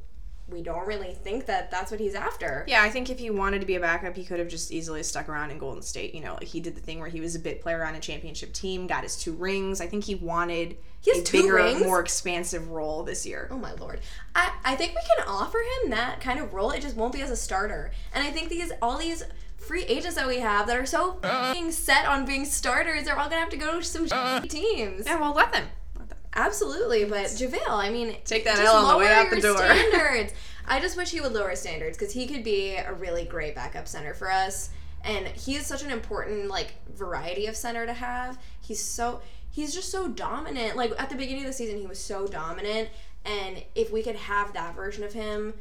we 0.51 0.61
don't 0.61 0.87
really 0.87 1.13
think 1.13 1.45
that 1.45 1.71
that's 1.71 1.91
what 1.91 1.99
he's 1.99 2.15
after. 2.15 2.65
Yeah, 2.67 2.81
I 2.83 2.89
think 2.89 3.09
if 3.09 3.19
he 3.19 3.29
wanted 3.29 3.59
to 3.61 3.67
be 3.67 3.75
a 3.75 3.79
backup, 3.79 4.15
he 4.15 4.23
could 4.25 4.39
have 4.39 4.47
just 4.47 4.71
easily 4.71 5.03
stuck 5.03 5.29
around 5.29 5.51
in 5.51 5.57
Golden 5.57 5.81
State. 5.81 6.13
You 6.15 6.21
know, 6.21 6.33
like 6.33 6.43
he 6.47 6.59
did 6.59 6.75
the 6.75 6.81
thing 6.81 6.99
where 6.99 7.09
he 7.09 7.21
was 7.21 7.35
a 7.35 7.39
bit 7.39 7.61
player 7.61 7.83
on 7.85 7.95
a 7.95 7.99
championship 7.99 8.53
team, 8.53 8.87
got 8.87 9.03
his 9.03 9.15
two 9.15 9.33
rings. 9.33 9.81
I 9.81 9.87
think 9.87 10.03
he 10.03 10.15
wanted 10.15 10.77
He 11.01 11.11
has 11.11 11.19
a 11.21 11.23
two 11.23 11.41
bigger, 11.43 11.55
rings? 11.55 11.81
more 11.81 11.99
expansive 11.99 12.69
role 12.69 13.03
this 13.03 13.25
year. 13.25 13.47
Oh 13.51 13.57
my 13.57 13.73
lord. 13.73 13.99
I, 14.35 14.51
I 14.63 14.75
think 14.75 14.91
we 14.95 15.01
can 15.15 15.27
offer 15.27 15.59
him 15.83 15.91
that 15.91 16.19
kind 16.21 16.39
of 16.39 16.53
role. 16.53 16.71
It 16.71 16.81
just 16.81 16.95
won't 16.95 17.13
be 17.13 17.21
as 17.21 17.31
a 17.31 17.35
starter. 17.37 17.91
And 18.13 18.25
I 18.25 18.31
think 18.31 18.49
these 18.49 18.71
all 18.81 18.97
these 18.97 19.23
free 19.57 19.83
agents 19.83 20.15
that 20.15 20.27
we 20.27 20.39
have 20.39 20.67
that 20.67 20.77
are 20.77 20.85
so 20.85 21.19
uh. 21.23 21.51
f***ing 21.53 21.71
set 21.71 22.05
on 22.07 22.25
being 22.25 22.45
starters, 22.45 23.03
they're 23.03 23.17
all 23.19 23.29
gonna 23.29 23.41
have 23.41 23.49
to 23.49 23.57
go 23.57 23.79
to 23.79 23.85
some 23.85 24.05
uh. 24.05 24.39
shitty 24.41 24.49
teams. 24.49 25.05
Yeah, 25.05 25.19
well, 25.19 25.33
let 25.33 25.51
them. 25.51 25.65
Absolutely, 26.35 27.05
but 27.05 27.27
JaVale, 27.27 27.69
I 27.69 27.89
mean, 27.89 28.15
Take 28.23 28.45
that 28.45 28.59
L 28.59 28.75
on 28.75 28.93
the 28.93 28.97
way 28.97 29.05
lower 29.05 29.13
out 29.13 29.29
the 29.29 29.41
door. 29.41 29.57
Standards. 29.57 30.33
I 30.67 30.79
just 30.79 30.95
wish 30.95 31.09
he 31.09 31.21
would 31.21 31.33
lower 31.33 31.55
standards 31.55 31.97
because 31.97 32.13
he 32.13 32.27
could 32.27 32.43
be 32.43 32.75
a 32.75 32.93
really 32.93 33.25
great 33.25 33.55
backup 33.55 33.87
center 33.87 34.13
for 34.13 34.31
us. 34.31 34.69
And 35.03 35.27
he 35.27 35.55
is 35.55 35.65
such 35.65 35.81
an 35.83 35.89
important 35.89 36.47
like 36.47 36.73
variety 36.95 37.47
of 37.47 37.55
center 37.55 37.85
to 37.85 37.93
have. 37.93 38.37
He's 38.61 38.83
so 38.83 39.21
he's 39.49 39.73
just 39.73 39.89
so 39.89 40.07
dominant. 40.07 40.75
Like 40.77 40.93
at 40.99 41.09
the 41.09 41.15
beginning 41.15 41.43
of 41.43 41.47
the 41.47 41.53
season, 41.53 41.79
he 41.79 41.87
was 41.87 41.99
so 41.99 42.27
dominant. 42.27 42.89
And 43.25 43.63
if 43.73 43.91
we 43.91 44.03
could 44.03 44.15
have 44.15 44.53
that 44.53 44.75
version 44.75 45.03
of 45.03 45.13
him, 45.13 45.55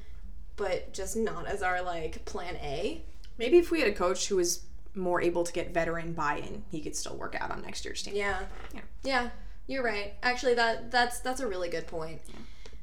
but 0.57 0.93
just 0.93 1.17
not 1.17 1.47
as 1.47 1.63
our 1.63 1.81
like 1.81 2.25
plan 2.27 2.57
A, 2.57 3.03
Maybe 3.39 3.59
if 3.59 3.71
we 3.71 3.81
had 3.81 3.89
a 3.89 3.95
coach 3.95 4.29
who 4.29 4.37
was 4.37 4.65
more 4.95 5.23
able 5.23 5.45
to 5.45 5.53
get 5.53 5.73
veteran 5.73 6.13
buy-in, 6.13 6.65
he 6.71 6.81
could 6.81 6.97
still 6.97 7.17
work 7.17 7.37
out 7.41 7.53
on 7.53 7.63
next 7.63 7.85
year's 7.85 8.03
team. 8.03 8.17
Yeah. 8.17 8.41
Yeah. 8.75 8.81
Yeah. 9.05 9.29
You're 9.69 9.85
right. 9.85 10.15
Actually 10.23 10.55
that 10.55 10.91
that's 10.91 11.21
that's 11.21 11.41
a 11.41 11.47
really 11.47 11.69
good 11.69 11.87
point. 11.87 12.21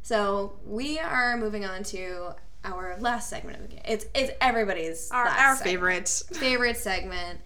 So 0.04 0.54
we 0.65 1.00
are 1.00 1.36
moving 1.36 1.65
on 1.65 1.84
to 1.86 2.36
our 2.63 2.95
last 3.00 3.30
segment 3.30 3.58
of 3.58 3.63
the 3.63 3.69
game. 3.69 3.82
It's 3.86 4.06
it's 4.15 4.32
everybody's 4.39 5.10
Our, 5.12 5.26
last 5.26 5.39
our 5.39 5.56
segment. 5.56 5.71
favorites. 5.74 6.24
favorite 6.34 6.78
segment. 6.78 7.39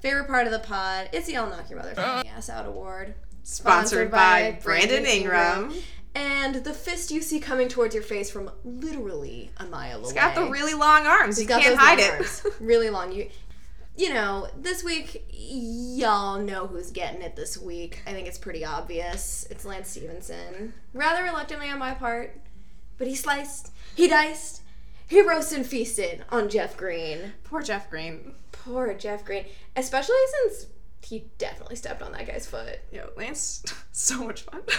Favorite 0.00 0.28
part 0.28 0.46
of 0.46 0.52
the 0.52 0.58
pod. 0.58 1.08
It's 1.12 1.26
the 1.26 1.36
I'll 1.36 1.48
knock 1.48 1.68
your 1.70 1.78
mother 1.80 1.94
ass 1.98 2.48
out 2.50 2.66
award. 2.66 3.14
Sponsored 3.42 4.10
by 4.10 4.58
Brandon 4.62 5.04
Ingram. 5.06 5.72
And 6.14 6.56
the 6.56 6.72
fist 6.72 7.10
you 7.10 7.20
see 7.22 7.40
coming 7.40 7.66
towards 7.68 7.92
your 7.92 8.04
face 8.04 8.30
from 8.30 8.48
literally 8.64 9.50
a 9.56 9.64
mile 9.66 9.96
away. 9.96 10.04
He's 10.04 10.12
got 10.12 10.34
the 10.36 10.44
really 10.48 10.74
long 10.74 11.06
arms. 11.06 11.40
You 11.40 11.46
Got 11.48 11.60
can't 11.62 11.74
those 11.76 11.84
hide 11.84 11.98
long 11.98 12.08
it. 12.08 12.12
arms. 12.14 12.46
really 12.60 12.88
long. 12.90 13.10
You, 13.12 13.28
you 13.96 14.12
know, 14.12 14.48
this 14.56 14.82
week, 14.82 15.24
y'all 15.30 16.40
know 16.40 16.66
who's 16.66 16.90
getting 16.90 17.22
it 17.22 17.36
this 17.36 17.56
week. 17.56 18.02
I 18.06 18.12
think 18.12 18.26
it's 18.26 18.38
pretty 18.38 18.64
obvious. 18.64 19.46
It's 19.50 19.64
Lance 19.64 19.90
Stephenson. 19.90 20.74
Rather 20.92 21.22
reluctantly 21.22 21.70
on 21.70 21.78
my 21.78 21.94
part, 21.94 22.40
but 22.98 23.06
he 23.06 23.14
sliced, 23.14 23.70
he 23.94 24.08
diced, 24.08 24.62
he 25.06 25.20
roasted 25.20 25.58
and 25.58 25.66
feasted 25.66 26.24
on 26.30 26.48
Jeff 26.48 26.76
Green. 26.76 27.34
Poor 27.44 27.62
Jeff 27.62 27.88
Green. 27.88 28.32
Poor 28.50 28.94
Jeff 28.94 29.24
Green. 29.24 29.44
Especially 29.76 30.16
since 30.42 30.66
he 31.02 31.26
definitely 31.38 31.76
stepped 31.76 32.02
on 32.02 32.12
that 32.12 32.26
guy's 32.26 32.46
foot. 32.46 32.80
Yo, 32.90 33.10
Lance, 33.16 33.62
so 33.92 34.24
much 34.24 34.42
fun. 34.42 34.62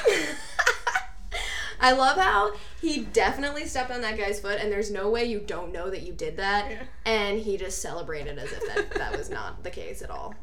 I 1.80 1.92
love 1.94 2.18
how 2.18 2.54
he 2.82 3.02
definitely 3.02 3.66
stepped 3.66 3.92
on 3.92 4.02
that 4.02 4.18
guy's 4.18 4.40
foot, 4.40 4.60
and 4.62 4.72
there's 4.72 4.92
no 4.92 5.10
way 5.10 5.26
you 5.26 5.40
don't 5.40 5.72
know 5.72 5.90
that 5.90 6.04
you 6.04 6.14
did 6.14 6.38
that. 6.38 6.70
Yeah. 6.72 6.84
And 7.06 7.40
he 7.40 7.58
just 7.58 7.82
celebrated 7.82 8.38
as 8.38 8.52
if 8.52 8.66
that, 8.68 8.92
that 8.96 9.18
was 9.18 9.30
not 9.30 9.64
the 9.64 9.70
case 9.70 10.02
at 10.02 10.10
all. 10.10 10.34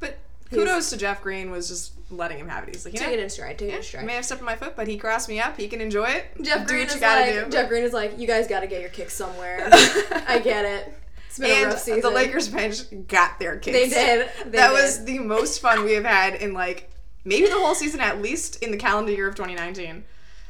but 0.00 0.18
kudos 0.50 0.90
to 0.90 0.96
Jeff 0.96 1.22
Green 1.22 1.50
was 1.50 1.68
just 1.68 1.92
letting 2.10 2.38
him 2.38 2.48
have 2.48 2.66
it. 2.66 2.74
He's 2.74 2.84
like, 2.84 2.94
you 2.94 3.00
Took 3.00 3.08
know, 3.08 3.14
it 3.14 3.20
in 3.20 3.28
stride. 3.30 3.58
Took 3.58 3.68
it 3.68 3.72
in 3.72 3.78
I 3.78 3.82
stride. 3.82 4.04
may 4.06 4.14
have 4.14 4.24
stepped 4.24 4.40
on 4.40 4.46
my 4.46 4.56
foot, 4.56 4.74
but 4.76 4.86
he 4.88 4.96
crossed 4.96 5.28
me 5.28 5.40
up. 5.40 5.56
He 5.58 5.68
can 5.68 5.80
enjoy 5.80 6.06
it. 6.06 6.26
Jeff 6.42 6.60
Do 6.60 6.66
Green 6.66 6.80
what 6.80 6.88
is 6.88 6.94
you 6.94 7.00
gotta 7.00 7.20
like 7.36 7.44
do. 7.46 7.50
Jeff 7.50 7.68
Green 7.68 7.82
is 7.84 7.92
like, 7.92 8.18
you 8.18 8.26
guys 8.26 8.46
got 8.48 8.60
to 8.60 8.66
get 8.66 8.80
your 8.80 8.90
kicks 8.90 9.14
somewhere. 9.14 9.68
I 9.72 10.40
get 10.42 10.64
it. 10.64 10.94
It's 11.26 11.38
been 11.38 11.50
a 11.50 11.54
and 11.54 11.66
rough 11.66 11.78
season. 11.80 12.00
the 12.00 12.10
Lakers 12.10 12.48
bench 12.48 12.78
got 13.06 13.38
their 13.38 13.58
kicks. 13.58 13.76
They 13.76 13.88
did. 13.90 14.30
They 14.46 14.50
that 14.58 14.68
did. 14.68 14.72
was 14.72 15.04
the 15.04 15.18
most 15.18 15.60
fun 15.60 15.84
we 15.84 15.92
have 15.92 16.04
had 16.06 16.34
in 16.36 16.54
like 16.54 16.90
maybe 17.24 17.46
the 17.46 17.54
whole 17.58 17.74
season, 17.74 18.00
at 18.00 18.22
least 18.22 18.62
in 18.62 18.70
the 18.70 18.78
calendar 18.78 19.12
year 19.12 19.28
of 19.28 19.34
2019. 19.34 20.04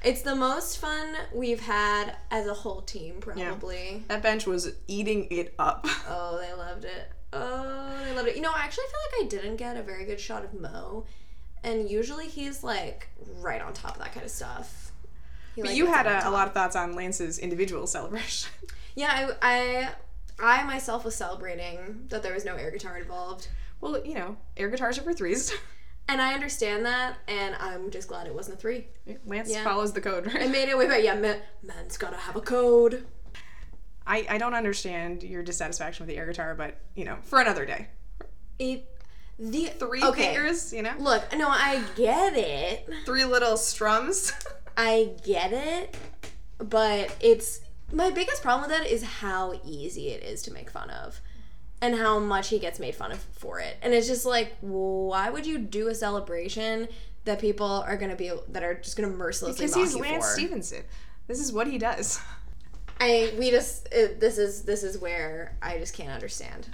It's 0.04 0.22
the 0.22 0.34
most 0.36 0.78
fun 0.78 1.16
we've 1.34 1.60
had 1.60 2.16
as 2.30 2.46
a 2.46 2.54
whole 2.54 2.82
team, 2.82 3.16
probably. 3.20 4.04
That 4.08 4.22
bench 4.22 4.46
was 4.46 4.72
eating 4.86 5.26
it 5.30 5.54
up. 5.58 5.86
Oh, 6.08 6.38
they 6.40 6.52
loved 6.54 6.84
it. 6.84 7.10
Oh, 7.32 7.98
they 8.04 8.14
loved 8.14 8.28
it. 8.28 8.36
You 8.36 8.42
know, 8.42 8.52
I 8.54 8.60
actually 8.60 8.84
feel 8.84 9.00
like 9.20 9.26
I 9.26 9.28
didn't 9.28 9.56
get 9.56 9.76
a 9.76 9.82
very 9.82 10.04
good 10.04 10.18
shot 10.20 10.44
of 10.44 10.54
Mo, 10.54 11.04
and 11.62 11.90
usually 11.90 12.26
he's 12.28 12.62
like 12.64 13.08
right 13.40 13.60
on 13.60 13.72
top 13.74 13.96
of 13.96 14.02
that 14.02 14.12
kind 14.12 14.24
of 14.24 14.30
stuff. 14.32 14.92
He, 15.54 15.60
But 15.62 15.68
like, 15.70 15.76
you 15.76 15.86
had 15.86 16.06
a, 16.06 16.28
a 16.28 16.30
lot 16.30 16.46
of 16.48 16.54
thoughts 16.54 16.76
on 16.76 16.94
Lance's 16.94 17.38
individual 17.38 17.86
celebration. 17.86 18.50
Yeah, 18.94 19.30
I, 19.40 19.88
I, 20.40 20.60
I 20.60 20.64
myself 20.64 21.04
was 21.04 21.14
celebrating 21.14 22.06
that 22.08 22.24
there 22.24 22.34
was 22.34 22.44
no 22.44 22.56
air 22.56 22.72
guitar 22.72 22.98
involved, 22.98 23.46
well, 23.80 24.04
you 24.04 24.14
know, 24.14 24.36
air 24.56 24.68
guitars 24.70 24.98
are 24.98 25.02
for 25.02 25.12
threes. 25.12 25.52
and 26.08 26.20
I 26.22 26.34
understand 26.34 26.84
that, 26.86 27.16
and 27.28 27.54
I'm 27.56 27.90
just 27.90 28.08
glad 28.08 28.26
it 28.26 28.34
wasn't 28.34 28.56
a 28.56 28.60
three. 28.60 28.86
Lance 29.26 29.50
Yeah. 29.50 29.62
follows 29.64 29.92
the 29.92 30.00
code, 30.00 30.26
right? 30.26 30.42
I 30.42 30.46
made 30.48 30.68
it 30.68 30.76
way 30.76 30.86
back. 30.88 31.02
Yeah, 31.02 31.14
man, 31.14 31.40
man's 31.62 31.96
gotta 31.96 32.16
have 32.16 32.36
a 32.36 32.40
code. 32.40 33.06
I, 34.06 34.26
I 34.28 34.38
don't 34.38 34.54
understand 34.54 35.22
your 35.22 35.42
dissatisfaction 35.42 36.06
with 36.06 36.14
the 36.14 36.18
air 36.18 36.26
guitar, 36.26 36.54
but 36.54 36.80
you 36.94 37.04
know, 37.04 37.18
for 37.22 37.40
another 37.40 37.66
day. 37.66 37.88
It, 38.58 38.86
the 39.38 39.66
Three 39.66 40.02
okay. 40.02 40.34
fingers, 40.34 40.72
you 40.72 40.82
know, 40.82 40.94
Look, 40.98 41.22
no, 41.36 41.48
I 41.48 41.82
get 41.94 42.34
it. 42.36 42.88
three 43.04 43.24
little 43.24 43.56
strums. 43.56 44.32
I 44.76 45.10
get 45.24 45.52
it, 45.52 45.96
but 46.58 47.14
it's 47.20 47.60
my 47.92 48.10
biggest 48.10 48.42
problem 48.42 48.68
with 48.68 48.78
that 48.78 48.88
is 48.88 49.02
how 49.02 49.60
easy 49.64 50.08
it 50.08 50.22
is 50.22 50.42
to 50.42 50.52
make 50.52 50.70
fun 50.70 50.90
of. 50.90 51.20
And 51.80 51.94
how 51.94 52.18
much 52.18 52.48
he 52.48 52.58
gets 52.58 52.80
made 52.80 52.94
fun 52.94 53.12
of 53.12 53.20
for 53.32 53.60
it. 53.60 53.76
And 53.82 53.94
it's 53.94 54.08
just 54.08 54.26
like, 54.26 54.56
why 54.60 55.30
would 55.30 55.46
you 55.46 55.58
do 55.58 55.88
a 55.88 55.94
celebration 55.94 56.88
that 57.24 57.40
people 57.40 57.84
are 57.86 57.96
gonna 57.96 58.16
be 58.16 58.32
that 58.48 58.62
are 58.62 58.74
just 58.74 58.96
gonna 58.96 59.08
mercilessly 59.08 59.66
because 59.66 59.74
he's 59.74 59.94
Lance 59.94 60.24
for? 60.24 60.32
Stephenson. 60.32 60.82
This 61.28 61.40
is 61.40 61.52
what 61.52 61.66
he 61.66 61.78
does. 61.78 62.20
I 63.00 63.32
we 63.38 63.50
just 63.50 63.86
it, 63.92 64.18
this 64.18 64.38
is 64.38 64.62
this 64.62 64.82
is 64.82 64.98
where 64.98 65.56
I 65.62 65.78
just 65.78 65.94
can't 65.94 66.10
understand. 66.10 66.68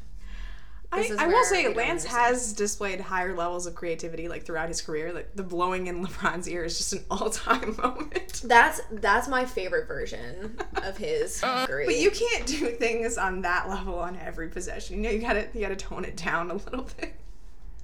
This 0.95 1.11
I, 1.11 1.25
I 1.25 1.27
where 1.27 1.37
will 1.37 1.45
say 1.45 1.63
don't 1.65 1.77
Lance 1.77 2.05
has 2.05 2.53
displayed 2.53 3.01
higher 3.01 3.35
levels 3.37 3.67
of 3.67 3.75
creativity 3.75 4.29
like 4.29 4.45
throughout 4.45 4.69
his 4.69 4.81
career. 4.81 5.13
Like 5.13 5.35
the 5.35 5.43
blowing 5.43 5.87
in 5.87 6.05
LeBron's 6.07 6.49
ear 6.49 6.65
is 6.65 6.79
just 6.79 6.93
an 6.93 7.05
all-time 7.11 7.77
moment. 7.83 8.43
That's 8.45 8.81
that's 8.91 9.29
my 9.29 9.45
favorite 9.45 9.87
version 9.89 10.59
of 10.77 10.97
his 10.97 11.41
uh, 11.43 11.67
fuckery. 11.67 11.87
But 11.87 11.97
you 11.97 12.11
can't 12.11 12.47
do 12.47 12.69
things 12.69 13.19
on 13.19 13.43
that 13.43 13.69
level 13.69 13.99
on 13.99 14.17
every 14.17 14.49
possession. 14.49 14.97
You 14.97 15.03
know, 15.03 15.11
you 15.11 15.21
gotta 15.21 15.49
you 15.55 15.61
gotta 15.61 15.77
tone 15.77 16.05
it 16.05 16.17
down 16.17 16.51
a 16.51 16.55
little 16.55 16.89
bit. 16.99 17.15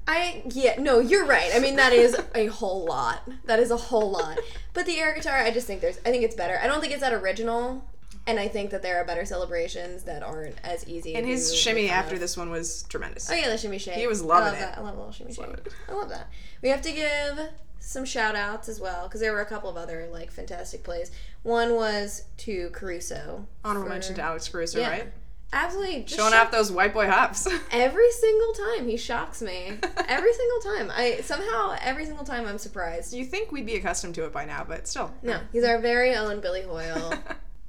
I 0.07 0.42
yeah, 0.51 0.81
no, 0.81 0.99
you're 0.99 1.27
right. 1.27 1.51
I 1.55 1.61
mean 1.61 1.77
that 1.77 1.92
is 1.92 2.16
a 2.35 2.46
whole 2.49 2.85
lot. 2.85 3.29
That 3.44 3.61
is 3.61 3.70
a 3.70 3.77
whole 3.77 4.11
lot. 4.11 4.38
But 4.73 4.87
the 4.87 4.99
air 4.99 5.14
guitar, 5.14 5.37
I 5.37 5.51
just 5.51 5.66
think 5.66 5.81
there's 5.81 5.99
I 5.99 6.11
think 6.11 6.25
it's 6.25 6.35
better. 6.35 6.59
I 6.62 6.66
don't 6.66 6.81
think 6.81 6.92
it's 6.92 7.03
that 7.03 7.12
original. 7.12 7.85
And 8.30 8.38
I 8.38 8.46
think 8.46 8.70
that 8.70 8.80
there 8.82 8.96
are 9.00 9.04
better 9.04 9.24
celebrations 9.24 10.04
that 10.04 10.22
aren't 10.22 10.54
as 10.62 10.86
easy. 10.88 11.16
And 11.16 11.26
his 11.26 11.52
shimmy 11.54 11.88
after 11.90 12.14
of. 12.14 12.20
this 12.20 12.36
one 12.36 12.48
was 12.50 12.84
tremendous. 12.88 13.28
Oh 13.28 13.34
yeah, 13.34 13.48
the 13.48 13.58
shimmy 13.58 13.78
shake. 13.78 13.94
He 13.96 14.06
was 14.06 14.22
loving 14.22 14.46
I 14.46 14.50
love 14.50 14.54
it. 14.56 14.60
That. 14.60 14.78
I 14.78 14.80
love 14.82 14.94
a 14.94 14.98
little 14.98 15.12
shimmy 15.12 15.32
shake. 15.34 15.46
I 15.88 15.92
love 15.92 16.08
that. 16.10 16.28
We 16.62 16.68
have 16.68 16.80
to 16.82 16.92
give 16.92 17.40
some 17.80 18.04
shout 18.04 18.36
outs 18.36 18.68
as 18.68 18.78
well 18.78 19.08
because 19.08 19.20
there 19.20 19.32
were 19.32 19.40
a 19.40 19.46
couple 19.46 19.68
of 19.68 19.76
other 19.76 20.08
like 20.12 20.30
fantastic 20.30 20.84
plays. 20.84 21.10
One 21.42 21.74
was 21.74 22.24
to 22.38 22.70
Caruso. 22.70 23.46
Honorable 23.64 23.88
for- 23.88 23.92
mention 23.94 24.14
to 24.14 24.22
Alex 24.22 24.48
Caruso, 24.48 24.78
Yeah. 24.78 24.90
right? 24.90 25.12
Absolutely, 25.52 26.04
just 26.04 26.16
Showing 26.16 26.32
shock- 26.32 26.46
off 26.46 26.52
those 26.52 26.70
white 26.70 26.94
boy 26.94 27.08
hops. 27.08 27.48
Every 27.72 28.12
single 28.12 28.52
time 28.52 28.86
he 28.86 28.96
shocks 28.96 29.42
me. 29.42 29.72
Every 30.06 30.32
single 30.32 30.60
time. 30.76 30.92
I 30.94 31.18
somehow 31.24 31.76
every 31.82 32.06
single 32.06 32.24
time 32.24 32.46
I'm 32.46 32.58
surprised. 32.58 33.12
you 33.12 33.24
think 33.24 33.50
we'd 33.50 33.66
be 33.66 33.74
accustomed 33.74 34.14
to 34.14 34.24
it 34.26 34.32
by 34.32 34.44
now, 34.44 34.64
but 34.68 34.86
still. 34.86 35.12
No, 35.22 35.40
he's 35.52 35.64
our 35.64 35.80
very 35.80 36.14
own 36.14 36.38
Billy 36.40 36.62
Hoyle. 36.62 37.14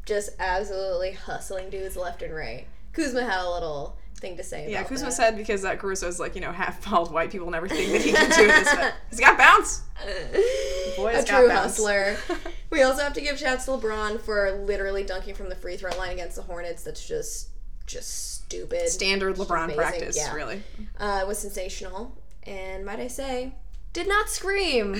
just 0.06 0.32
absolutely 0.40 1.12
hustling 1.14 1.70
dudes 1.70 1.96
left 1.96 2.22
and 2.22 2.34
right. 2.34 2.66
Kuzma 2.94 3.24
had 3.24 3.44
a 3.46 3.50
little 3.50 3.98
thing 4.16 4.38
to 4.38 4.44
say 4.44 4.64
about 4.64 4.72
Yeah, 4.72 4.84
Kuzma 4.84 5.08
that. 5.08 5.14
said 5.14 5.38
because 5.38 5.62
that 5.62 5.78
uh, 5.78 5.82
Caruso's 5.82 6.20
like, 6.20 6.36
you 6.36 6.42
know, 6.42 6.52
half 6.52 6.84
bald 6.90 7.12
white 7.12 7.32
people 7.32 7.50
never 7.50 7.68
think 7.68 7.92
that 7.92 8.02
he 8.02 8.12
can 8.12 8.30
do 8.30 8.48
this, 8.48 8.76
but 8.76 8.94
he's 9.10 9.20
got 9.20 9.38
bounce. 9.38 9.82
Boy's 10.98 11.24
a 11.24 11.28
got 11.28 11.40
true 11.40 11.48
bounce. 11.48 11.78
hustler. 11.78 12.18
we 12.70 12.82
also 12.84 13.02
have 13.04 13.14
to 13.14 13.22
give 13.22 13.40
shouts 13.40 13.66
to 13.66 13.72
LeBron 13.72 14.20
for 14.20 14.52
literally 14.66 15.04
dunking 15.04 15.36
from 15.36 15.50
the 15.50 15.56
free 15.56 15.78
throw 15.78 15.96
line 15.98 16.12
against 16.12 16.36
the 16.36 16.42
Hornets. 16.44 16.84
That's 16.84 17.06
just 17.08 17.50
just 17.88 18.36
stupid. 18.44 18.88
Standard 18.90 19.36
LeBron 19.36 19.76
practice, 19.76 20.16
yeah. 20.18 20.34
really. 20.34 20.62
uh, 21.00 21.24
was 21.28 21.40
sensational, 21.40 22.16
and 22.44 22.86
might 22.86 23.00
I 23.00 23.08
say, 23.08 23.54
did 23.94 24.08
not 24.08 24.30
scream 24.30 24.96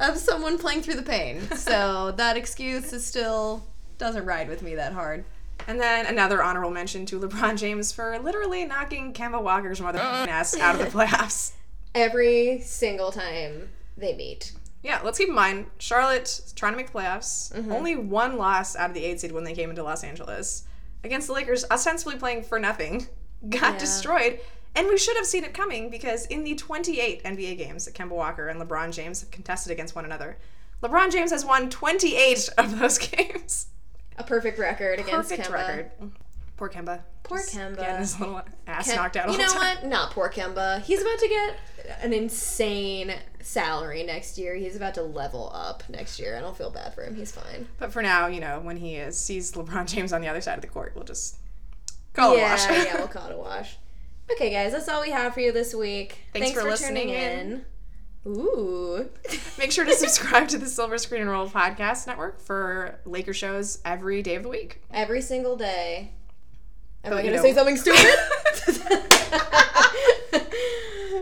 of 0.00 0.16
someone 0.16 0.58
playing 0.58 0.82
through 0.82 0.94
the 0.94 1.02
pain. 1.02 1.40
So 1.56 2.12
that 2.16 2.36
excuse 2.36 2.92
is 2.92 3.04
still 3.04 3.64
doesn't 4.02 4.24
ride 4.26 4.48
with 4.48 4.62
me 4.62 4.74
that 4.74 4.92
hard. 4.92 5.24
And 5.68 5.80
then 5.80 6.06
another 6.06 6.42
honorable 6.42 6.70
mention 6.72 7.06
to 7.06 7.20
LeBron 7.20 7.56
James 7.56 7.92
for 7.92 8.18
literally 8.18 8.64
knocking 8.64 9.12
Kemba 9.12 9.40
Walker's 9.40 9.80
mother 9.80 10.00
ass 10.00 10.58
out 10.58 10.74
of 10.74 10.80
the 10.80 10.86
playoffs. 10.98 11.52
Every 11.94 12.60
single 12.62 13.12
time 13.12 13.68
they 13.96 14.16
meet. 14.16 14.52
Yeah, 14.82 15.00
let's 15.04 15.18
keep 15.18 15.28
in 15.28 15.34
mind, 15.36 15.66
Charlotte 15.78 16.52
trying 16.56 16.72
to 16.72 16.76
make 16.78 16.90
the 16.90 16.98
playoffs. 16.98 17.52
Mm-hmm. 17.54 17.70
Only 17.70 17.94
one 17.94 18.36
loss 18.38 18.74
out 18.74 18.90
of 18.90 18.94
the 18.94 19.04
eight 19.04 19.20
seed 19.20 19.30
when 19.30 19.44
they 19.44 19.54
came 19.54 19.70
into 19.70 19.84
Los 19.84 20.02
Angeles. 20.02 20.64
Against 21.04 21.28
the 21.28 21.32
Lakers, 21.34 21.64
ostensibly 21.70 22.16
playing 22.16 22.42
for 22.42 22.58
nothing, 22.58 23.06
got 23.48 23.74
Yeah. 23.74 23.78
destroyed. 23.78 24.40
And 24.74 24.88
we 24.88 24.98
should 24.98 25.16
have 25.16 25.26
seen 25.26 25.44
it 25.44 25.54
coming 25.54 25.90
because 25.90 26.26
in 26.26 26.42
the 26.42 26.56
28 26.56 27.22
NBA 27.22 27.56
games 27.58 27.84
that 27.84 27.94
Kemba 27.94 28.10
Walker 28.16 28.48
and 28.48 28.60
LeBron 28.60 28.92
James 28.92 29.20
have 29.20 29.30
contested 29.30 29.70
against 29.70 29.94
one 29.94 30.04
another, 30.06 30.38
LeBron 30.82 31.12
James 31.12 31.30
has 31.30 31.44
won 31.44 31.70
28 31.70 32.48
of 32.58 32.80
those 32.80 32.98
games. 33.10 33.66
A 34.18 34.24
perfect 34.24 34.58
record 34.58 34.98
against 35.00 35.30
Perfect 35.30 35.48
Kemba. 35.48 35.52
record. 35.52 35.90
Poor 36.56 36.68
Kemba. 36.68 37.00
Poor 37.22 37.38
Just 37.38 37.54
Kemba. 37.56 37.76
Getting 37.78 37.96
his 37.96 38.20
little 38.20 38.42
ass 38.66 38.86
Kem- 38.86 38.96
knocked 38.96 39.16
out 39.16 39.26
all 39.26 39.32
You 39.32 39.38
the 39.38 39.44
know 39.44 39.52
time. 39.52 39.76
what? 39.78 39.86
Not 39.86 40.10
poor 40.12 40.30
Kemba. 40.30 40.82
He's 40.82 41.00
about 41.00 41.18
to 41.18 41.28
get 41.28 41.56
an 42.02 42.12
insane 42.12 43.14
salary 43.40 44.02
next 44.04 44.38
year. 44.38 44.54
He's 44.54 44.76
about 44.76 44.94
to 44.94 45.02
level 45.02 45.50
up 45.54 45.82
next 45.88 46.20
year. 46.20 46.36
I 46.36 46.40
don't 46.40 46.56
feel 46.56 46.70
bad 46.70 46.94
for 46.94 47.02
him. 47.04 47.14
He's 47.16 47.32
fine. 47.32 47.66
But 47.78 47.92
for 47.92 48.02
now, 48.02 48.26
you 48.26 48.40
know, 48.40 48.60
when 48.60 48.76
he 48.76 48.96
is, 48.96 49.18
sees 49.18 49.52
LeBron 49.52 49.86
James 49.92 50.12
on 50.12 50.20
the 50.20 50.28
other 50.28 50.40
side 50.40 50.54
of 50.56 50.62
the 50.62 50.68
court, 50.68 50.92
we'll 50.94 51.04
just 51.04 51.36
call 52.12 52.34
it 52.34 52.38
a 52.38 52.42
wash. 52.42 52.64
yeah, 52.68 52.96
we'll 52.98 53.08
call 53.08 53.26
it 53.28 53.34
a 53.34 53.38
wash. 53.38 53.76
Okay, 54.30 54.50
guys, 54.50 54.72
that's 54.72 54.88
all 54.88 55.00
we 55.00 55.10
have 55.10 55.34
for 55.34 55.40
you 55.40 55.52
this 55.52 55.74
week. 55.74 56.18
Thanks 56.32 56.50
for 56.52 56.58
tuning 56.60 56.70
listening 56.70 57.08
in. 57.08 57.64
Ooh. 58.26 59.08
Make 59.58 59.72
sure 59.72 59.84
to 59.84 59.94
subscribe 59.94 60.48
to 60.48 60.58
the 60.58 60.66
Silver 60.66 60.98
Screen 60.98 61.22
and 61.22 61.30
Roll 61.30 61.48
podcast 61.48 62.06
network 62.06 62.40
for 62.40 63.00
Laker 63.04 63.34
shows 63.34 63.80
every 63.84 64.22
day 64.22 64.36
of 64.36 64.44
the 64.44 64.48
week. 64.48 64.80
Every 64.92 65.20
single 65.20 65.56
day. 65.56 66.12
Am 67.04 67.10
But 67.10 67.18
I 67.18 67.22
gonna 67.24 67.40
say 67.40 67.52
something 67.52 67.76
stupid? 67.76 68.14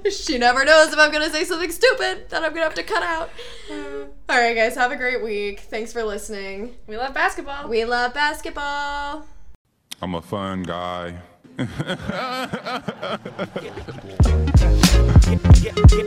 she 0.13 0.37
never 0.37 0.63
knows 0.65 0.93
if 0.93 0.99
I'm 0.99 1.11
gonna 1.11 1.31
say 1.31 1.45
something 1.45 1.73
stupid 1.73 2.29
that 2.29 2.43
I'm 2.43 2.51
gonna 2.51 2.65
have 2.65 2.75
to 2.75 2.83
cut 2.83 3.03
out. 3.03 3.31
Uh. 3.71 4.05
All 4.29 4.39
right, 4.39 4.55
guys, 4.55 4.75
have 4.77 4.93
a 4.93 4.97
great 4.97 5.23
week. 5.23 5.61
Thanks 5.61 5.91
for 5.93 6.05
listening. 6.05 6.77
We 6.87 6.99
love 6.99 7.15
basketball. 7.15 7.67
We 7.69 7.85
love 7.87 8.13
basketball. 8.13 9.25
I'm 10.03 10.15
a 10.15 10.21
fun 10.23 10.65
guy. 10.65 11.17
Yeah. 15.31 16.01